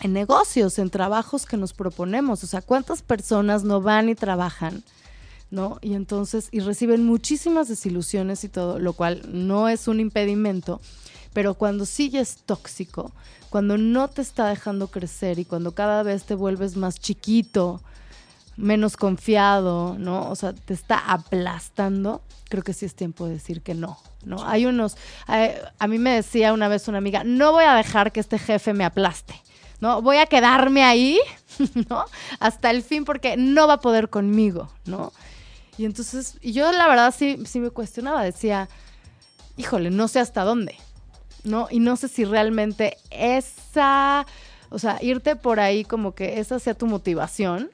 en 0.00 0.12
negocios, 0.12 0.78
en 0.78 0.90
trabajos 0.90 1.46
que 1.46 1.56
nos 1.56 1.72
proponemos. 1.72 2.44
O 2.44 2.46
sea, 2.46 2.62
¿cuántas 2.62 3.02
personas 3.02 3.64
no 3.64 3.80
van 3.80 4.08
y 4.08 4.14
trabajan? 4.14 4.82
¿No? 5.50 5.78
Y 5.80 5.94
entonces, 5.94 6.48
y 6.52 6.60
reciben 6.60 7.04
muchísimas 7.04 7.68
desilusiones 7.68 8.44
y 8.44 8.48
todo, 8.48 8.78
lo 8.78 8.92
cual 8.92 9.22
no 9.28 9.68
es 9.68 9.88
un 9.88 9.98
impedimento, 9.98 10.80
pero 11.32 11.54
cuando 11.54 11.86
sí 11.86 12.08
ya 12.08 12.20
es 12.20 12.36
tóxico, 12.46 13.12
cuando 13.50 13.76
no 13.76 14.08
te 14.08 14.22
está 14.22 14.48
dejando 14.48 14.88
crecer 14.88 15.40
y 15.40 15.44
cuando 15.44 15.72
cada 15.72 16.04
vez 16.04 16.22
te 16.24 16.34
vuelves 16.34 16.76
más 16.76 17.00
chiquito, 17.00 17.80
menos 18.56 18.96
confiado, 18.96 19.96
¿no? 19.98 20.30
O 20.30 20.36
sea, 20.36 20.52
te 20.52 20.74
está 20.74 20.98
aplastando, 20.98 22.22
creo 22.48 22.62
que 22.62 22.72
sí 22.72 22.86
es 22.86 22.94
tiempo 22.94 23.26
de 23.26 23.34
decir 23.34 23.62
que 23.62 23.74
no, 23.74 23.98
¿no? 24.24 24.44
Hay 24.46 24.66
unos, 24.66 24.96
eh, 25.28 25.60
a 25.78 25.86
mí 25.88 25.98
me 25.98 26.14
decía 26.14 26.52
una 26.52 26.68
vez 26.68 26.86
una 26.86 26.98
amiga, 26.98 27.24
no 27.24 27.52
voy 27.52 27.64
a 27.64 27.74
dejar 27.74 28.12
que 28.12 28.20
este 28.20 28.38
jefe 28.38 28.74
me 28.74 28.84
aplaste, 28.84 29.34
¿no? 29.80 30.02
Voy 30.02 30.18
a 30.18 30.26
quedarme 30.26 30.82
ahí, 30.82 31.18
¿no? 31.88 32.04
Hasta 32.38 32.70
el 32.70 32.82
fin 32.82 33.04
porque 33.04 33.36
no 33.36 33.66
va 33.66 33.74
a 33.74 33.80
poder 33.80 34.08
conmigo, 34.10 34.70
¿no? 34.84 35.12
Y 35.78 35.84
entonces, 35.86 36.38
yo 36.42 36.72
la 36.72 36.88
verdad 36.88 37.14
sí, 37.16 37.38
sí 37.46 37.58
me 37.58 37.70
cuestionaba, 37.70 38.22
decía, 38.22 38.68
híjole, 39.56 39.90
no 39.90 40.08
sé 40.08 40.20
hasta 40.20 40.44
dónde, 40.44 40.76
¿no? 41.44 41.68
Y 41.70 41.80
no 41.80 41.96
sé 41.96 42.08
si 42.08 42.24
realmente 42.24 42.98
esa, 43.10 44.26
o 44.68 44.78
sea, 44.78 44.98
irte 45.00 45.36
por 45.36 45.60
ahí 45.60 45.84
como 45.84 46.14
que 46.14 46.38
esa 46.38 46.58
sea 46.58 46.74
tu 46.74 46.86
motivación, 46.86 47.70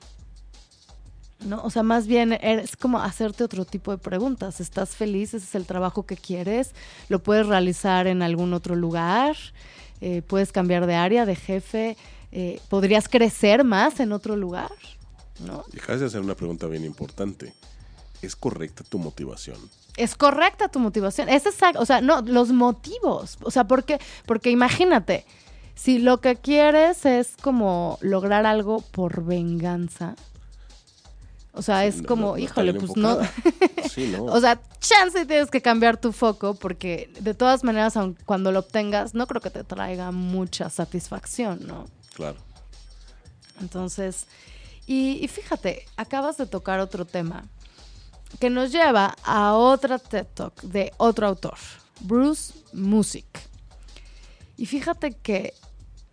¿no? 1.40 1.62
O 1.62 1.70
sea, 1.70 1.82
más 1.82 2.06
bien 2.06 2.32
es 2.32 2.76
como 2.76 3.00
hacerte 3.00 3.44
otro 3.44 3.64
tipo 3.64 3.90
de 3.90 3.98
preguntas. 3.98 4.60
¿Estás 4.60 4.90
feliz? 4.90 5.34
¿Ese 5.34 5.44
es 5.44 5.54
el 5.54 5.66
trabajo 5.66 6.06
que 6.06 6.16
quieres? 6.16 6.74
¿Lo 7.08 7.22
puedes 7.22 7.46
realizar 7.46 8.06
en 8.06 8.22
algún 8.22 8.54
otro 8.54 8.74
lugar? 8.74 9.36
Eh, 10.00 10.22
¿Puedes 10.22 10.52
cambiar 10.52 10.87
de 10.87 10.94
área, 10.94 11.26
de 11.26 11.37
jefe? 11.37 11.96
Eh, 12.32 12.61
¿Podrías 12.68 13.09
crecer 13.09 13.64
más 13.64 14.00
en 14.00 14.12
otro 14.12 14.37
lugar? 14.37 14.70
¿No? 15.40 15.64
Dejas 15.72 16.00
de 16.00 16.06
hacer 16.06 16.20
una 16.20 16.35
pregunta 16.35 16.66
bien 16.66 16.85
importante. 16.85 17.54
¿Es 18.22 18.37
correcta 18.37 18.85
tu 18.85 18.98
motivación? 18.98 19.59
Es 19.96 20.14
correcta 20.14 20.68
tu 20.68 20.78
motivación. 20.78 21.28
Es 21.28 21.46
exacto. 21.46 21.80
O 21.80 21.87
sea, 21.87 22.00
no, 22.00 22.20
los 22.22 22.52
motivos. 22.52 23.38
O 23.42 23.50
sea, 23.50 23.64
porque, 23.64 23.98
porque 24.26 24.50
imagínate, 24.50 25.24
si 25.74 25.98
lo 25.98 26.20
que 26.20 26.37
quieres 26.37 27.04
es 27.06 27.37
como 27.40 27.98
lograr 28.00 28.46
algo 28.46 28.80
por 28.80 29.24
venganza. 29.24 30.16
O 31.56 31.62
sea, 31.62 31.86
es 31.86 32.02
No, 32.02 32.08
como, 32.08 32.26
no, 32.32 32.38
híjole, 32.38 32.74
pues 32.74 32.96
no. 32.96 33.18
Sí, 33.90 34.14
no. 34.14 34.24
O 34.26 34.40
sea, 34.40 34.60
chance 34.78 35.24
tienes 35.24 35.50
que 35.50 35.62
cambiar 35.62 35.96
tu 35.96 36.12
foco 36.12 36.54
porque 36.54 37.10
de 37.18 37.32
todas 37.32 37.64
maneras, 37.64 37.96
aun 37.96 38.16
cuando 38.26 38.52
lo 38.52 38.60
obtengas, 38.60 39.14
no 39.14 39.26
creo 39.26 39.40
que 39.40 39.50
te 39.50 39.64
traiga 39.64 40.11
mucha 40.12 40.70
satisfacción, 40.70 41.66
¿no? 41.66 41.86
claro. 42.14 42.38
Entonces, 43.61 44.26
y, 44.86 45.18
y 45.24 45.28
fíjate, 45.28 45.86
acabas 45.96 46.36
de 46.36 46.46
tocar 46.46 46.78
otro 46.78 47.07
tema 47.07 47.44
que 48.38 48.50
nos 48.50 48.70
lleva 48.70 49.16
a 49.24 49.54
otra 49.54 49.98
TED 49.98 50.26
Talk 50.34 50.61
de 50.61 50.92
otro 50.98 51.26
autor, 51.26 51.57
Bruce 52.00 52.52
Music. 52.74 53.26
Y 54.59 54.66
fíjate 54.66 55.12
que 55.12 55.54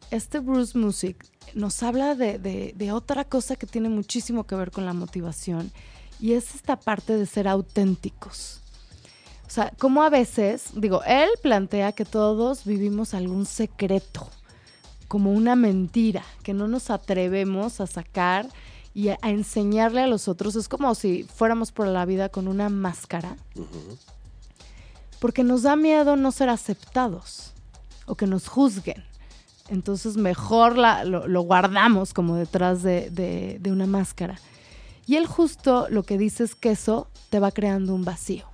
este 0.09 0.39
Bruce 0.39 0.77
Music 0.77 1.25
nos 1.53 1.83
habla 1.83 2.15
de, 2.15 2.39
de- 2.39 2.73
de 2.75 2.91
otra 2.91 3.25
cosa 3.25 3.55
que 3.55 3.67
tiene 3.67 3.89
muchísimo 3.89 4.45
que 4.45 4.55
ver 4.55 4.71
con 4.71 4.85
la 4.85 4.93
motivación 4.93 5.71
y 6.19 6.33
es 6.33 6.55
esta 6.55 6.77
parte 6.79 7.17
de 7.17 7.25
ser 7.25 7.47
auténticos. 7.47 8.61
O 9.45 9.49
sea, 9.49 9.71
como 9.77 10.01
a 10.03 10.09
veces, 10.09 10.69
digo, 10.75 11.03
él 11.05 11.29
plantea 11.41 11.91
que 11.91 12.05
todos 12.05 12.63
vivimos 12.65 13.13
algún 13.13 13.45
secreto, 13.45 14.27
como 15.07 15.31
una 15.31 15.55
mentira, 15.55 16.23
que 16.41 16.53
no 16.53 16.67
nos 16.67 16.89
atrevemos 16.89 17.79
a 17.79 17.85
sacar 17.87 18.47
y 18.95 19.09
a, 19.09 19.19
enseñarle 19.23 20.01
a 20.01 20.07
los 20.07 20.27
otros. 20.27 20.55
Es 20.55 20.67
como 20.67 20.95
si 20.95 21.23
fuéramos 21.23 21.71
por 21.71 21.87
la 21.87 22.05
vida 22.05 22.29
con 22.29 22.47
una 22.47 22.69
máscara. 22.69 23.35
Porque 25.19 25.43
nos 25.43 25.63
da 25.63 25.75
miedo 25.75 26.15
no 26.15 26.31
ser 26.31 26.49
aceptados 26.49 27.51
o 28.05 28.15
que 28.15 28.27
nos 28.27 28.47
juzguen. 28.47 29.03
Entonces 29.69 30.17
mejor 30.17 30.77
lo, 30.77 31.41
guardamos 31.41 32.13
como 32.13 32.35
detrás 32.35 32.83
de, 32.83 33.09
de 33.09 33.71
una 33.71 33.87
máscara. 33.87 34.39
Y 35.05 35.15
él 35.15 35.25
justo 35.25 35.87
lo 35.89 36.03
que 36.03 36.17
dice 36.17 36.43
es 36.43 36.55
que 36.55 36.71
eso 36.71 37.07
te 37.29 37.39
va 37.39 37.51
creando 37.51 37.93
un 37.93 38.05
vacío. 38.05 38.45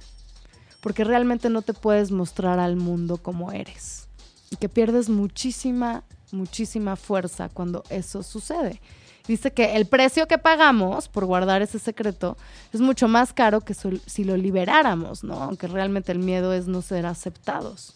Porque 0.82 1.04
realmente 1.04 1.50
no 1.50 1.62
te 1.62 1.74
puedes 1.74 2.12
mostrar 2.12 2.60
al 2.60 2.76
mundo 2.76 3.18
como 3.18 3.52
eres. 3.52 4.08
Y 4.50 4.56
que 4.56 4.70
pierdes 4.70 5.10
muchísima, 5.10 6.04
muchísima 6.32 6.96
fuerza 6.96 7.50
cuando 7.50 7.84
eso 7.90 8.24
sucede. 8.24 8.82
Dice 9.28 9.52
que 9.52 9.76
el 9.76 9.86
precio 9.86 10.28
que 10.28 10.40
pagamos 10.40 11.08
por 11.08 11.26
guardar 11.26 11.62
ese 11.62 11.78
secreto 11.78 12.36
es 12.74 12.82
mucho 12.82 13.08
más 13.08 13.32
caro 13.32 13.62
que 13.62 13.76
si 13.76 14.24
lo 14.24 14.36
liberáramos, 14.36 15.24
¿no? 15.24 15.36
Aunque 15.44 15.68
realmente 15.68 16.12
el 16.12 16.18
miedo 16.18 16.52
es 16.52 16.68
no 16.68 16.82
ser 16.82 17.06
aceptados. 17.06 17.94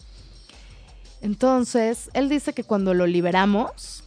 Entonces, 1.23 2.09
él 2.13 2.27
dice 2.27 2.51
que 2.51 2.65
cuando 2.65 2.93
lo 2.93 3.07
liberamos, 3.07 4.03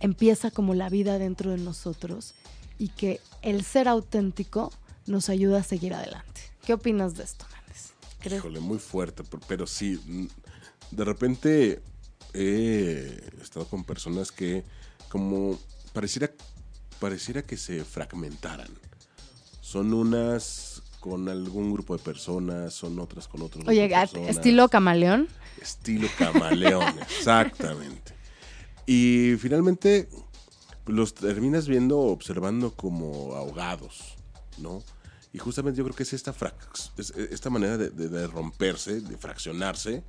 empieza 0.00 0.50
como 0.50 0.74
la 0.74 0.88
vida 0.88 1.16
dentro 1.16 1.52
de 1.52 1.58
nosotros 1.58 2.34
y 2.76 2.88
que 2.88 3.20
el 3.42 3.64
ser 3.64 3.86
auténtico 3.86 4.72
nos 5.06 5.28
ayuda 5.28 5.60
a 5.60 5.62
seguir 5.62 5.94
adelante. 5.94 6.40
¿Qué 6.66 6.74
opinas 6.74 7.14
de 7.14 7.22
esto, 7.22 7.46
Méndez? 7.52 8.36
Híjole, 8.36 8.58
muy 8.58 8.80
fuerte, 8.80 9.22
pero 9.46 9.68
sí, 9.68 10.00
de 10.90 11.04
repente 11.04 11.82
he 12.34 13.22
estado 13.40 13.66
con 13.66 13.84
personas 13.84 14.32
que 14.32 14.64
como 15.08 15.56
pareciera, 15.92 16.32
pareciera 16.98 17.42
que 17.42 17.56
se 17.56 17.84
fragmentaran. 17.84 18.70
Son 19.60 19.94
unas 19.94 20.67
con 21.08 21.28
algún 21.28 21.72
grupo 21.72 21.96
de 21.96 22.02
personas, 22.02 22.74
son 22.74 22.98
otras 22.98 23.28
con 23.28 23.42
otros. 23.42 23.66
Oye, 23.66 23.90
estilo 24.26 24.68
camaleón. 24.68 25.28
Estilo 25.60 26.08
camaleón, 26.16 26.98
exactamente. 27.18 28.14
Y 28.86 29.34
finalmente 29.38 30.08
los 30.86 31.14
terminas 31.14 31.68
viendo, 31.68 31.98
observando 31.98 32.74
como 32.74 33.34
ahogados, 33.34 34.16
¿no? 34.58 34.82
Y 35.32 35.38
justamente 35.38 35.78
yo 35.78 35.84
creo 35.84 35.94
que 35.94 36.04
es 36.04 36.12
esta, 36.14 36.34
esta 36.96 37.50
manera 37.50 37.76
de, 37.76 38.26
romperse, 38.26 39.00
de 39.00 39.18
fraccionarse, 39.18 40.02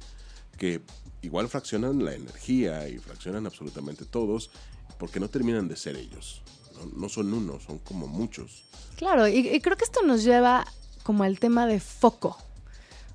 que 0.58 0.82
igual 1.22 1.50
fraccionan 1.50 2.04
la 2.04 2.14
energía 2.14 2.88
y 2.88 2.98
fraccionan 2.98 3.46
absolutamente 3.46 4.06
todos, 4.06 4.50
porque 4.98 5.20
no 5.20 5.28
terminan 5.28 5.68
de 5.68 5.76
ser 5.76 5.98
ellos. 5.98 6.42
No, 6.96 7.10
son 7.10 7.34
uno, 7.34 7.60
son 7.60 7.80
como 7.80 8.08
muchos. 8.08 8.64
Claro, 8.96 9.28
y, 9.28 9.60
creo 9.60 9.76
que 9.76 9.84
esto 9.84 10.02
nos 10.04 10.24
lleva 10.24 10.66
como 11.10 11.24
al 11.24 11.40
tema 11.40 11.66
de 11.66 11.80
foco. 11.80 12.38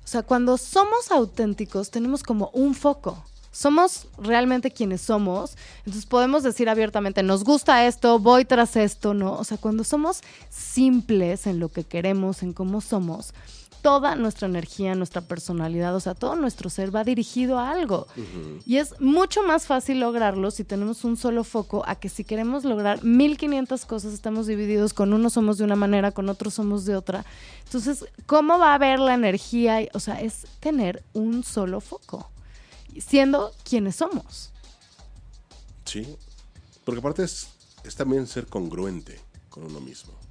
O 0.03 0.07
sea, 0.07 0.21
cuando 0.21 0.57
somos 0.57 1.11
auténticos 1.11 1.91
tenemos 1.91 2.23
como 2.23 2.49
un 2.49 2.75
foco 2.75 3.23
somos 3.53 4.09
realmente 4.17 4.69
quienes 4.69 4.99
somos, 4.99 5.55
entonces 5.85 6.05
podemos 6.05 6.43
decir 6.43 6.67
abiertamente, 6.67 7.23
nos 7.23 7.45
gusta 7.45 7.87
esto, 7.87 8.19
voy 8.19 8.43
tras 8.43 8.75
esto, 8.75 9.13
¿no? 9.13 9.31
O 9.37 9.45
sea, 9.45 9.57
cuando 9.57 9.85
somos 9.85 10.23
simples 10.49 11.47
en 11.47 11.61
lo 11.61 11.69
que 11.69 11.85
queremos, 11.85 12.43
en 12.43 12.51
cómo 12.51 12.81
somos, 12.81 13.33
toda 13.85 14.15
nuestra 14.15 14.47
energía, 14.47 14.95
nuestra 14.95 15.21
personalidad, 15.21 15.95
o 15.95 15.99
sea, 15.99 16.15
todo 16.15 16.35
nuestro 16.35 16.71
ser 16.71 16.93
va 16.93 17.03
dirigido 17.03 17.59
a 17.59 17.69
algo. 17.69 18.07
Y 18.65 18.77
es 18.77 18.99
mucho 18.99 19.43
más 19.43 19.67
fácil 19.67 19.99
lograrlo 19.99 20.49
si 20.49 20.63
tenemos 20.63 21.03
un 21.03 21.17
solo 21.17 21.43
foco 21.43 21.83
a 21.85 21.93
que 21.93 22.09
si 22.09 22.23
queremos 22.23 22.63
lograr 22.65 23.03
1500 23.03 23.85
cosas 23.85 24.11
estamos 24.11 24.47
divididos, 24.47 24.95
con 24.95 25.13
uno 25.13 25.29
somos 25.29 25.59
de 25.59 25.65
una 25.65 25.75
manera, 25.75 26.09
con 26.09 26.29
otro 26.29 26.49
somos 26.49 26.85
de 26.85 26.95
otra. 26.95 27.27
Entonces, 27.65 28.07
¿cómo 28.25 28.57
va 28.57 28.71
a 28.71 28.73
haber 28.73 28.97
la 28.97 29.13
energía? 29.13 29.87
O 29.93 29.99
sea, 29.99 30.19
es 30.19 30.47
tener 30.61 31.03
un 31.13 31.43
solo 31.43 31.79
foco 31.79 32.31
siendo 32.99 33.53
quienes 33.63 33.97
somos. 33.97 34.49
Sí, 35.85 36.07
porque 36.83 37.01
aparte 37.01 37.23
es, 37.23 37.49
también 37.95 38.25
ser 38.25 38.47
congruente 38.47 39.21
con 39.47 39.63
uno 39.63 39.79
mismo. 39.79 40.24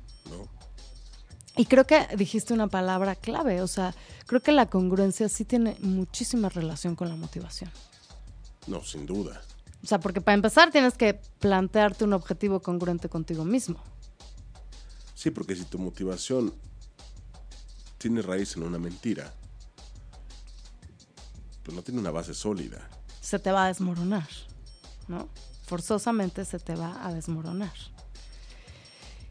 Y 1.56 1.66
creo 1.66 1.86
que 1.86 2.08
dijiste 2.16 2.52
una 2.52 2.66
palabra 2.66 3.14
clave, 3.14 3.62
o 3.62 3.68
sea, 3.68 3.94
creo 4.26 4.40
que 4.40 4.50
la 4.50 4.66
congruencia 4.66 5.28
sí 5.28 5.44
tiene 5.44 5.76
muchísima 5.80 6.48
relación 6.48 6.96
con 6.96 7.08
la 7.08 7.16
motivación. 7.16 7.70
No, 8.66 8.82
sin 8.82 9.06
duda. 9.06 9.40
O 9.82 9.86
sea, 9.86 10.00
porque 10.00 10.20
para 10.20 10.34
empezar 10.34 10.72
tienes 10.72 10.94
que 10.94 11.20
plantearte 11.38 12.04
un 12.04 12.14
objetivo 12.14 12.60
congruente 12.60 13.08
contigo 13.08 13.44
mismo. 13.44 13.78
Sí, 15.14 15.30
porque 15.30 15.54
si 15.54 15.64
tu 15.64 15.78
motivación 15.78 16.52
tiene 17.98 18.20
raíz 18.22 18.56
en 18.56 18.64
una 18.64 18.78
mentira, 18.78 19.32
pues 21.62 21.74
no 21.74 21.82
tiene 21.82 22.00
una 22.00 22.10
base 22.10 22.34
sólida. 22.34 22.88
Se 23.20 23.38
te 23.38 23.52
va 23.52 23.64
a 23.64 23.68
desmoronar, 23.68 24.28
¿no? 25.06 25.28
Forzosamente 25.66 26.44
se 26.44 26.58
te 26.58 26.74
va 26.74 27.06
a 27.06 27.12
desmoronar. 27.12 27.72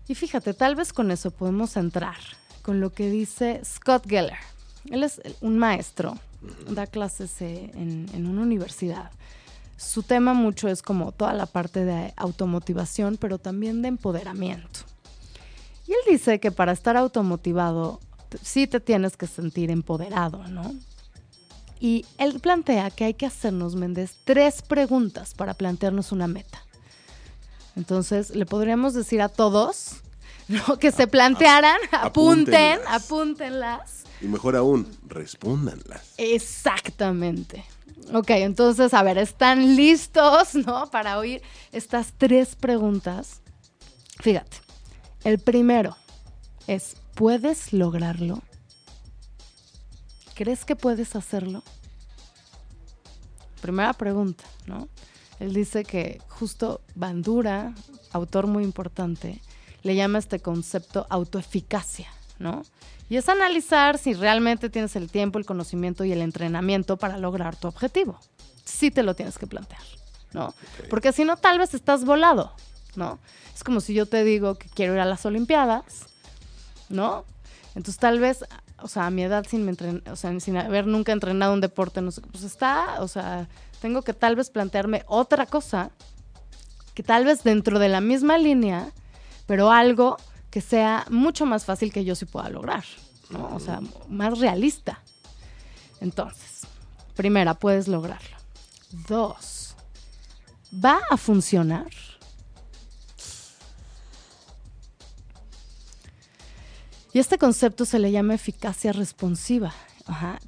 Y 0.08 0.16
fíjate, 0.16 0.54
tal 0.54 0.76
vez 0.76 0.94
con 0.94 1.12
eso 1.12 1.32
podemos 1.32 1.78
entrar 1.78 2.18
con 2.62 2.80
lo 2.80 2.92
que 2.92 3.10
dice 3.10 3.62
Scott 3.64 4.08
Geller. 4.08 4.38
Él 4.90 5.04
es 5.04 5.22
un 5.42 5.58
maestro, 5.58 6.18
da 6.70 6.88
clases 6.88 7.42
eh, 7.42 7.72
en, 7.74 8.08
en 8.14 8.28
una 8.28 8.42
universidad. 8.42 9.12
Su 9.78 10.04
tema 10.04 10.34
mucho 10.34 10.68
es 10.68 10.82
como 10.82 11.12
toda 11.12 11.34
la 11.34 11.46
parte 11.46 11.86
de 11.86 12.14
automotivación, 12.16 13.18
pero 13.18 13.38
también 13.38 13.82
de 13.82 13.90
empoderamiento. 13.90 14.82
Y 15.88 15.92
él 15.92 16.00
dice 16.10 16.40
que 16.40 16.52
para 16.52 16.72
estar 16.72 16.96
automotivado 16.98 18.00
sí 18.42 18.68
te 18.68 18.80
tienes 18.80 19.18
que 19.18 19.28
sentir 19.28 19.72
empoderado, 19.72 20.48
¿no? 20.48 20.74
Y 21.80 22.06
él 22.18 22.40
plantea 22.40 22.90
que 22.92 23.04
hay 23.04 23.14
que 23.14 23.26
hacernos, 23.26 23.76
Méndez, 23.76 24.16
tres 24.24 24.62
preguntas 24.62 25.34
para 25.34 25.54
plantearnos 25.54 26.14
una 26.14 26.28
meta. 26.28 26.64
Entonces, 27.76 28.36
le 28.36 28.46
podríamos 28.46 28.94
decir 28.94 29.22
a 29.22 29.30
todos 29.30 30.02
que 30.80 30.92
se 30.92 31.08
plantearan, 31.08 31.78
apunten, 31.92 32.80
apúntenlas. 32.88 34.04
Y 34.22 34.28
mejor 34.28 34.56
aún, 34.56 34.88
respóndanlas. 35.08 36.14
Exactamente. 36.18 37.66
Ok, 38.14 38.32
entonces, 38.32 38.94
a 38.94 39.04
ver, 39.04 39.18
¿están 39.18 39.76
listos, 39.76 40.56
no? 40.56 40.90
Para 40.92 41.18
oír 41.18 41.42
estas 41.72 42.14
tres 42.18 42.56
preguntas. 42.56 43.42
Fíjate, 44.20 44.58
el 45.24 45.40
primero 45.40 45.96
es, 46.68 46.98
¿puedes 47.16 47.74
lograrlo? 47.74 48.42
¿Crees 50.36 50.66
que 50.66 50.76
puedes 50.76 51.16
hacerlo? 51.16 51.64
Primera 53.62 53.94
pregunta, 53.94 54.44
¿no? 54.66 54.90
Él 55.40 55.54
dice 55.54 55.84
que 55.84 56.22
justo 56.30 56.82
Bandura, 56.96 57.74
autor 58.12 58.48
muy 58.48 58.64
importante, 58.64 59.42
le 59.82 59.96
llama 59.96 60.20
este 60.20 60.40
concepto 60.40 61.06
autoeficacia, 61.10 62.08
¿no? 62.40 62.64
Y 63.10 63.18
es 63.18 63.30
analizar 63.30 63.98
si 63.98 64.14
realmente 64.14 64.70
tienes 64.70 64.96
el 64.96 65.10
tiempo, 65.10 65.40
el 65.40 65.46
conocimiento 65.46 66.06
y 66.06 66.12
el 66.12 66.22
entrenamiento 66.22 66.98
para 66.98 67.18
lograr 67.18 67.56
tu 67.56 67.68
objetivo. 67.68 68.18
Sí 68.64 68.92
te 68.92 69.04
lo 69.04 69.14
tienes 69.14 69.38
que 69.38 69.46
plantear, 69.46 69.82
¿no? 70.32 70.54
Porque 70.90 71.12
si 71.12 71.26
no, 71.26 71.36
tal 71.38 71.60
vez 71.60 71.74
estás 71.74 72.06
volado, 72.06 72.54
¿no? 72.96 73.20
Es 73.54 73.64
como 73.64 73.82
si 73.82 73.94
yo 73.94 74.06
te 74.06 74.24
digo 74.24 74.56
que 74.56 74.70
quiero 74.70 74.94
ir 74.94 75.00
a 75.00 75.06
las 75.06 75.26
Olimpiadas, 75.26 76.06
¿no? 76.90 77.26
Entonces 77.76 77.98
tal 77.98 78.20
vez 78.20 78.46
o 78.84 78.88
sea, 78.88 79.08
a 79.08 79.10
mi 79.10 79.24
edad 79.24 79.46
sin, 79.50 79.68
o 80.12 80.16
sea, 80.16 80.40
sin 80.40 80.58
haber 80.58 80.88
nunca 80.88 81.14
entrenado 81.14 81.54
un 81.54 81.62
deporte, 81.62 82.02
no 82.02 82.12
sé, 82.12 82.22
pues 82.22 82.44
está, 82.44 83.02
o 83.02 83.08
sea, 83.08 83.48
tengo 83.84 84.02
que 84.02 84.14
tal 84.14 84.38
vez 84.38 84.50
plantearme 84.50 85.04
otra 85.08 85.46
cosa, 85.46 85.92
que 86.94 87.04
tal 87.04 87.26
vez 87.26 87.44
dentro 87.44 87.80
de 87.80 87.90
la 87.90 88.00
misma 88.00 88.38
línea, 88.38 88.94
pero 89.46 89.74
algo 89.74 90.16
que 90.50 90.62
sea 90.62 91.06
mucho 91.10 91.46
más 91.46 91.66
fácil 91.66 91.92
que 91.92 92.06
yo 92.06 92.16
sí 92.16 92.24
pueda 92.24 92.48
lograr, 92.48 92.86
¿no? 93.30 93.54
O 93.54 93.60
sea, 93.60 93.82
más 94.08 94.40
realista. 94.40 95.04
Entonces, 96.00 96.62
primera, 97.18 97.56
puedes 97.56 97.90
lograrlo. 97.90 98.38
Dos, 99.10 99.76
¿va 100.74 101.02
a 101.10 101.18
funcionar? 101.18 101.90
Y 107.12 107.20
este 107.20 107.38
concepto 107.38 107.84
se 107.84 108.00
le 108.00 108.14
llama 108.14 108.34
eficacia 108.34 108.94
responsiva. 108.94 109.74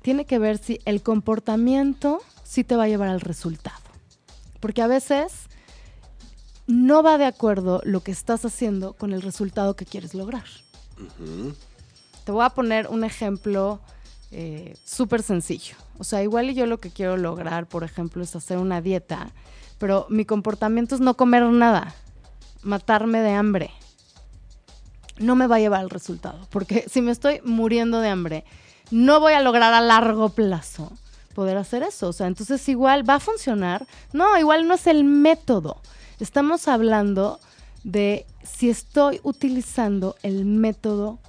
Tiene 0.01 0.23
que 0.23 0.39
ver 0.39 0.57
si 0.57 0.79
el 0.85 1.03
comportamiento 1.03 2.21
sí 2.45 2.63
te 2.63 2.77
va 2.77 2.83
a 2.83 2.87
llevar 2.87 3.09
al 3.09 3.19
resultado. 3.19 3.83
Porque 4.61 4.81
a 4.81 4.87
veces 4.87 5.49
no 6.67 7.03
va 7.03 7.17
de 7.17 7.25
acuerdo 7.25 7.81
lo 7.83 8.01
que 8.01 8.11
estás 8.11 8.45
haciendo 8.45 8.93
con 8.93 9.11
el 9.11 9.21
resultado 9.21 9.75
que 9.75 9.85
quieres 9.85 10.13
lograr. 10.13 10.45
Te 12.23 12.31
voy 12.31 12.45
a 12.45 12.49
poner 12.51 12.87
un 12.87 13.03
ejemplo 13.03 13.81
eh, 14.31 14.75
súper 14.85 15.21
sencillo. 15.21 15.75
O 15.97 16.03
sea, 16.03 16.23
igual 16.23 16.53
yo 16.53 16.65
lo 16.65 16.79
que 16.79 16.91
quiero 16.91 17.17
lograr, 17.17 17.67
por 17.67 17.83
ejemplo, 17.83 18.23
es 18.23 18.35
hacer 18.35 18.57
una 18.57 18.81
dieta, 18.81 19.31
pero 19.77 20.07
mi 20.09 20.25
comportamiento 20.25 20.95
es 20.95 21.01
no 21.01 21.15
comer 21.15 21.43
nada, 21.43 21.93
matarme 22.63 23.19
de 23.19 23.31
hambre, 23.31 23.71
no 25.17 25.35
me 25.35 25.47
va 25.47 25.57
a 25.57 25.59
llevar 25.59 25.81
al 25.81 25.89
resultado. 25.89 26.47
Porque 26.49 26.85
si 26.91 27.01
me 27.01 27.11
estoy 27.11 27.41
muriendo 27.43 27.99
de 27.99 28.09
hambre, 28.09 28.45
no 28.91 29.19
voy 29.19 29.33
a 29.33 29.41
lograr 29.41 29.73
a 29.73 29.81
largo 29.81 30.29
plazo 30.29 30.91
poder 31.35 31.57
hacer 31.57 31.83
eso. 31.83 32.07
O 32.07 32.13
sea, 32.13 32.25
entonces 32.25 32.67
igual 32.67 33.07
va 33.07 33.15
a 33.15 33.19
funcionar. 33.19 33.85
No, 34.13 34.35
igual 34.39 34.67
no 34.67 34.73
es 34.73 34.87
el 34.87 35.03
método. 35.03 35.81
Estamos 36.19 36.67
hablando 36.67 37.39
de 37.83 38.25
si 38.41 38.71
estoy 38.71 39.19
utilizando 39.21 40.15
el 40.23 40.45
método 40.45 41.19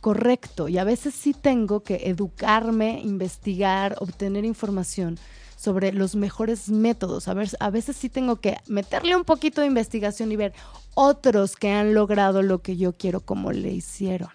correcto. 0.00 0.68
Y 0.68 0.78
a 0.78 0.84
veces 0.84 1.14
sí 1.14 1.32
tengo 1.32 1.84
que 1.84 2.08
educarme, 2.08 3.00
investigar, 3.04 3.96
obtener 4.00 4.44
información 4.44 5.18
sobre 5.56 5.92
los 5.92 6.16
mejores 6.16 6.68
métodos. 6.70 7.28
A, 7.28 7.34
ver, 7.34 7.48
a 7.60 7.70
veces 7.70 7.96
sí 7.96 8.08
tengo 8.08 8.40
que 8.40 8.56
meterle 8.66 9.14
un 9.14 9.24
poquito 9.24 9.60
de 9.60 9.68
investigación 9.68 10.32
y 10.32 10.36
ver 10.36 10.54
otros 10.94 11.54
que 11.54 11.70
han 11.70 11.94
logrado 11.94 12.42
lo 12.42 12.62
que 12.62 12.76
yo 12.76 12.92
quiero 12.94 13.20
como 13.20 13.52
le 13.52 13.70
hicieron. 13.70 14.30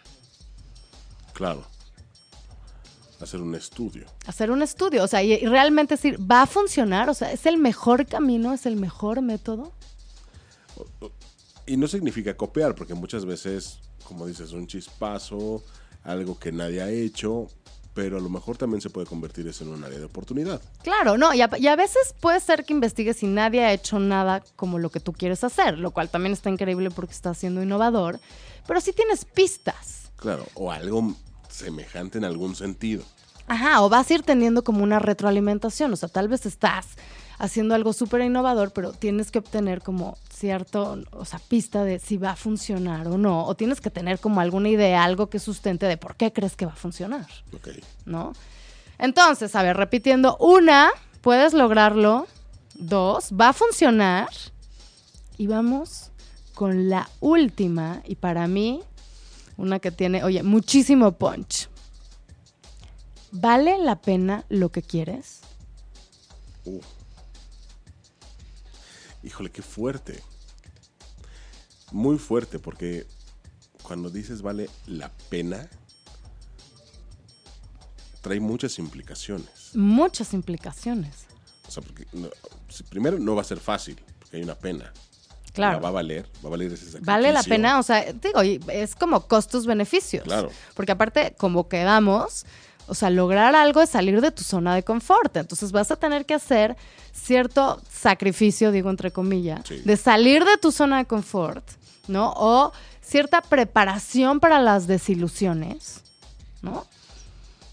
Claro. 1.34 1.66
Hacer 3.20 3.42
un 3.42 3.56
estudio. 3.56 4.06
Hacer 4.28 4.52
un 4.52 4.62
estudio, 4.62 5.04
o 5.04 5.08
sea, 5.08 5.24
y, 5.24 5.46
realmente 5.46 5.96
decir, 5.96 6.20
¿va 6.20 6.44
a 6.44 6.46
funcionar? 6.46 7.10
O 7.10 7.14
sea, 7.14 7.32
¿es 7.32 7.46
el 7.46 7.58
mejor 7.58 8.06
camino? 8.06 8.54
¿Es 8.54 8.66
el 8.66 8.76
mejor 8.76 9.22
método? 9.22 9.74
Y 11.66 11.78
no 11.78 11.88
significa 11.88 12.38
copiar, 12.38 12.76
porque 12.76 12.94
muchas 12.94 13.26
veces, 13.26 13.80
como 14.04 14.28
dices, 14.28 14.52
un 14.52 14.68
chispazo, 14.68 15.64
algo 16.04 16.38
que 16.38 16.52
nadie 16.52 16.82
ha 16.82 16.90
hecho, 16.90 17.48
pero 17.98 18.18
a 18.18 18.22
lo 18.22 18.30
mejor 18.30 18.58
también 18.58 18.80
se 18.80 18.92
puede 18.92 19.08
convertir 19.08 19.48
eso 19.48 19.64
en 19.64 19.72
un 19.72 19.84
área 19.84 19.98
de 19.98 20.06
oportunidad. 20.06 20.62
Claro, 20.84 21.18
no, 21.18 21.34
y 21.34 21.42
a, 21.42 21.76
veces 21.76 22.14
puede 22.22 22.40
ser 22.40 22.64
que 22.64 22.74
investigues 22.74 23.24
y 23.24 23.26
nadie 23.26 23.66
ha 23.66 23.74
hecho 23.74 23.98
nada 23.98 24.44
como 24.56 24.78
lo 24.78 24.92
que 24.92 25.00
tú 25.00 25.14
quieres 25.14 25.44
hacer, 25.44 25.80
lo 25.80 25.90
cual 25.90 26.12
también 26.12 26.34
está 26.34 26.52
increíble 26.52 26.92
porque 26.92 27.14
está 27.14 27.34
siendo 27.34 27.64
innovador, 27.64 28.20
pero 28.68 28.80
sí 28.82 28.94
tienes 28.94 29.26
pistas. 29.26 30.12
Claro, 30.16 30.46
o 30.54 30.72
algo 30.72 31.16
semejante 31.58 32.18
en 32.18 32.26
algún 32.26 32.56
sentido. 32.56 33.04
Ajá, 33.48 33.82
o 33.82 33.90
vas 33.90 34.10
a 34.10 34.14
ir 34.14 34.24
teniendo 34.24 34.64
como 34.64 34.84
una 34.84 35.00
retroalimentación, 35.00 35.94
o 35.94 35.96
sea, 35.96 36.10
tal 36.10 36.28
vez 36.28 36.46
estás 36.46 36.88
haciendo 37.40 37.76
algo 37.76 37.94
súper 37.94 38.22
innovador, 38.22 38.72
pero 38.72 38.92
tienes 38.92 39.32
que 39.32 39.40
obtener 39.40 39.82
como 39.82 40.18
cierto, 40.34 41.00
o 41.12 41.24
sea, 41.24 41.40
pista 41.40 41.84
de 41.84 42.00
si 42.00 42.18
va 42.18 42.32
a 42.32 42.36
funcionar 42.36 43.08
o 43.08 43.18
no, 43.18 43.46
o 43.46 43.56
tienes 43.56 43.80
que 43.80 43.90
tener 43.90 44.20
como 44.20 44.42
alguna 44.42 44.70
idea, 44.70 45.04
algo 45.04 45.30
que 45.30 45.40
sustente 45.40 45.86
de 45.86 45.98
por 45.98 46.16
qué 46.16 46.34
crees 46.34 46.56
que 46.56 46.66
va 46.66 46.74
a 46.74 46.78
funcionar. 46.78 47.28
Ok. 47.54 47.70
¿No? 48.06 48.34
Entonces, 48.98 49.56
a 49.56 49.64
ver, 49.64 49.78
repitiendo, 49.78 50.36
una, 50.38 50.90
puedes 51.22 51.54
lograrlo, 51.54 52.28
dos, 52.74 53.32
va 53.40 53.50
a 53.50 53.54
funcionar, 53.54 54.30
y 55.38 55.48
vamos 55.48 56.12
con 56.56 56.90
la 56.90 57.08
última, 57.20 58.02
y 58.06 58.16
para 58.16 58.48
mí, 58.48 58.82
una 59.58 59.80
que 59.80 59.92
tiene, 59.92 60.24
oye, 60.24 60.44
muchísimo 60.44 61.12
punch. 61.18 61.70
¿Vale 63.32 63.78
la 63.80 64.00
pena 64.02 64.46
lo 64.50 64.72
que 64.72 64.82
quieres? 64.82 65.42
Uh. 66.66 66.80
Híjole, 69.24 69.50
qué 69.50 69.62
fuerte. 69.62 70.24
Muy 71.92 72.18
fuerte, 72.18 72.60
porque 72.60 73.06
cuando 73.84 74.10
dices 74.10 74.42
vale 74.42 74.70
la 74.86 75.12
pena, 75.30 75.70
trae 78.22 78.40
muchas 78.40 78.80
implicaciones. 78.80 79.72
Muchas 79.74 80.34
implicaciones. 80.34 81.26
O 81.68 81.72
sea, 81.72 81.84
porque 81.84 82.06
primero 82.90 83.20
no 83.20 83.36
va 83.36 83.42
a 83.42 83.46
ser 83.46 83.60
fácil, 83.60 84.02
porque 84.20 84.38
hay 84.38 84.44
una 84.44 84.56
pena. 84.56 84.94
Claro. 85.58 85.82
Va 85.82 85.90
a 85.90 85.92
valer, 85.92 86.26
va 86.44 86.48
a 86.48 86.52
valer 86.52 86.68
ese 86.68 86.86
sacrificio. 86.86 87.06
Vale 87.06 87.32
la 87.32 87.44
pena, 87.44 87.80
o 87.80 87.84
sea, 87.84 88.06
digo, 88.14 88.42
es 88.42 88.96
como 88.96 89.28
costos-beneficios. 89.28 90.24
Claro. 90.24 90.50
Porque 90.76 90.92
aparte, 90.92 91.34
como 91.38 91.68
quedamos, 91.68 92.46
o 92.88 92.94
sea, 92.96 93.10
lograr 93.10 93.56
algo 93.56 93.82
es 93.82 93.90
salir 93.90 94.22
de 94.22 94.32
tu 94.32 94.44
zona 94.44 94.76
de 94.76 94.84
confort. 94.84 95.36
Entonces 95.36 95.72
vas 95.72 95.92
a 95.92 95.96
tener 95.96 96.26
que 96.26 96.34
hacer 96.34 96.78
cierto 97.12 97.82
sacrificio, 97.90 98.72
digo 98.72 98.90
entre 98.90 99.12
comillas, 99.12 99.62
de 99.84 99.98
salir 99.98 100.46
de 100.46 100.58
tu 100.58 100.72
zona 100.72 101.00
de 101.00 101.06
confort, 101.06 101.68
¿no? 102.08 102.34
O 102.38 102.72
cierta 103.02 103.42
preparación 103.42 104.40
para 104.40 104.60
las 104.60 104.88
desilusiones, 104.88 106.04
¿no? 106.62 106.86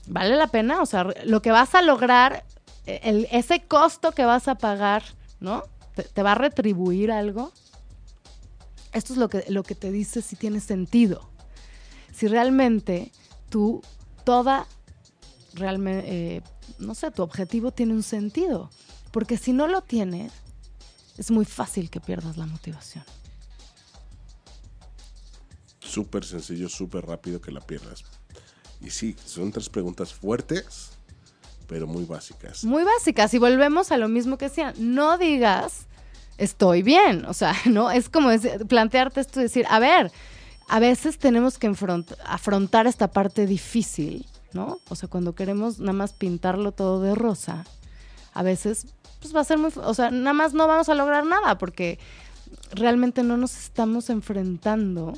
¿Vale 0.06 0.36
la 0.36 0.48
pena? 0.48 0.82
O 0.82 0.86
sea, 0.86 1.06
lo 1.24 1.42
que 1.42 1.50
vas 1.50 1.74
a 1.74 1.82
lograr, 1.82 2.44
el, 2.86 3.28
ese 3.30 3.62
costo 3.62 4.12
que 4.12 4.24
vas 4.24 4.48
a 4.48 4.56
pagar, 4.56 5.02
¿no? 5.40 5.64
¿Te, 5.94 6.22
va 6.22 6.32
a 6.32 6.36
retribuir 6.36 7.12
algo? 7.12 7.52
Esto 8.94 9.12
es 9.12 9.18
lo 9.18 9.28
que, 9.28 9.44
lo 9.48 9.64
que 9.64 9.74
te 9.74 9.90
dice 9.90 10.22
si 10.22 10.36
tiene 10.36 10.60
sentido. 10.60 11.28
Si 12.14 12.28
realmente 12.28 13.12
tú 13.50 13.82
toda 14.24 14.66
realmente, 15.54 16.36
eh, 16.36 16.42
no 16.78 16.94
sé, 16.94 17.10
tu 17.10 17.22
objetivo 17.22 17.72
tiene 17.72 17.92
un 17.92 18.04
sentido. 18.04 18.70
Porque 19.10 19.36
si 19.36 19.52
no 19.52 19.66
lo 19.66 19.82
tiene, 19.82 20.30
es 21.18 21.30
muy 21.30 21.44
fácil 21.44 21.90
que 21.90 22.00
pierdas 22.00 22.36
la 22.36 22.46
motivación. 22.46 23.04
Súper 25.80 26.24
sencillo, 26.24 26.68
súper 26.68 27.04
rápido 27.06 27.40
que 27.40 27.50
la 27.50 27.60
pierdas. 27.60 28.04
Y 28.80 28.90
sí, 28.90 29.16
son 29.24 29.50
tres 29.52 29.68
preguntas 29.68 30.12
fuertes, 30.12 30.90
pero 31.66 31.86
muy 31.86 32.04
básicas. 32.04 32.64
Muy 32.64 32.84
básicas. 32.84 33.34
Y 33.34 33.38
volvemos 33.38 33.90
a 33.92 33.96
lo 33.96 34.08
mismo 34.08 34.38
que 34.38 34.46
decía, 34.46 34.72
no 34.78 35.18
digas 35.18 35.86
estoy 36.38 36.82
bien. 36.82 37.24
O 37.26 37.34
sea, 37.34 37.54
no 37.66 37.90
es 37.90 38.08
como 38.08 38.30
plantearte 38.68 39.20
esto 39.20 39.40
y 39.40 39.44
decir, 39.44 39.66
a 39.68 39.78
ver, 39.78 40.12
a 40.68 40.80
veces 40.80 41.18
tenemos 41.18 41.58
que 41.58 41.72
afrontar 42.24 42.86
esta 42.86 43.08
parte 43.08 43.46
difícil 43.46 44.26
¿no? 44.54 44.78
O 44.88 44.94
sea, 44.94 45.08
cuando 45.08 45.34
queremos 45.34 45.80
nada 45.80 45.92
más 45.92 46.12
pintarlo 46.14 46.72
todo 46.72 47.02
de 47.02 47.14
rosa, 47.14 47.64
a 48.32 48.42
veces 48.42 48.86
pues 49.20 49.34
va 49.34 49.40
a 49.40 49.44
ser 49.44 49.58
muy, 49.58 49.70
o 49.76 49.94
sea, 49.94 50.10
nada 50.10 50.32
más 50.32 50.54
no 50.54 50.66
vamos 50.66 50.88
a 50.88 50.94
lograr 50.94 51.26
nada 51.26 51.58
porque 51.58 51.98
realmente 52.72 53.22
no 53.22 53.36
nos 53.36 53.56
estamos 53.56 54.10
enfrentando 54.10 55.14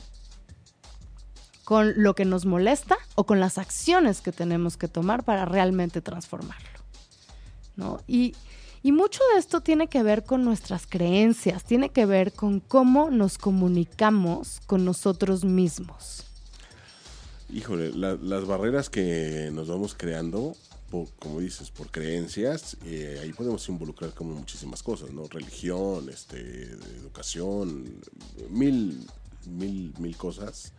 con 1.64 1.93
lo 1.97 2.14
que 2.14 2.25
nos 2.25 2.47
molesta 2.47 2.97
o 3.14 3.27
con 3.27 3.41
las 3.41 3.59
acciones 3.59 4.21
que 4.21 4.33
tenemos 4.33 4.77
que 4.77 4.89
tomar 4.89 5.25
para 5.25 5.45
realmente 5.45 6.01
transformarlo. 6.01 6.69
¿no? 7.75 8.01
Y, 8.07 8.35
y, 8.83 8.93
mucho 8.93 9.20
de 9.33 9.39
esto 9.39 9.61
tiene 9.61 9.89
que 9.89 10.03
ver 10.03 10.24
con 10.24 10.45
nuestras 10.45 10.87
creencias, 10.87 11.64
tiene 11.64 11.91
que 11.91 12.07
ver 12.07 12.33
con 12.33 12.61
cómo 12.61 13.11
nos 13.11 13.39
comunicamos 13.39 14.61
con 14.66 14.85
nosotros 14.85 15.45
mismos. 15.45 16.24
Híjole, 17.53 17.93
las 17.93 18.45
barreras 18.45 18.91
que 18.91 19.51
nos 19.53 19.68
vamos 19.68 19.95
creando, 19.97 20.57
como 21.18 21.41
dices, 21.41 21.70
por 21.70 21.91
creencias, 21.91 22.77
eh, 22.85 23.20
ahí 23.22 23.33
podemos 23.33 23.68
involucrar 23.68 24.12
como 24.14 24.35
muchísimas 24.35 24.83
cosas, 24.83 25.11
¿no? 25.12 25.24
Religión, 25.29 26.09
este, 26.09 26.62
educación, 27.01 28.01
mil, 28.51 29.07
mil, 29.47 29.95
mil 29.99 30.16
cosas 30.16 30.72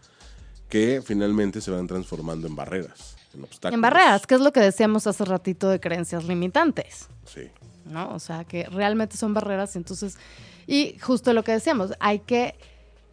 que 0.70 1.02
finalmente 1.04 1.62
se 1.62 1.72
van 1.72 1.88
transformando 1.88 2.48
en 2.48 2.56
barreras, 2.56 3.16
en 3.34 3.44
obstáculos. 3.44 3.74
En 3.76 3.82
barreras, 3.82 4.28
que 4.28 4.36
es 4.36 4.42
lo 4.42 4.52
que 4.52 4.60
decíamos 4.60 5.08
hace 5.08 5.24
ratito 5.26 5.70
de 5.70 5.80
creencias 5.80 6.26
limitantes. 6.26 7.08
Sí. 7.26 7.50
¿No? 7.90 8.14
O 8.14 8.20
sea, 8.20 8.44
que 8.44 8.66
realmente 8.66 9.18
son 9.18 9.34
barreras, 9.34 9.76
entonces, 9.76 10.18
y 10.66 10.98
justo 11.00 11.34
lo 11.34 11.44
que 11.44 11.54
decíamos, 11.54 11.94
hay 12.00 12.20
que 12.20 12.56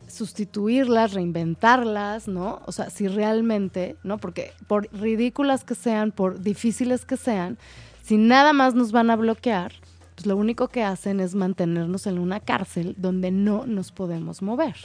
sustituirlas, 0.09 1.13
reinventarlas, 1.15 2.29
¿no? 2.29 2.63
O 2.67 2.73
sea, 2.73 2.91
si 2.91 3.09
realmente, 3.09 3.97
¿no? 4.03 4.19
Porque 4.19 4.53
por 4.67 4.93
ridículas 4.93 5.65
que 5.65 5.75
sean, 5.75 6.13
por 6.13 6.41
difíciles 6.41 7.05
que 7.05 7.17
sean, 7.17 7.59
si 8.03 8.17
nada 8.17 8.53
más 8.53 8.75
nos 8.75 8.93
van 8.93 9.11
a 9.11 9.17
bloquear, 9.17 9.73
pues 10.15 10.27
lo 10.27 10.37
único 10.37 10.69
que 10.69 10.83
hacen 10.83 11.21
es 11.21 11.35
mantenernos 11.35 12.07
en 12.07 12.19
una 12.19 12.41
cárcel 12.41 12.95
donde 12.99 13.31
no 13.31 13.67
nos 13.67 13.93
podemos 13.93 14.43
mover. 14.43 14.77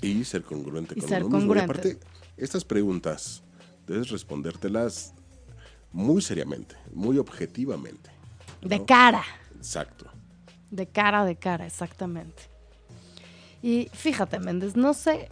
Y 0.00 0.24
ser 0.24 0.42
congruente 0.42 0.94
y 0.96 1.00
con 1.00 1.08
ser 1.08 1.22
congruente. 1.22 1.64
aparte, 1.64 1.98
estas 2.36 2.64
preguntas 2.64 3.42
debes 3.86 4.10
respondértelas 4.10 5.12
muy 5.92 6.22
seriamente, 6.22 6.76
muy 6.92 7.18
objetivamente. 7.18 8.10
De 8.62 8.84
cara. 8.84 9.24
Exacto. 9.56 10.06
De 10.70 10.86
cara, 10.86 11.24
de 11.24 11.36
cara, 11.36 11.66
exactamente. 11.66 12.42
Y 13.62 13.90
fíjate, 13.92 14.38
Méndez, 14.38 14.76
no 14.76 14.94
sé, 14.94 15.28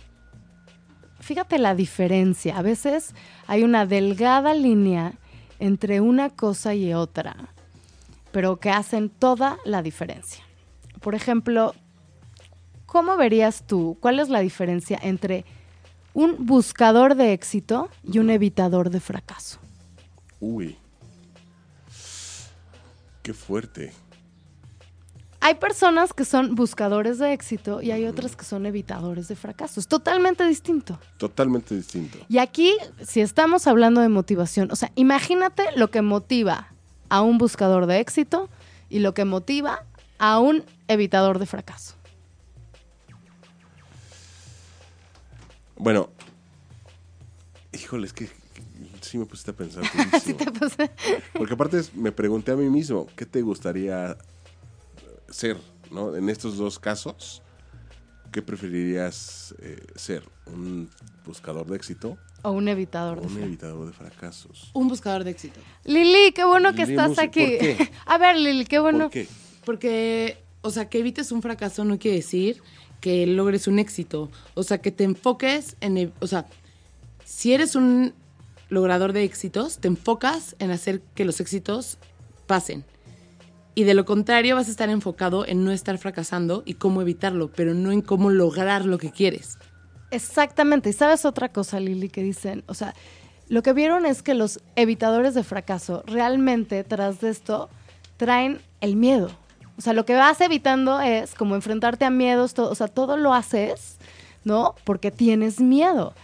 fíjate 1.20 1.58
la 1.58 1.74
diferencia. 1.74 2.58
A 2.58 2.62
veces 2.62 3.14
hay 3.46 3.62
una 3.62 3.86
delgada 3.86 4.54
línea 4.54 5.12
entre 5.58 6.00
una 6.00 6.30
cosa 6.30 6.74
y 6.74 6.92
otra, 6.94 7.36
pero 8.32 8.56
que 8.56 8.70
hacen 8.70 9.08
toda 9.08 9.58
la 9.64 9.82
diferencia. 9.82 10.44
Por 11.00 11.14
ejemplo, 11.14 11.74
¿cómo 12.86 13.16
verías 13.16 13.64
tú 13.66 13.96
cuál 14.00 14.18
es 14.18 14.28
la 14.28 14.40
diferencia 14.40 14.98
entre 15.02 15.44
un 16.14 16.46
buscador 16.46 17.14
de 17.14 17.32
éxito 17.32 17.90
y 18.02 18.18
un 18.18 18.30
evitador 18.30 18.90
de 18.90 19.00
fracaso? 19.00 19.58
Uy, 20.40 20.76
qué 23.26 23.34
fuerte 23.34 23.92
hay 25.40 25.54
personas 25.54 26.12
que 26.12 26.24
son 26.24 26.54
buscadores 26.54 27.18
de 27.18 27.32
éxito 27.32 27.82
y 27.82 27.90
hay 27.90 28.06
otras 28.06 28.36
que 28.36 28.44
son 28.44 28.66
evitadores 28.66 29.28
de 29.28 29.36
fracaso. 29.36 29.78
Es 29.78 29.86
totalmente 29.86 30.44
distinto. 30.44 30.98
Totalmente 31.18 31.74
distinto. 31.74 32.18
Y 32.28 32.38
aquí, 32.38 32.76
si 33.04 33.20
estamos 33.20 33.66
hablando 33.66 34.00
de 34.00 34.08
motivación, 34.08 34.70
o 34.72 34.76
sea, 34.76 34.90
imagínate 34.96 35.64
lo 35.76 35.90
que 35.90 36.02
motiva 36.02 36.72
a 37.08 37.20
un 37.22 37.38
buscador 37.38 37.86
de 37.86 38.00
éxito 38.00 38.48
y 38.88 39.00
lo 39.00 39.14
que 39.14 39.24
motiva 39.24 39.84
a 40.18 40.40
un 40.40 40.64
evitador 40.88 41.38
de 41.38 41.46
fracaso. 41.46 41.94
Bueno, 45.76 46.10
híjole, 47.72 48.06
es 48.06 48.12
que 48.12 48.30
sí 49.06 49.18
me 49.18 49.26
pusiste 49.26 49.50
a 49.52 49.54
pensar. 49.54 49.84
sí 50.24 50.34
te 50.34 50.50
puse. 50.50 50.90
Porque 51.32 51.54
aparte 51.54 51.80
me 51.94 52.12
pregunté 52.12 52.52
a 52.52 52.56
mí 52.56 52.68
mismo, 52.68 53.06
¿qué 53.16 53.26
te 53.26 53.42
gustaría 53.42 54.16
ser? 55.28 55.56
¿no? 55.90 56.14
En 56.16 56.28
estos 56.28 56.56
dos 56.56 56.78
casos, 56.78 57.42
¿qué 58.32 58.42
preferirías 58.42 59.54
eh, 59.60 59.84
ser? 59.94 60.22
¿Un 60.46 60.90
buscador 61.24 61.66
de 61.66 61.76
éxito? 61.76 62.16
O 62.42 62.50
un 62.52 62.68
evitador 62.68 63.18
o 63.18 63.20
de 63.22 63.26
un 63.26 63.32
fracaso. 63.32 63.46
evitador 63.48 63.86
de 63.86 63.92
fracasos. 63.92 64.70
Un 64.74 64.88
buscador 64.88 65.24
de 65.24 65.30
éxito. 65.32 65.58
Lili, 65.84 66.32
qué 66.32 66.44
bueno 66.44 66.74
que 66.74 66.86
Lili 66.86 66.92
estás 66.92 67.18
aquí. 67.18 67.40
¿por 67.44 67.58
qué? 67.58 67.90
A 68.06 68.18
ver, 68.18 68.36
Lili, 68.36 68.64
qué 68.66 68.78
bueno. 68.78 69.04
¿Por 69.04 69.10
qué? 69.10 69.28
Porque, 69.64 70.38
o 70.60 70.70
sea, 70.70 70.88
que 70.88 70.98
evites 70.98 71.32
un 71.32 71.42
fracaso 71.42 71.84
no 71.84 71.98
quiere 71.98 72.18
decir 72.18 72.62
que 73.00 73.26
logres 73.26 73.66
un 73.66 73.78
éxito. 73.78 74.30
O 74.54 74.62
sea, 74.62 74.78
que 74.78 74.90
te 74.92 75.04
enfoques 75.04 75.76
en, 75.80 75.96
el- 75.98 76.12
o 76.20 76.26
sea, 76.28 76.46
si 77.24 77.52
eres 77.52 77.74
un 77.74 78.14
logrador 78.68 79.12
de 79.12 79.24
éxitos, 79.24 79.78
te 79.78 79.88
enfocas 79.88 80.56
en 80.58 80.70
hacer 80.70 81.00
que 81.14 81.24
los 81.24 81.40
éxitos 81.40 81.98
pasen. 82.46 82.84
Y 83.74 83.84
de 83.84 83.94
lo 83.94 84.04
contrario, 84.04 84.56
vas 84.56 84.68
a 84.68 84.70
estar 84.70 84.88
enfocado 84.88 85.46
en 85.46 85.64
no 85.64 85.70
estar 85.70 85.98
fracasando 85.98 86.62
y 86.64 86.74
cómo 86.74 87.02
evitarlo, 87.02 87.50
pero 87.54 87.74
no 87.74 87.92
en 87.92 88.00
cómo 88.00 88.30
lograr 88.30 88.86
lo 88.86 88.96
que 88.96 89.10
quieres. 89.10 89.58
Exactamente. 90.10 90.90
¿Y 90.90 90.92
sabes 90.94 91.24
otra 91.24 91.50
cosa, 91.50 91.78
Lili, 91.78 92.08
que 92.08 92.22
dicen? 92.22 92.64
O 92.68 92.74
sea, 92.74 92.94
lo 93.48 93.62
que 93.62 93.72
vieron 93.72 94.06
es 94.06 94.22
que 94.22 94.34
los 94.34 94.60
evitadores 94.76 95.34
de 95.34 95.44
fracaso 95.44 96.02
realmente 96.06 96.82
tras 96.84 97.20
de 97.20 97.28
esto 97.28 97.68
traen 98.16 98.60
el 98.80 98.96
miedo. 98.96 99.30
O 99.76 99.82
sea, 99.82 99.92
lo 99.92 100.06
que 100.06 100.14
vas 100.14 100.40
evitando 100.40 101.00
es 101.00 101.34
como 101.34 101.54
enfrentarte 101.54 102.04
a 102.04 102.10
miedos, 102.10 102.54
todo, 102.54 102.70
o 102.70 102.74
sea, 102.74 102.88
todo 102.88 103.16
lo 103.16 103.34
haces, 103.34 103.98
¿no? 104.42 104.74
Porque 104.84 105.10
tienes 105.10 105.60
miedo. 105.60 106.14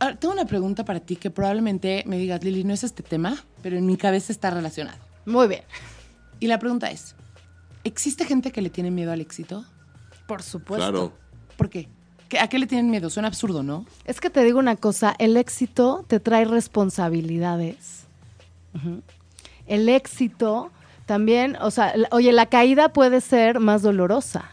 Ahora, 0.00 0.16
tengo 0.16 0.32
una 0.34 0.44
pregunta 0.44 0.84
para 0.84 1.00
ti 1.00 1.16
que 1.16 1.30
probablemente 1.30 2.04
me 2.06 2.18
digas, 2.18 2.42
Lili, 2.44 2.62
no 2.64 2.72
es 2.72 2.84
este 2.84 3.02
tema, 3.02 3.36
pero 3.62 3.76
en 3.76 3.84
mi 3.86 3.96
cabeza 3.96 4.32
está 4.32 4.50
relacionado. 4.50 4.98
Muy 5.26 5.48
bien. 5.48 5.62
Y 6.40 6.46
la 6.46 6.58
pregunta 6.58 6.90
es, 6.90 7.16
¿existe 7.84 8.24
gente 8.24 8.52
que 8.52 8.62
le 8.62 8.70
tiene 8.70 8.90
miedo 8.92 9.10
al 9.12 9.20
éxito? 9.20 9.64
Por 10.26 10.42
supuesto. 10.42 10.84
Claro. 10.84 11.12
¿Por 11.56 11.68
qué? 11.68 11.88
¿Qué- 12.28 12.38
¿A 12.38 12.46
qué 12.48 12.58
le 12.58 12.66
tienen 12.66 12.90
miedo? 12.90 13.10
Suena 13.10 13.28
absurdo, 13.28 13.62
¿no? 13.62 13.86
Es 14.04 14.20
que 14.20 14.30
te 14.30 14.44
digo 14.44 14.58
una 14.58 14.76
cosa, 14.76 15.14
el 15.18 15.36
éxito 15.36 16.04
te 16.06 16.20
trae 16.20 16.44
responsabilidades. 16.44 18.04
El 19.66 19.88
éxito 19.88 20.70
también, 21.06 21.56
o 21.60 21.70
sea, 21.70 21.92
oye, 22.10 22.32
la 22.32 22.46
caída 22.46 22.92
puede 22.92 23.20
ser 23.20 23.58
más 23.60 23.82
dolorosa. 23.82 24.44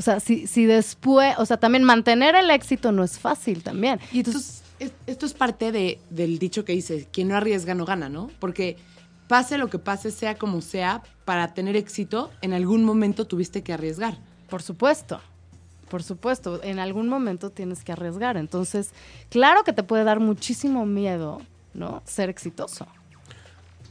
O 0.00 0.02
sea, 0.02 0.18
si, 0.18 0.46
si 0.46 0.64
después, 0.64 1.34
o 1.36 1.44
sea, 1.44 1.58
también 1.58 1.84
mantener 1.84 2.34
el 2.34 2.48
éxito 2.50 2.90
no 2.90 3.04
es 3.04 3.18
fácil 3.18 3.62
también. 3.62 4.00
Y 4.12 4.20
esto 4.20 4.38
es, 4.38 4.62
es- 4.78 4.92
esto 5.06 5.26
es 5.26 5.34
parte 5.34 5.72
de- 5.72 6.00
del 6.08 6.38
dicho 6.38 6.64
que 6.64 6.72
dice, 6.72 7.06
quien 7.12 7.28
no 7.28 7.36
arriesga 7.36 7.74
no 7.74 7.84
gana, 7.84 8.08
¿no? 8.08 8.30
Porque 8.38 8.78
pase 9.28 9.58
lo 9.58 9.68
que 9.68 9.78
pase, 9.78 10.10
sea 10.10 10.36
como 10.36 10.62
sea, 10.62 11.02
para 11.26 11.52
tener 11.52 11.76
éxito, 11.76 12.30
en 12.40 12.54
algún 12.54 12.82
momento 12.82 13.26
tuviste 13.26 13.62
que 13.62 13.74
arriesgar. 13.74 14.16
Por 14.48 14.62
supuesto, 14.62 15.20
por 15.90 16.02
supuesto, 16.02 16.62
en 16.62 16.78
algún 16.78 17.06
momento 17.06 17.50
tienes 17.50 17.84
que 17.84 17.92
arriesgar. 17.92 18.38
Entonces, 18.38 18.92
claro 19.28 19.64
que 19.64 19.74
te 19.74 19.82
puede 19.82 20.04
dar 20.04 20.18
muchísimo 20.18 20.86
miedo, 20.86 21.42
¿no? 21.74 22.02
Ser 22.06 22.30
exitoso. 22.30 22.86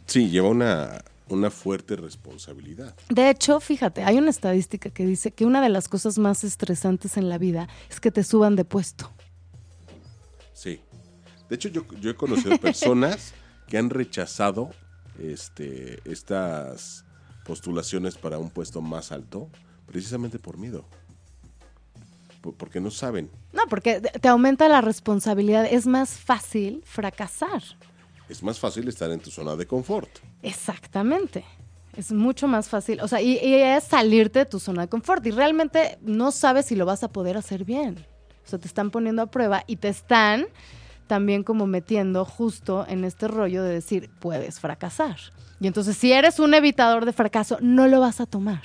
Sí, 0.08 0.28
lleva 0.30 0.50
una, 0.50 1.04
una 1.30 1.50
fuerte 1.52 1.96
responsabilidad. 1.96 2.96
De 3.10 3.30
hecho, 3.30 3.60
fíjate, 3.60 4.04
hay 4.04 4.18
una 4.18 4.30
estadística 4.30 4.90
que 4.90 5.06
dice 5.06 5.32
que 5.32 5.46
una 5.46 5.62
de 5.62 5.70
las 5.70 5.88
cosas 5.88 6.18
más 6.18 6.44
estresantes 6.44 7.18
en 7.18 7.30
la 7.30 7.38
vida 7.38 7.68
es 7.90 8.00
que 8.00 8.12
te 8.12 8.24
suban 8.24 8.56
de 8.56 8.66
puesto. 8.66 9.12
Sí. 10.54 10.82
De 11.50 11.56
hecho, 11.56 11.70
yo, 11.70 11.86
yo 12.02 12.12
he 12.12 12.16
conocido 12.16 12.58
personas 12.62 13.34
que 13.68 13.78
han 13.78 13.90
rechazado 13.90 14.72
este, 15.20 16.00
estas 16.10 17.06
postulaciones 17.46 18.16
para 18.18 18.38
un 18.38 18.50
puesto 18.50 18.82
más 18.82 19.12
alto 19.12 19.50
precisamente 19.86 20.38
por 20.40 20.58
miedo. 20.58 20.86
Por- 22.42 22.54
Porque 22.56 22.80
no 22.80 22.92
saben. 22.92 23.30
No, 23.54 23.64
porque 23.70 24.00
te 24.02 24.28
aumenta 24.28 24.68
la 24.70 24.82
responsabilidad. 24.82 25.66
Es 25.70 25.86
más 25.88 26.12
fácil 26.12 26.82
fracasar. 26.86 27.62
Es 28.30 28.44
más 28.44 28.60
fácil 28.60 28.88
estar 28.88 29.12
en 29.12 29.20
tu 29.20 29.32
zona 29.32 29.56
de 29.56 29.66
confort. 29.66 30.10
Exactamente. 30.44 31.44
Es 31.98 32.12
mucho 32.12 32.48
más 32.48 32.70
fácil. 32.70 33.02
O 33.02 33.08
sea, 33.08 33.22
y, 33.22 33.38
es 33.38 33.84
salirte 33.84 34.40
de 34.40 34.46
tu 34.46 34.60
zona 34.60 34.84
de 34.84 34.88
confort. 34.88 35.26
Y 35.26 35.32
realmente 35.32 35.98
no 36.02 36.32
sabes 36.32 36.68
si 36.68 36.76
lo 36.76 36.86
vas 36.86 37.04
a 37.04 37.10
poder 37.10 37.38
hacer 37.38 37.66
bien. 37.66 38.06
O 38.46 38.50
sea, 38.50 38.60
te 38.60 38.68
están 38.68 38.92
poniendo 38.92 39.24
a 39.24 39.26
prueba 39.26 39.64
y 39.68 39.78
te 39.78 39.90
están 39.90 40.48
también 41.08 41.44
como 41.44 41.66
metiendo 41.66 42.24
justo 42.24 42.86
en 42.88 43.04
este 43.04 43.28
rollo 43.28 43.64
de 43.64 43.74
decir, 43.74 44.12
puedes 44.20 44.60
fracasar. 44.60 45.18
Y 45.60 45.68
entonces, 45.68 45.98
si 45.98 46.14
eres 46.14 46.40
un 46.40 46.54
evitador 46.54 47.06
de 47.06 47.14
fracaso, 47.14 47.58
no 47.62 47.88
lo 47.88 48.00
vas 48.00 48.22
a 48.22 48.28
tomar. 48.28 48.62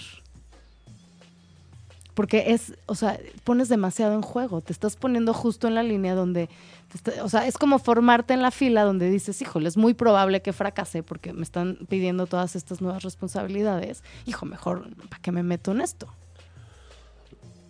Porque 2.14 2.52
es, 2.52 2.74
o 2.86 2.94
sea, 2.94 3.18
pones 3.42 3.68
demasiado 3.68 4.14
en 4.14 4.22
juego. 4.22 4.60
Te 4.60 4.72
estás 4.72 4.94
poniendo 4.96 5.34
justo 5.34 5.66
en 5.66 5.74
la 5.74 5.82
línea 5.82 6.14
donde, 6.14 6.48
te 6.92 6.96
está- 6.96 7.24
o 7.24 7.28
sea, 7.28 7.46
es 7.46 7.58
como 7.58 7.78
formarte 7.80 8.34
en 8.34 8.40
la 8.42 8.52
fila 8.52 8.84
donde 8.84 9.10
dices, 9.10 9.42
híjole, 9.42 9.66
es 9.68 9.76
muy 9.76 9.94
probable 9.94 10.40
que 10.40 10.52
fracase 10.52 11.02
porque 11.02 11.32
me 11.32 11.42
están 11.42 11.76
pidiendo 11.88 12.26
todas 12.26 12.54
estas 12.54 12.80
nuevas 12.80 13.02
responsabilidades. 13.02 14.04
Hijo, 14.26 14.46
mejor, 14.46 14.88
¿para 15.08 15.20
qué 15.22 15.32
me 15.32 15.42
meto 15.42 15.72
en 15.72 15.80
esto? 15.80 16.06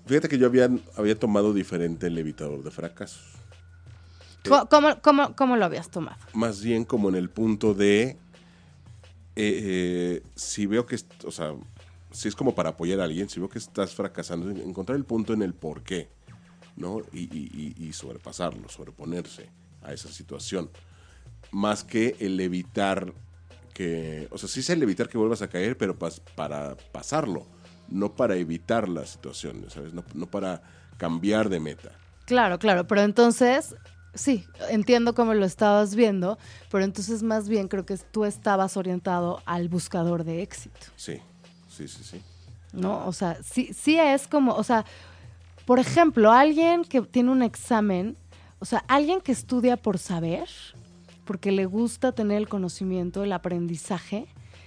Fíjate 0.07 0.28
que 0.28 0.36
yo 0.36 0.47
había, 0.47 0.68
había 0.97 1.18
tomado 1.18 1.55
diferente 1.55 2.09
el 2.09 2.18
evitador 2.18 2.62
de 2.62 2.70
fracasos. 2.70 3.22
¿Cómo, 4.47 4.66
cómo, 4.68 5.01
cómo- 5.01 5.34
cómo 5.36 5.57
lo 5.57 5.64
habías 5.64 5.88
tomado? 5.90 6.18
Más 6.34 6.62
bien 6.62 6.84
como 6.84 7.09
en 7.09 7.14
el 7.14 7.30
punto 7.30 7.72
de, 7.72 8.03
eh, 8.11 8.18
eh, 9.36 10.22
si 10.34 10.66
veo 10.66 10.84
que, 10.84 10.99
o 11.24 11.30
sea, 11.30 11.55
si 12.14 12.28
es 12.28 12.34
como 12.34 12.54
para 12.54 12.70
apoyar 12.70 13.00
a 13.00 13.04
alguien, 13.04 13.28
si 13.28 13.40
veo 13.40 13.48
que 13.48 13.58
estás 13.58 13.94
fracasando, 13.94 14.50
en- 14.50 14.60
encontrar 14.60 14.96
el 14.96 15.04
punto 15.04 15.32
en 15.34 15.42
el 15.42 15.52
por 15.54 15.82
qué, 15.82 16.08
¿no? 16.76 17.00
Y, 17.12 17.20
y- 17.22 17.74
y- 17.76 17.92
sobrepasarlo, 17.92 18.68
sobreponerse 18.68 19.48
a 19.82 19.92
esa 19.92 20.08
situación. 20.08 20.70
Más 21.50 21.84
que 21.84 22.16
el 22.20 22.40
evitar 22.40 23.12
que, 23.74 24.28
o 24.30 24.38
sea, 24.38 24.48
sí 24.48 24.60
es 24.60 24.70
el 24.70 24.82
evitar 24.82 25.08
que 25.08 25.18
vuelvas 25.18 25.42
a 25.42 25.48
caer, 25.48 25.76
pero 25.76 25.98
pas- 25.98 26.20
para 26.36 26.76
pasarlo, 26.92 27.46
no 27.88 28.14
para 28.14 28.36
evitar 28.36 28.88
la 28.88 29.04
situación, 29.06 29.66
¿sabes? 29.68 29.92
No, 29.92 30.04
no 30.14 30.26
para 30.26 30.62
cambiar 30.96 31.48
de 31.48 31.60
meta. 31.60 31.90
Claro, 32.24 32.58
claro, 32.58 32.86
pero 32.86 33.02
entonces, 33.02 33.74
sí, 34.14 34.46
entiendo 34.70 35.14
cómo 35.14 35.34
lo 35.34 35.44
estabas 35.44 35.94
viendo, 35.94 36.38
pero 36.70 36.84
entonces 36.84 37.22
más 37.22 37.48
bien 37.48 37.68
creo 37.68 37.84
que 37.84 37.96
tú 37.98 38.24
estabas 38.24 38.76
orientado 38.76 39.42
al 39.44 39.68
buscador 39.68 40.24
de 40.24 40.42
éxito. 40.42 40.86
Sí, 40.96 41.20
sí, 41.77 41.89
sí, 41.89 42.05
sí. 42.05 42.22
¿no? 42.75 43.07
O 43.07 43.12
sea, 43.12 43.39
sí, 43.43 43.70
sí 43.72 43.99
es 43.99 44.27
como, 44.27 44.55
o 44.55 44.62
sea, 44.62 44.85
por 45.64 45.79
ejemplo, 45.79 46.33
alguien 46.33 46.85
que 46.85 47.01
tiene 47.03 47.31
un 47.31 47.43
examen, 47.43 48.16
o 48.59 48.64
sea, 48.64 48.85
alguien 48.89 49.20
que 49.20 49.33
estudia 49.33 49.77
por 49.77 49.99
saber, 49.99 50.49
porque 51.25 51.53
le 51.53 51.66
gusta 51.66 52.12
tener 52.12 52.39
el 52.39 52.49
conocimiento, 52.49 53.25
el 53.25 53.33
aprendizaje 53.33 54.27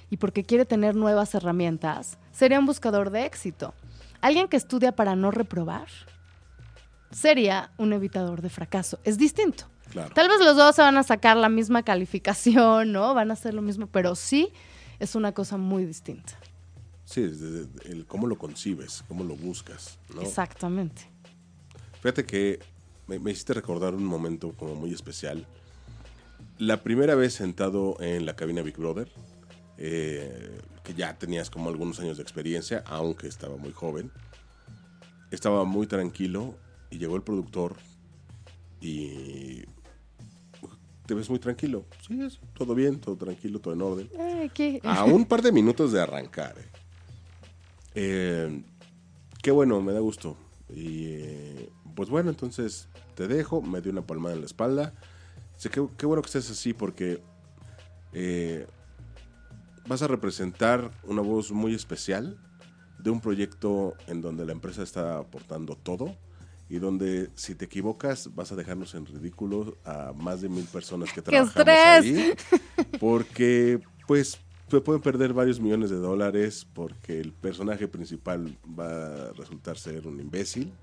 y 0.09 0.17
porque 0.17 0.43
quiere 0.43 0.65
tener 0.65 0.95
nuevas 0.95 1.35
herramientas, 1.35 2.17
sería 2.31 2.59
un 2.59 2.65
buscador 2.65 3.11
de 3.11 3.25
éxito. 3.25 3.73
Alguien 4.21 4.47
que 4.47 4.57
estudia 4.57 4.93
para 4.93 5.15
no 5.15 5.29
reprobar 5.29 5.87
sería 7.11 7.71
un 7.77 7.93
evitador 7.93 8.41
de 8.41 8.49
fracaso. 8.49 8.99
Es 9.03 9.17
distinto. 9.17 9.65
Claro. 9.91 10.13
Tal 10.13 10.27
vez 10.27 10.39
los 10.39 10.57
dos 10.57 10.75
se 10.75 10.81
van 10.81 10.97
a 10.97 11.03
sacar 11.03 11.37
la 11.37 11.49
misma 11.49 11.83
calificación, 11.83 12.91
¿no? 12.91 13.13
Van 13.13 13.29
a 13.29 13.33
hacer 13.33 13.53
lo 13.53 13.61
mismo, 13.61 13.87
pero 13.87 14.15
sí 14.15 14.51
es 14.99 15.15
una 15.15 15.31
cosa 15.31 15.57
muy 15.57 15.85
distinta. 15.85 16.33
Sí, 17.07 17.21
es 17.23 17.39
de- 17.39 17.65
de- 17.65 17.89
el 17.91 18.05
cómo 18.05 18.27
lo 18.27 18.37
concibes, 18.37 19.01
cómo 19.07 19.23
lo 19.23 19.35
buscas, 19.37 19.97
¿no? 20.13 20.23
Exactamente. 20.23 21.03
Fíjate 22.01 22.25
que 22.25 22.59
me, 23.07 23.17
me 23.17 23.31
hiciste 23.31 23.53
recordar 23.53 23.95
un 23.95 24.03
momento 24.03 24.51
como 24.51 24.75
muy 24.75 24.91
especial. 24.93 25.45
La 26.57 26.83
primera 26.83 27.15
vez 27.15 27.33
sentado 27.33 27.95
en 28.01 28.25
la 28.25 28.35
cabina 28.35 28.61
Big 28.61 28.75
Brother, 28.77 29.09
eh, 29.77 30.59
que 30.83 30.93
ya 30.95 31.17
tenías 31.17 31.49
como 31.49 31.69
algunos 31.69 31.97
años 32.01 32.17
de 32.17 32.23
experiencia, 32.23 32.83
aunque 32.87 33.27
estaba 33.27 33.55
muy 33.55 33.71
joven, 33.71 34.11
estaba 35.31 35.63
muy 35.63 35.87
tranquilo 35.87 36.55
y 36.89 36.97
llegó 36.97 37.15
el 37.15 37.23
productor 37.23 37.77
y... 38.81 39.63
¿Te 41.05 41.13
ves 41.13 41.29
muy 41.29 41.39
tranquilo? 41.39 41.85
Sí, 42.05 42.21
es 42.21 42.37
todo 42.53 42.75
bien, 42.75 42.99
todo 42.99 43.15
tranquilo, 43.15 43.59
todo 43.59 43.73
en 43.73 43.81
orden. 43.81 44.09
Ay, 44.19 44.49
qué- 44.49 44.81
A 44.83 45.05
un 45.05 45.25
par 45.25 45.41
de 45.41 45.53
minutos 45.53 45.93
de 45.93 46.01
arrancar. 46.01 46.53
eh. 46.59 46.65
Eh, 47.99 48.61
qué 49.41 49.49
bueno, 49.49 49.81
me 49.81 49.91
da 49.91 49.99
gusto. 49.99 50.37
Y 50.69 51.05
eh, 51.05 51.69
pues 51.95 52.09
bueno, 52.09 52.29
entonces 52.29 52.89
te 53.15 53.27
dejo, 53.27 53.59
me 53.63 53.81
dio 53.81 53.91
una 53.91 54.05
palmada 54.05 54.35
en 54.35 54.41
la 54.41 54.45
espalda. 54.45 54.93
Sé 55.55 55.71
que 55.71 55.83
qué 55.97 56.05
bueno 56.05 56.21
que 56.21 56.27
estés 56.27 56.51
así 56.51 56.73
porque 56.73 57.23
eh, 58.13 58.67
vas 59.87 60.03
a 60.03 60.07
representar 60.07 60.91
una 61.05 61.23
voz 61.23 61.51
muy 61.51 61.73
especial 61.73 62.37
de 62.99 63.09
un 63.09 63.19
proyecto 63.19 63.95
en 64.05 64.21
donde 64.21 64.45
la 64.45 64.51
empresa 64.51 64.83
está 64.83 65.17
aportando 65.17 65.75
todo 65.75 66.15
y 66.69 66.77
donde 66.77 67.31
si 67.33 67.55
te 67.55 67.65
equivocas 67.65 68.35
vas 68.35 68.51
a 68.51 68.55
dejarnos 68.55 68.93
en 68.93 69.07
ridículo 69.07 69.75
a 69.85 70.13
más 70.13 70.41
de 70.41 70.49
mil 70.49 70.65
personas 70.65 71.11
que 71.13 71.21
trabajamos 71.23 71.67
ahí 71.67 72.33
porque 72.99 73.79
pues 74.05 74.37
pueden 74.67 75.01
perder 75.01 75.33
varios 75.33 75.59
millones 75.59 75.89
de 75.89 75.95
dólares 75.97 76.67
porque 76.73 77.19
el 77.19 77.31
personaje 77.31 77.87
principal 77.87 78.57
va 78.77 79.27
a 79.29 79.33
resultar 79.33 79.77
ser 79.77 80.05
un 80.07 80.19
imbécil 80.19 80.73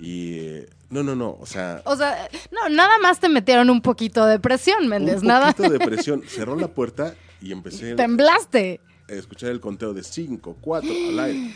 y 0.00 0.38
eh, 0.38 0.70
no, 0.90 1.02
no, 1.04 1.14
no, 1.14 1.36
o 1.40 1.46
sea... 1.46 1.80
O 1.84 1.94
sea, 1.96 2.28
no, 2.50 2.68
nada 2.68 2.98
más 2.98 3.20
te 3.20 3.28
metieron 3.28 3.70
un 3.70 3.80
poquito 3.80 4.26
de 4.26 4.40
presión, 4.40 4.88
Méndez, 4.88 5.20
un 5.22 5.28
nada. 5.28 5.52
poquito 5.52 5.70
de 5.70 5.78
presión. 5.78 6.22
Cerró 6.26 6.56
la 6.56 6.68
puerta 6.68 7.14
y 7.40 7.52
empecé 7.52 7.94
Temblaste. 7.94 8.80
a 9.08 9.12
escuchar 9.12 9.50
el 9.50 9.60
conteo 9.60 9.94
de 9.94 10.02
5, 10.02 10.56
4 10.60 10.90
al 11.10 11.18
aire. 11.20 11.54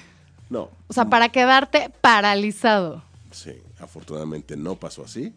No, 0.51 0.71
O 0.87 0.93
sea, 0.95 1.07
para 1.07 1.29
quedarte 1.31 1.91
paralizado. 2.01 3.03
sí, 3.33 3.53
afortunadamente 3.81 4.57
no 4.57 4.77
pasó 4.77 5.05
así 5.05 5.35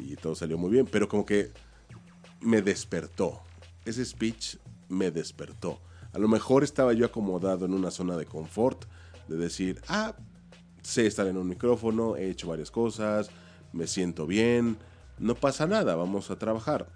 y 0.00 0.16
todo 0.16 0.34
salió 0.34 0.56
muy 0.58 0.70
bien, 0.70 0.86
pero 0.86 1.08
como 1.08 1.26
que 1.26 1.50
me 2.40 2.62
despertó. 2.62 3.40
Ese 3.84 4.04
speech 4.04 4.56
me 4.88 5.10
despertó. 5.10 5.80
A 6.12 6.18
lo 6.18 6.28
mejor 6.28 6.64
estaba 6.64 6.92
yo 6.92 7.06
acomodado 7.06 7.66
en 7.66 7.74
una 7.74 7.90
zona 7.90 8.16
de 8.16 8.26
confort, 8.26 8.84
de 9.28 9.36
decir, 9.36 9.80
ah, 9.88 10.14
sé 10.82 11.06
estar 11.06 11.26
en 11.26 11.36
un 11.36 11.46
micrófono, 11.48 12.16
he 12.16 12.30
hecho 12.30 12.48
varias 12.48 12.70
cosas, 12.70 13.30
me 13.72 13.86
siento 13.86 14.26
bien, 14.26 14.78
no 15.18 15.34
pasa 15.34 15.66
nada, 15.66 15.96
vamos 15.96 16.30
a 16.30 16.38
trabajar. 16.38 16.88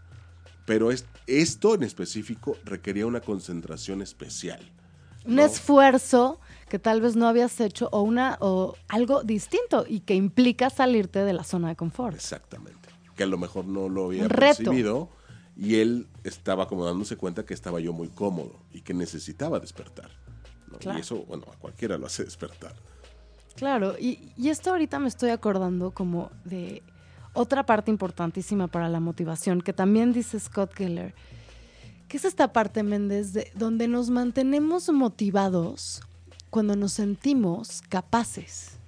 Pero 0.65 0.91
es- 0.91 1.05
esto 1.27 1.75
en 1.75 1.83
específico 1.83 2.57
requería 2.65 3.07
una 3.07 3.21
concentración 3.21 4.01
especial. 4.01 4.61
Un 5.25 5.39
esfuerzo 5.39 6.41
que 6.69 6.79
tal 6.79 7.01
vez 7.01 7.15
no 7.15 7.29
habías 7.29 7.61
hecho 7.61 7.89
o 7.93 8.01
una 8.03 8.39
o 8.41 8.75
algo 8.89 9.23
distinto 9.23 9.85
y 9.87 10.01
que 10.01 10.15
implica 10.15 10.69
salirte 10.71 11.21
de 11.21 11.33
la 11.33 11.45
zona 11.45 11.69
de 11.69 11.77
confort. 11.77 12.15
Exactamente. 12.17 12.89
Que 13.15 13.23
a 13.25 13.27
lo 13.27 13.39
mejor 13.39 13.67
no 13.67 13.89
lo 13.89 14.07
había 14.07 14.27
percibido 14.29 15.11
y 15.57 15.77
él 15.77 16.09
estaba 16.25 16.67
como 16.69 16.85
dándose 16.85 17.17
cuenta 17.17 17.45
que 17.45 17.55
estaba 17.55 17.81
yo 17.81 17.93
muy 17.93 18.09
cómodo 18.09 18.61
y 18.73 18.81
que 18.81 18.95
necesitaba 18.95 19.61
despertar. 19.61 20.11
¿no? 20.71 20.79
Claro. 20.79 20.99
Y 20.99 21.01
eso, 21.03 21.25
bueno, 21.27 21.45
a 21.53 21.57
cualquiera 21.57 21.99
lo 21.99 22.07
hace 22.07 22.25
despertar. 22.25 22.75
Claro, 23.57 23.97
y, 23.99 24.33
y 24.37 24.49
esto 24.49 24.71
ahorita 24.71 24.99
me 24.99 25.09
estoy 25.09 25.31
acordando 25.31 25.91
como 25.91 26.31
de 26.45 26.83
otra 27.35 27.65
parte 27.65 27.91
importantísima 27.91 28.67
para 28.69 28.89
la 28.89 29.01
motivación, 29.01 29.61
que 29.61 29.73
también 29.73 30.13
dice 30.13 30.39
Scott 30.41 30.73
Keller, 30.73 31.15
que 32.09 32.17
es 32.17 32.25
esta 32.25 32.53
parte, 32.53 32.83
Méndez, 32.83 33.33
de 33.33 33.51
donde 33.55 33.89
nos 33.89 34.11
mantenemos 34.11 34.91
motivados 34.91 36.03
cuando 36.51 36.77
nos 36.77 36.93
sentimos 36.93 37.83
capaces. 37.89 38.79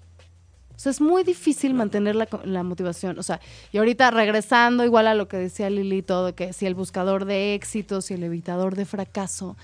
O 0.77 0.79
sea, 0.79 0.91
es 0.91 1.01
muy 1.01 1.23
difícil 1.23 1.73
mantener 1.75 2.17
la, 2.17 2.29
la 2.45 2.63
motivación. 2.63 3.19
O 3.19 3.23
sea, 3.23 3.41
y 3.73 3.79
ahorita 3.79 4.11
regresando 4.11 4.85
igual 4.85 5.07
a 5.07 5.15
lo 5.15 5.29
que 5.29 5.37
decía 5.37 5.71
Lilito, 5.71 6.27
de 6.27 6.33
que 6.35 6.53
si 6.53 6.67
el 6.67 6.75
buscador 6.75 7.25
de 7.27 7.55
éxito, 7.55 8.01
si 8.01 8.15
el 8.15 8.23
evitador 8.25 8.75
de 8.75 8.85
fracaso, 8.85 9.57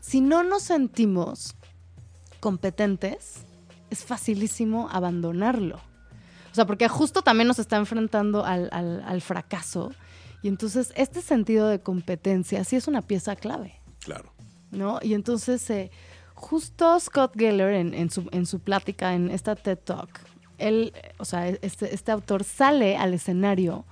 si 0.00 0.20
no 0.20 0.44
nos 0.44 0.62
sentimos 0.62 1.54
competentes, 2.40 3.44
es 3.90 4.04
facilísimo 4.04 4.88
abandonarlo. 4.92 5.76
O 6.50 6.54
sea, 6.54 6.66
porque 6.66 6.88
justo 6.88 7.22
también 7.22 7.48
nos 7.48 7.58
está 7.58 7.76
enfrentando 7.76 8.44
al, 8.44 8.68
al- 8.72 9.02
al 9.06 9.20
fracaso. 9.20 9.92
Y 10.42 10.48
entonces 10.48 10.92
este 10.96 11.22
sentido 11.22 11.68
de 11.68 11.80
competencia 11.80 12.62
sí 12.64 12.76
es 12.76 12.86
una 12.88 13.02
pieza 13.02 13.36
clave. 13.36 13.80
Claro. 14.00 14.32
¿no? 14.70 14.98
Y 15.02 15.14
entonces, 15.14 15.68
eh, 15.70 15.90
justo 16.34 16.98
Scott 17.00 17.32
Geller 17.36 17.72
en, 17.74 17.94
en 17.94 18.10
su, 18.10 18.28
en 18.32 18.46
su 18.46 18.60
plática, 18.60 19.14
en 19.14 19.30
esta 19.30 19.56
TED 19.56 19.78
Talk, 19.78 20.20
él, 20.58 20.92
o 21.18 21.24
sea, 21.24 21.48
este, 21.48 21.94
este 21.94 22.12
autor 22.12 22.44
sale 22.44 22.96
al 22.96 23.14
escenario 23.14 23.84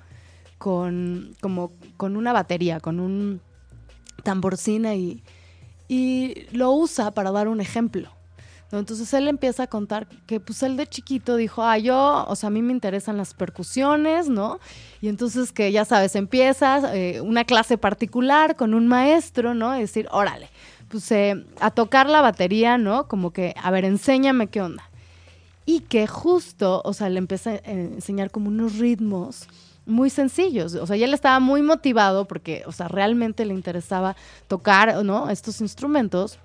con, 0.59 1.35
como, 1.41 1.73
con 1.97 2.17
una 2.17 2.33
batería, 2.33 2.81
con 2.81 3.01
un 3.01 3.41
tamborcín 4.23 4.87
y, 4.87 5.23
y 5.89 6.47
lo 6.53 6.73
usa 6.73 7.11
para 7.12 7.31
dar 7.31 7.49
un 7.49 7.61
ejemplo. 7.61 8.11
Entonces 8.79 9.12
él 9.15 9.29
empieza 9.29 9.65
a 9.65 9.67
contar 9.67 10.09
que 10.27 10.41
pues 10.41 10.62
él 10.62 10.77
de 10.77 10.87
chiquito 10.87 11.37
dijo, 11.37 11.62
ah, 11.62 11.79
yo, 11.79 12.25
o 12.27 12.37
sea, 12.37 12.49
a 12.49 12.51
mí 12.51 12.62
me 12.62 12.73
interesan 12.73 13.17
las 13.17 13.35
percusiones, 13.35 14.29
¿no? 14.29 14.59
Y 15.01 15.09
entonces 15.09 15.53
que 15.53 15.71
ya 15.73 15.85
sabes, 15.85 16.17
empiezas 16.17 16.85
eh, 16.93 17.21
una 17.21 17.45
clase 17.45 17.79
particular 17.79 18.57
con 18.57 18.75
un 18.75 18.87
maestro, 18.87 19.55
¿no? 19.55 19.75
Es 19.75 19.81
decir, 19.81 20.09
órale, 20.11 20.49
pues 20.89 21.11
eh, 21.12 21.45
a 21.61 21.71
tocar 21.71 22.09
la 22.09 22.21
batería, 22.21 22.79
¿no? 22.79 23.07
Como 23.09 23.33
que, 23.33 23.55
a 23.62 23.71
ver, 23.71 23.85
enséñame 23.85 24.49
qué 24.49 24.61
onda. 24.61 24.91
Y 25.67 25.81
que 25.81 26.07
justo, 26.07 26.83
o 26.85 26.93
sea, 26.93 27.09
le 27.09 27.19
empieza 27.19 27.51
a 27.51 27.71
enseñar 27.71 28.31
como 28.31 28.49
unos 28.49 28.79
ritmos 28.79 29.49
muy 29.87 30.11
sencillos. 30.11 30.75
O 30.75 30.87
sea, 30.87 30.97
ya 30.97 31.07
él 31.07 31.15
estaba 31.15 31.41
muy 31.41 31.62
motivado 31.62 32.27
porque, 32.27 32.62
o 32.67 32.73
sea, 32.73 32.89
realmente 32.89 33.45
le 33.45 33.55
interesaba 33.55 34.17
tocar, 34.49 35.05
¿no? 35.05 35.31
Estos 35.31 35.61
instrumentos. 35.61 36.39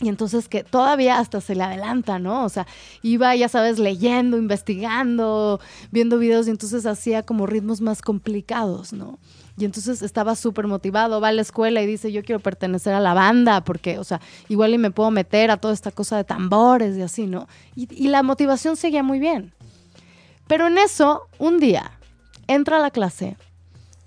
Y 0.00 0.08
entonces 0.08 0.48
que 0.48 0.64
todavía 0.64 1.18
hasta 1.18 1.42
se 1.42 1.54
le 1.54 1.62
adelanta, 1.62 2.18
¿no? 2.18 2.44
O 2.44 2.48
sea, 2.48 2.66
iba, 3.02 3.36
ya 3.36 3.48
sabes, 3.48 3.78
leyendo, 3.78 4.38
investigando, 4.38 5.60
viendo 5.90 6.18
videos 6.18 6.46
y 6.46 6.50
entonces 6.50 6.86
hacía 6.86 7.22
como 7.22 7.46
ritmos 7.46 7.82
más 7.82 8.00
complicados, 8.00 8.94
¿no? 8.94 9.18
Y 9.60 9.66
entonces 9.66 10.00
estaba 10.00 10.36
súper 10.36 10.66
motivado, 10.66 11.20
va 11.20 11.28
a 11.28 11.32
la 11.32 11.42
escuela 11.42 11.82
y 11.82 11.86
dice, 11.86 12.10
yo 12.10 12.24
quiero 12.24 12.40
pertenecer 12.40 12.94
a 12.94 13.00
la 13.00 13.12
banda 13.12 13.62
porque, 13.62 13.98
o 13.98 14.04
sea, 14.04 14.20
igual 14.48 14.72
y 14.72 14.78
me 14.78 14.90
puedo 14.90 15.10
meter 15.10 15.50
a 15.50 15.58
toda 15.58 15.74
esta 15.74 15.90
cosa 15.90 16.16
de 16.16 16.24
tambores 16.24 16.96
y 16.96 17.02
así, 17.02 17.26
¿no? 17.26 17.46
Y, 17.76 18.08
la 18.08 18.22
motivación 18.22 18.76
seguía 18.76 19.02
muy 19.02 19.18
bien. 19.18 19.52
Pero 20.46 20.66
en 20.66 20.78
eso, 20.78 21.28
un 21.38 21.60
día, 21.60 21.92
entra 22.46 22.78
a 22.78 22.80
la 22.80 22.90
clase 22.90 23.36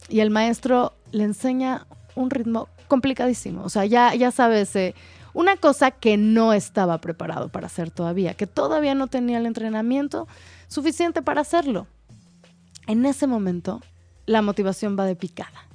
y 0.10 0.22
el 0.22 0.32
maestro 0.32 0.94
le 1.12 1.24
enseña 1.24 1.86
un 2.16 2.32
ritmo 2.32 2.68
complicadísimo. 2.88 3.64
O 3.64 3.70
sea, 3.70 3.86
ya, 3.86 4.16
ya 4.16 4.32
sabes, 4.32 4.76
eh, 4.76 4.96
una 5.34 5.56
cosa 5.56 5.92
que 5.92 6.18
no 6.18 6.52
estaba 6.54 6.98
preparado 6.98 7.50
para 7.50 7.68
hacer 7.68 7.92
todavía, 7.92 8.34
que 8.34 8.48
todavía 8.48 8.96
no 8.96 9.06
tenía 9.06 9.38
el 9.38 9.46
entrenamiento 9.46 10.28
suficiente 10.68 11.22
para 11.22 11.42
hacerlo. 11.42 11.86
En 12.88 13.06
ese 13.06 13.28
momento, 13.28 13.82
la 14.26 14.42
motivación 14.42 14.98
va 14.98 15.06
de 15.06 15.16
picada. 15.16 15.68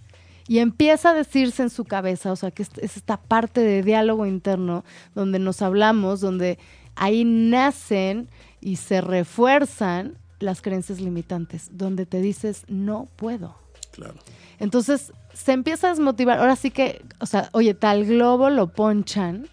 Y 0.46 0.61
empieza 0.61 1.11
a 1.11 1.14
decirse 1.14 1.62
en 1.62 1.70
su 1.70 1.84
cabeza, 1.84 2.32
o 2.32 2.36
sea, 2.36 2.51
que 2.51 2.62
es 2.62 2.70
es 2.80 2.96
esta 2.96 3.18
parte 3.18 3.61
de 3.61 3.82
diálogo 3.82 4.24
interno 4.24 4.84
donde 5.14 5.38
nos 5.38 5.61
hablamos, 5.61 6.20
donde 6.20 6.59
ahí 6.96 7.24
nacen 7.24 8.28
y 8.61 8.76
se 8.76 9.01
refuerzan 9.01 10.16
las 10.40 10.62
creencias 10.62 11.01
limitantes, 11.01 11.70
donde 11.72 12.07
te 12.07 12.20
dices, 12.20 12.64
no 12.68 13.09
puedo. 13.16 13.57
Claro. 13.92 14.14
Entonces 14.59 15.12
se 15.32 15.53
empieza 15.53 15.88
a 15.88 15.90
desmotivar. 15.90 16.38
Ahora 16.38 16.57
sí 16.57 16.70
que, 16.70 17.05
o 17.20 17.26
sea, 17.26 17.49
oye, 17.53 17.74
tal 17.74 18.05
globo 18.05 18.51
lo 18.51 18.68
ponchan. 18.68 19.49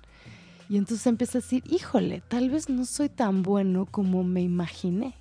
Y 0.68 0.78
entonces 0.78 1.06
empieza 1.06 1.38
a 1.38 1.42
decir, 1.42 1.64
híjole, 1.70 2.24
tal 2.28 2.50
vez 2.50 2.70
no 2.70 2.86
soy 2.86 3.10
tan 3.10 3.44
bueno 3.44 3.86
como 3.86 4.24
me 4.24 4.42
imaginé. 4.42 5.14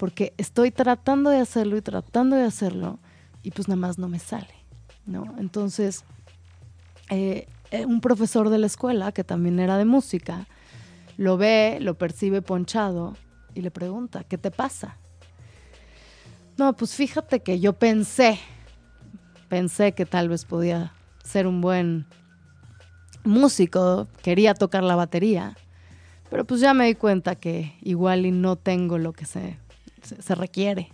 Porque 0.00 0.32
estoy 0.38 0.70
tratando 0.70 1.28
de 1.28 1.40
hacerlo 1.40 1.76
y 1.76 1.82
tratando 1.82 2.34
de 2.34 2.44
hacerlo 2.44 2.98
y 3.42 3.50
pues 3.50 3.68
nada 3.68 3.76
más 3.76 3.98
no 3.98 4.08
me 4.08 4.18
sale, 4.18 4.54
¿no? 5.04 5.34
Entonces, 5.36 6.04
eh, 7.10 7.46
eh, 7.70 7.84
un 7.84 8.00
profesor 8.00 8.48
de 8.48 8.56
la 8.56 8.66
escuela, 8.66 9.12
que 9.12 9.24
también 9.24 9.60
era 9.60 9.76
de 9.76 9.84
música, 9.84 10.46
lo 11.18 11.36
ve, 11.36 11.76
lo 11.82 11.98
percibe 11.98 12.40
ponchado 12.40 13.14
y 13.54 13.60
le 13.60 13.70
pregunta, 13.70 14.24
¿qué 14.24 14.38
te 14.38 14.50
pasa? 14.50 14.96
No, 16.56 16.74
pues 16.74 16.94
fíjate 16.94 17.40
que 17.40 17.60
yo 17.60 17.74
pensé, 17.74 18.38
pensé 19.50 19.92
que 19.92 20.06
tal 20.06 20.30
vez 20.30 20.46
podía 20.46 20.94
ser 21.22 21.46
un 21.46 21.60
buen 21.60 22.06
músico, 23.22 24.08
quería 24.22 24.54
tocar 24.54 24.82
la 24.82 24.96
batería, 24.96 25.58
pero 26.30 26.46
pues 26.46 26.62
ya 26.62 26.72
me 26.72 26.86
di 26.86 26.94
cuenta 26.94 27.34
que 27.34 27.76
igual 27.82 28.24
y 28.24 28.30
no 28.30 28.56
tengo 28.56 28.96
lo 28.96 29.12
que 29.12 29.26
se, 29.26 29.58
se, 30.18 30.34
requiere. 30.34 30.92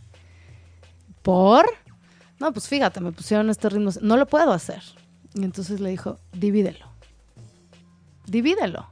¿Por? 1.23 1.67
No, 2.39 2.53
pues 2.53 2.69
fíjate, 2.69 3.01
me 3.01 3.13
pusieron 3.13 3.51
este 3.51 3.69
ritmo, 3.69 3.91
no 4.01 4.17
lo 4.17 4.27
puedo 4.27 4.53
hacer. 4.53 4.83
Y 5.35 5.45
entonces 5.45 5.81
le 5.81 5.91
dijo, 5.91 6.19
divídelo, 6.33 6.87
divídelo. 8.27 8.89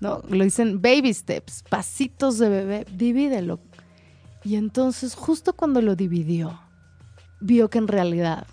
¿No? 0.00 0.22
Lo 0.28 0.44
dicen 0.44 0.82
baby 0.82 1.14
steps, 1.14 1.62
pasitos 1.62 2.38
de 2.38 2.48
bebé, 2.48 2.86
divídelo. 2.92 3.60
Y 4.44 4.56
entonces, 4.56 5.14
justo 5.14 5.54
cuando 5.54 5.80
lo 5.80 5.96
dividió, 5.96 6.60
vio 7.40 7.70
que 7.70 7.78
en 7.78 7.88
realidad, 7.88 8.46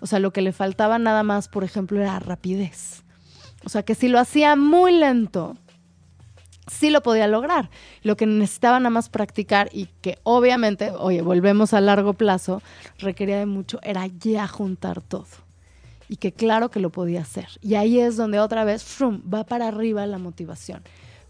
o 0.00 0.06
sea, 0.06 0.18
lo 0.18 0.32
que 0.32 0.40
le 0.40 0.52
faltaba 0.52 0.98
nada 0.98 1.22
más, 1.22 1.48
por 1.48 1.64
ejemplo, 1.64 2.00
era 2.00 2.18
rapidez. 2.18 3.04
O 3.64 3.68
sea, 3.68 3.82
que 3.82 3.94
si 3.94 4.08
lo 4.08 4.18
hacía 4.18 4.56
muy 4.56 4.92
lento, 4.92 5.58
sí 6.66 6.90
lo 6.90 7.02
podía 7.02 7.26
lograr. 7.26 7.70
Lo 8.02 8.16
que 8.16 8.26
necesitaba 8.26 8.78
nada 8.78 8.90
más 8.90 9.08
practicar 9.08 9.68
y 9.72 9.86
que 10.00 10.18
obviamente, 10.22 10.90
oye, 10.90 11.22
volvemos 11.22 11.74
a 11.74 11.80
largo 11.80 12.14
plazo, 12.14 12.62
requería 12.98 13.38
de 13.38 13.46
mucho, 13.46 13.78
era 13.82 14.06
ya 14.06 14.46
juntar 14.46 15.00
todo. 15.00 15.26
Y 16.08 16.16
que 16.16 16.32
claro 16.32 16.70
que 16.70 16.80
lo 16.80 16.90
podía 16.90 17.22
hacer. 17.22 17.48
Y 17.60 17.74
ahí 17.74 17.98
es 17.98 18.16
donde 18.16 18.38
otra 18.38 18.64
vez, 18.64 18.84
frum, 18.84 19.22
va 19.32 19.44
para 19.44 19.68
arriba 19.68 20.06
la 20.06 20.18
motivación. 20.18 20.82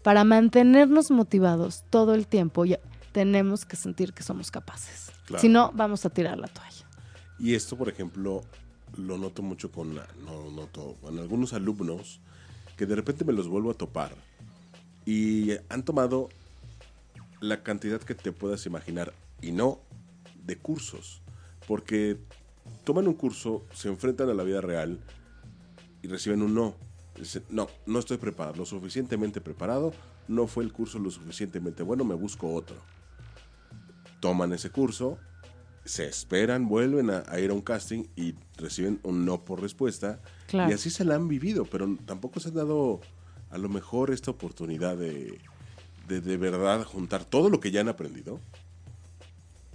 Para 0.03 0.23
mantenernos 0.23 1.09
motivados 1.09 1.83
todo 1.89 2.13
el 2.13 2.27
tiempo, 2.27 2.65
ya 2.65 2.79
tenemos 3.11 3.65
que 3.65 3.75
sentir 3.75 4.13
que 4.13 4.21
somos 4.21 4.51
capaces. 4.51 5.11
Si 5.39 5.49
no, 5.49 5.71
vamos 5.73 6.05
a 6.05 6.09
tirar 6.09 6.37
la 6.37 6.47
toalla. 6.47 6.85
Y 7.39 7.55
esto, 7.55 7.75
por 7.75 7.89
ejemplo, 7.89 8.43
lo 8.95 9.17
noto 9.17 9.41
mucho 9.41 9.71
con, 9.71 9.95
no 9.95 10.51
noto, 10.55 10.95
con 11.01 11.17
algunos 11.17 11.53
alumnos 11.53 12.21
que 12.77 12.85
de 12.85 12.95
repente 12.95 13.25
me 13.25 13.33
los 13.33 13.47
vuelvo 13.47 13.71
a 13.71 13.73
topar 13.73 14.13
y 15.07 15.53
han 15.69 15.83
tomado 15.83 16.27
la 17.39 17.63
cantidad 17.63 18.01
que 18.01 18.13
te 18.13 18.33
puedas 18.33 18.65
imaginar 18.65 19.13
y 19.41 19.53
no 19.53 19.79
de 20.43 20.57
cursos. 20.57 21.21
Porque 21.65 22.17
toman 22.83 23.07
un 23.07 23.13
curso, 23.13 23.63
se 23.73 23.87
enfrentan 23.87 24.29
a 24.29 24.33
la 24.33 24.43
vida 24.43 24.59
real 24.59 24.99
y 26.03 26.09
reciben 26.09 26.41
un 26.41 26.53
no. 26.53 26.75
Dicen, 27.17 27.43
no, 27.49 27.69
no 27.85 27.99
estoy 27.99 28.17
preparado, 28.17 28.57
lo 28.57 28.65
suficientemente 28.65 29.39
preparado, 29.39 29.93
no 30.27 30.45
fue 30.45 30.65
el 30.65 30.73
curso 30.73 30.99
lo 30.99 31.09
suficientemente 31.09 31.83
bueno, 31.83 32.03
me 32.03 32.13
busco 32.13 32.53
otro. 32.53 32.75
Toman 34.19 34.51
ese 34.51 34.71
curso, 34.71 35.17
se 35.85 36.05
esperan, 36.05 36.67
vuelven 36.67 37.11
a, 37.11 37.39
ir 37.39 37.51
a 37.51 37.53
un 37.53 37.61
casting 37.61 38.03
y 38.17 38.35
reciben 38.57 38.99
un 39.03 39.23
no 39.23 39.45
por 39.45 39.61
respuesta. 39.61 40.19
Y 40.51 40.73
así 40.73 40.89
se 40.89 41.05
la 41.05 41.15
han 41.15 41.29
vivido, 41.29 41.63
pero 41.63 41.97
tampoco 42.05 42.41
se 42.41 42.49
han 42.49 42.55
dado 42.55 42.99
a 43.49 43.57
lo 43.57 43.69
mejor 43.69 44.11
esta 44.11 44.31
oportunidad 44.31 44.97
de, 44.97 45.39
de, 46.07 46.37
verdad 46.37 46.83
juntar 46.83 47.25
todo 47.25 47.49
lo 47.49 47.59
que 47.59 47.71
ya 47.71 47.81
han 47.81 47.89
aprendido, 47.89 48.39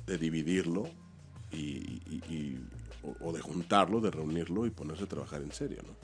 de 0.06 0.18
dividirlo 0.18 0.88
y, 1.50 2.58
o, 3.20 3.32
de 3.32 3.40
juntarlo, 3.40 4.00
de 4.00 4.10
reunirlo 4.10 4.66
y 4.66 4.70
ponerse 4.70 5.04
a 5.04 5.08
trabajar 5.08 5.42
en 5.42 5.52
serio, 5.52 5.78
¿no? 5.86 5.94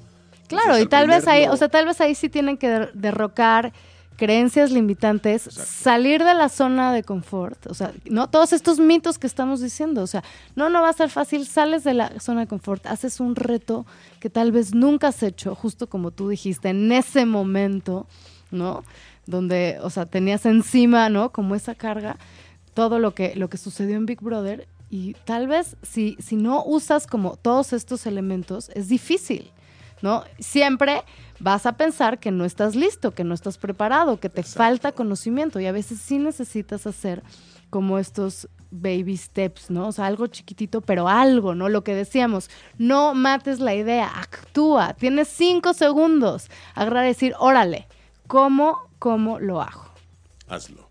Claro, 0.48 0.78
y 0.78 0.86
tal 0.86 1.06
vez 1.06 1.26
ahí, 1.28 1.46
o 1.46 1.56
sea, 1.56 1.68
tal 1.68 1.84
vez 1.84 2.00
ahí 2.00 2.14
sí 2.14 2.30
tienen 2.30 2.56
que 2.56 2.88
derrocar 2.94 3.72
creencias 4.18 4.72
limitantes, 4.72 5.42
salir 5.42 6.24
de 6.24 6.34
la 6.34 6.48
zona 6.48 6.92
de 6.92 7.04
confort, 7.04 7.68
o 7.68 7.74
sea, 7.74 7.92
no 8.10 8.28
todos 8.28 8.52
estos 8.52 8.80
mitos 8.80 9.16
que 9.16 9.28
estamos 9.28 9.60
diciendo, 9.60 10.02
o 10.02 10.08
sea, 10.08 10.24
no, 10.56 10.68
no 10.68 10.82
va 10.82 10.88
a 10.88 10.92
ser 10.92 11.08
fácil, 11.08 11.46
sales 11.46 11.84
de 11.84 11.94
la 11.94 12.18
zona 12.18 12.40
de 12.40 12.46
confort, 12.48 12.84
haces 12.86 13.20
un 13.20 13.36
reto 13.36 13.86
que 14.18 14.28
tal 14.28 14.50
vez 14.50 14.74
nunca 14.74 15.08
has 15.08 15.22
hecho, 15.22 15.54
justo 15.54 15.88
como 15.88 16.10
tú 16.10 16.28
dijiste, 16.28 16.70
en 16.70 16.90
ese 16.90 17.26
momento, 17.26 18.08
¿no? 18.50 18.82
Donde, 19.26 19.78
o 19.82 19.88
sea, 19.88 20.04
tenías 20.04 20.46
encima, 20.46 21.08
¿no? 21.08 21.30
Como 21.30 21.54
esa 21.54 21.76
carga, 21.76 22.18
todo 22.74 22.98
lo 22.98 23.14
que, 23.14 23.36
lo 23.36 23.48
que 23.48 23.56
sucedió 23.56 23.96
en 23.96 24.06
Big 24.06 24.20
Brother, 24.20 24.66
y 24.90 25.14
tal 25.26 25.46
vez 25.46 25.76
si, 25.82 26.16
si 26.18 26.34
no 26.34 26.64
usas 26.64 27.06
como 27.06 27.36
todos 27.36 27.72
estos 27.72 28.04
elementos, 28.04 28.68
es 28.74 28.88
difícil, 28.88 29.52
¿no? 30.02 30.24
Siempre 30.40 31.04
vas 31.40 31.66
a 31.66 31.76
pensar 31.76 32.18
que 32.18 32.30
no 32.30 32.44
estás 32.44 32.74
listo, 32.74 33.12
que 33.12 33.24
no 33.24 33.34
estás 33.34 33.58
preparado, 33.58 34.20
que 34.20 34.28
te 34.28 34.42
falta 34.42 34.92
conocimiento 34.92 35.60
y 35.60 35.66
a 35.66 35.72
veces 35.72 36.00
sí 36.00 36.18
necesitas 36.18 36.86
hacer 36.86 37.22
como 37.70 37.98
estos 37.98 38.48
baby 38.70 39.16
steps, 39.16 39.70
¿no? 39.70 39.88
O 39.88 39.92
sea, 39.92 40.06
algo 40.06 40.26
chiquitito, 40.26 40.80
pero 40.80 41.08
algo, 41.08 41.54
¿no? 41.54 41.68
Lo 41.68 41.84
que 41.84 41.94
decíamos, 41.94 42.50
no 42.76 43.14
mates 43.14 43.60
la 43.60 43.74
idea, 43.74 44.08
actúa, 44.08 44.94
tienes 44.94 45.28
cinco 45.28 45.74
segundos, 45.74 46.50
agarrar 46.74 47.04
decir, 47.04 47.34
órale, 47.38 47.86
¿cómo, 48.26 48.78
cómo 48.98 49.38
lo 49.38 49.60
hago? 49.62 49.86
Hazlo. 50.48 50.88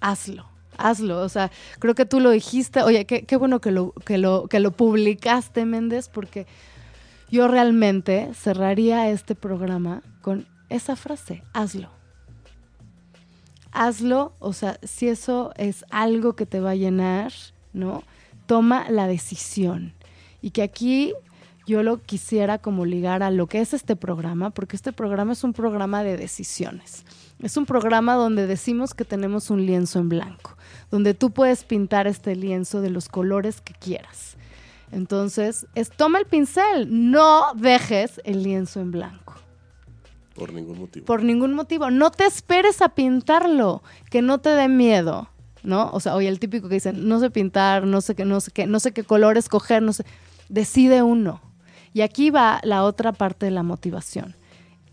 Hazlo 0.00 0.50
hazlo. 0.80 1.20
O 1.20 1.28
sea, 1.28 1.50
creo 1.78 1.94
que 1.94 2.06
tú 2.06 2.20
lo 2.20 2.30
dijiste. 2.30 2.82
Oye, 2.82 3.04
qué, 3.04 3.24
qué 3.24 3.36
bueno 3.36 3.60
que 3.60 3.70
lo, 3.70 3.92
que, 3.92 4.18
lo, 4.18 4.48
que 4.48 4.60
lo 4.60 4.72
publicaste, 4.72 5.64
Méndez, 5.64 6.08
porque 6.08 6.46
yo 7.30 7.48
realmente 7.48 8.30
cerraría 8.34 9.08
este 9.10 9.34
programa 9.34 10.02
con 10.22 10.46
esa 10.68 10.96
frase, 10.96 11.42
hazlo. 11.52 11.90
Hazlo, 13.72 14.32
o 14.40 14.52
sea, 14.52 14.78
si 14.82 15.08
eso 15.08 15.52
es 15.56 15.84
algo 15.90 16.34
que 16.34 16.46
te 16.46 16.60
va 16.60 16.70
a 16.70 16.76
llenar, 16.76 17.32
¿no? 17.72 18.02
Toma 18.46 18.90
la 18.90 19.06
decisión. 19.06 19.94
Y 20.42 20.50
que 20.50 20.62
aquí 20.62 21.14
yo 21.66 21.84
lo 21.84 22.02
quisiera 22.02 22.58
como 22.58 22.84
ligar 22.84 23.22
a 23.22 23.30
lo 23.30 23.46
que 23.46 23.60
es 23.60 23.74
este 23.74 23.94
programa, 23.94 24.50
porque 24.50 24.74
este 24.74 24.92
programa 24.92 25.34
es 25.34 25.44
un 25.44 25.52
programa 25.52 26.02
de 26.02 26.16
decisiones. 26.16 27.04
Es 27.40 27.56
un 27.56 27.64
programa 27.64 28.14
donde 28.14 28.48
decimos 28.48 28.92
que 28.92 29.04
tenemos 29.04 29.50
un 29.50 29.64
lienzo 29.64 30.00
en 30.00 30.08
blanco, 30.08 30.56
donde 30.90 31.14
tú 31.14 31.30
puedes 31.30 31.62
pintar 31.62 32.08
este 32.08 32.34
lienzo 32.34 32.80
de 32.80 32.90
los 32.90 33.08
colores 33.08 33.60
que 33.60 33.74
quieras. 33.74 34.36
Entonces, 34.92 35.66
es 35.74 35.90
toma 35.90 36.18
el 36.18 36.26
pincel, 36.26 37.10
no 37.10 37.52
dejes 37.54 38.20
el 38.24 38.42
lienzo 38.42 38.80
en 38.80 38.90
blanco. 38.90 39.34
Por 40.34 40.52
ningún 40.52 40.78
motivo. 40.78 41.06
Por 41.06 41.22
ningún 41.22 41.54
motivo. 41.54 41.90
No 41.90 42.10
te 42.10 42.24
esperes 42.24 42.82
a 42.82 42.90
pintarlo, 42.90 43.82
que 44.10 44.22
no 44.22 44.38
te 44.38 44.50
dé 44.50 44.68
miedo, 44.68 45.28
¿no? 45.62 45.90
O 45.92 46.00
sea, 46.00 46.14
oye, 46.14 46.28
el 46.28 46.40
típico 46.40 46.68
que 46.68 46.74
dicen, 46.74 47.08
no 47.08 47.20
sé 47.20 47.30
pintar, 47.30 47.86
no 47.86 48.00
sé 48.00 48.14
qué, 48.14 48.24
no 48.24 48.40
sé 48.40 48.50
qué, 48.50 48.66
no 48.66 48.80
sé 48.80 48.92
qué 48.92 49.04
color 49.04 49.36
escoger, 49.36 49.82
no 49.82 49.92
sé. 49.92 50.04
Decide 50.48 51.02
uno. 51.02 51.40
Y 51.92 52.00
aquí 52.00 52.30
va 52.30 52.60
la 52.64 52.84
otra 52.84 53.12
parte 53.12 53.46
de 53.46 53.52
la 53.52 53.62
motivación. 53.62 54.34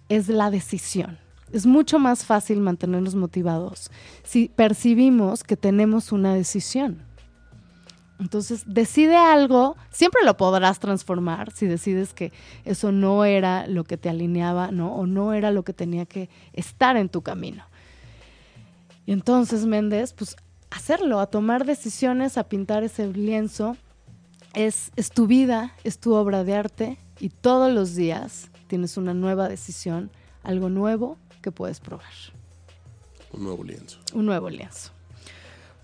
Es 0.09 0.27
la 0.27 0.51
decisión. 0.51 1.17
Es 1.51 1.65
mucho 1.65 1.97
más 1.97 2.25
fácil 2.25 2.59
mantenernos 2.59 3.15
motivados 3.15 3.89
si 4.23 4.49
percibimos 4.49 5.43
que 5.43 5.55
tenemos 5.55 6.11
una 6.11 6.33
decisión. 6.33 7.06
Entonces, 8.19 8.63
decide 8.65 9.15
algo, 9.15 9.77
siempre 9.91 10.21
lo 10.25 10.37
podrás 10.37 10.79
transformar 10.79 11.51
si 11.51 11.67
decides 11.67 12.13
que 12.13 12.31
eso 12.65 12.91
no 12.91 13.25
era 13.25 13.67
lo 13.67 13.83
que 13.83 13.97
te 13.97 14.09
alineaba, 14.09 14.71
¿no? 14.71 14.95
O 14.95 15.05
no 15.05 15.33
era 15.33 15.51
lo 15.51 15.63
que 15.63 15.73
tenía 15.73 16.05
que 16.05 16.29
estar 16.53 16.97
en 16.97 17.09
tu 17.09 17.21
camino. 17.21 17.63
Y 19.05 19.11
entonces, 19.11 19.65
Méndez, 19.65 20.13
pues 20.13 20.35
hacerlo, 20.71 21.19
a 21.19 21.27
tomar 21.27 21.65
decisiones, 21.65 22.37
a 22.37 22.49
pintar 22.49 22.83
ese 22.83 23.07
lienzo, 23.07 23.77
es, 24.53 24.91
es 24.95 25.11
tu 25.11 25.27
vida, 25.27 25.73
es 25.83 25.99
tu 25.99 26.13
obra 26.13 26.43
de 26.43 26.55
arte 26.55 26.97
y 27.19 27.29
todos 27.29 27.71
los 27.71 27.95
días 27.95 28.49
tienes 28.67 28.97
una 28.97 29.13
nueva 29.13 29.47
decisión, 29.47 30.09
algo 30.43 30.69
nuevo 30.69 31.17
que 31.41 31.51
puedes 31.51 31.79
probar. 31.79 32.07
Un 33.31 33.43
nuevo 33.43 33.63
lienzo. 33.63 33.99
Un 34.13 34.25
nuevo 34.25 34.49
lienzo. 34.49 34.96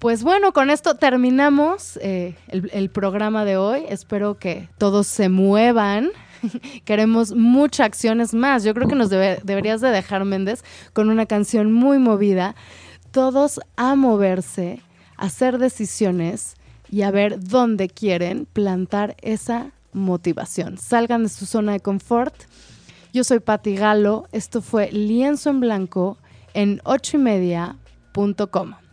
Pues 0.03 0.21
bueno, 0.21 0.51
con 0.51 0.69
esto 0.69 0.95
terminamos 0.95 1.97
eh, 2.01 2.35
el, 2.49 2.89
programa 2.89 3.45
de 3.45 3.55
hoy. 3.55 3.85
Espero 3.87 4.37
que 4.37 4.67
todos 4.77 5.07
se 5.07 5.29
muevan. 5.29 6.09
Queremos 6.83 7.31
muchas 7.31 7.85
acciones 7.85 8.33
más. 8.33 8.65
Yo 8.65 8.73
creo 8.73 8.89
que 8.89 8.95
nos 8.95 9.09
deberías 9.09 9.79
de 9.79 9.91
dejar, 9.91 10.25
Méndez, 10.25 10.65
con 10.91 11.09
una 11.09 11.25
canción 11.25 11.71
muy 11.71 11.99
movida. 11.99 12.53
Todos 13.11 13.61
a 13.77 13.95
moverse, 13.95 14.81
a 15.15 15.27
hacer 15.27 15.57
decisiones 15.57 16.57
y 16.91 17.03
a 17.03 17.11
ver 17.11 17.41
dónde 17.41 17.87
quieren 17.87 18.45
plantar 18.51 19.15
esa 19.21 19.71
motivación. 19.93 20.77
Salgan 20.77 21.23
de 21.23 21.29
su 21.29 21.45
zona 21.45 21.71
de 21.71 21.79
confort. 21.79 22.35
Yo 23.13 23.23
soy 23.23 23.39
Pati 23.39 23.77
Galo. 23.77 24.27
Esto 24.33 24.61
fue 24.61 24.91
Lienzo 24.91 25.49
en 25.49 25.61
Blanco 25.61 26.17
en 26.53 26.81
ochoymedia.com. 26.83 28.82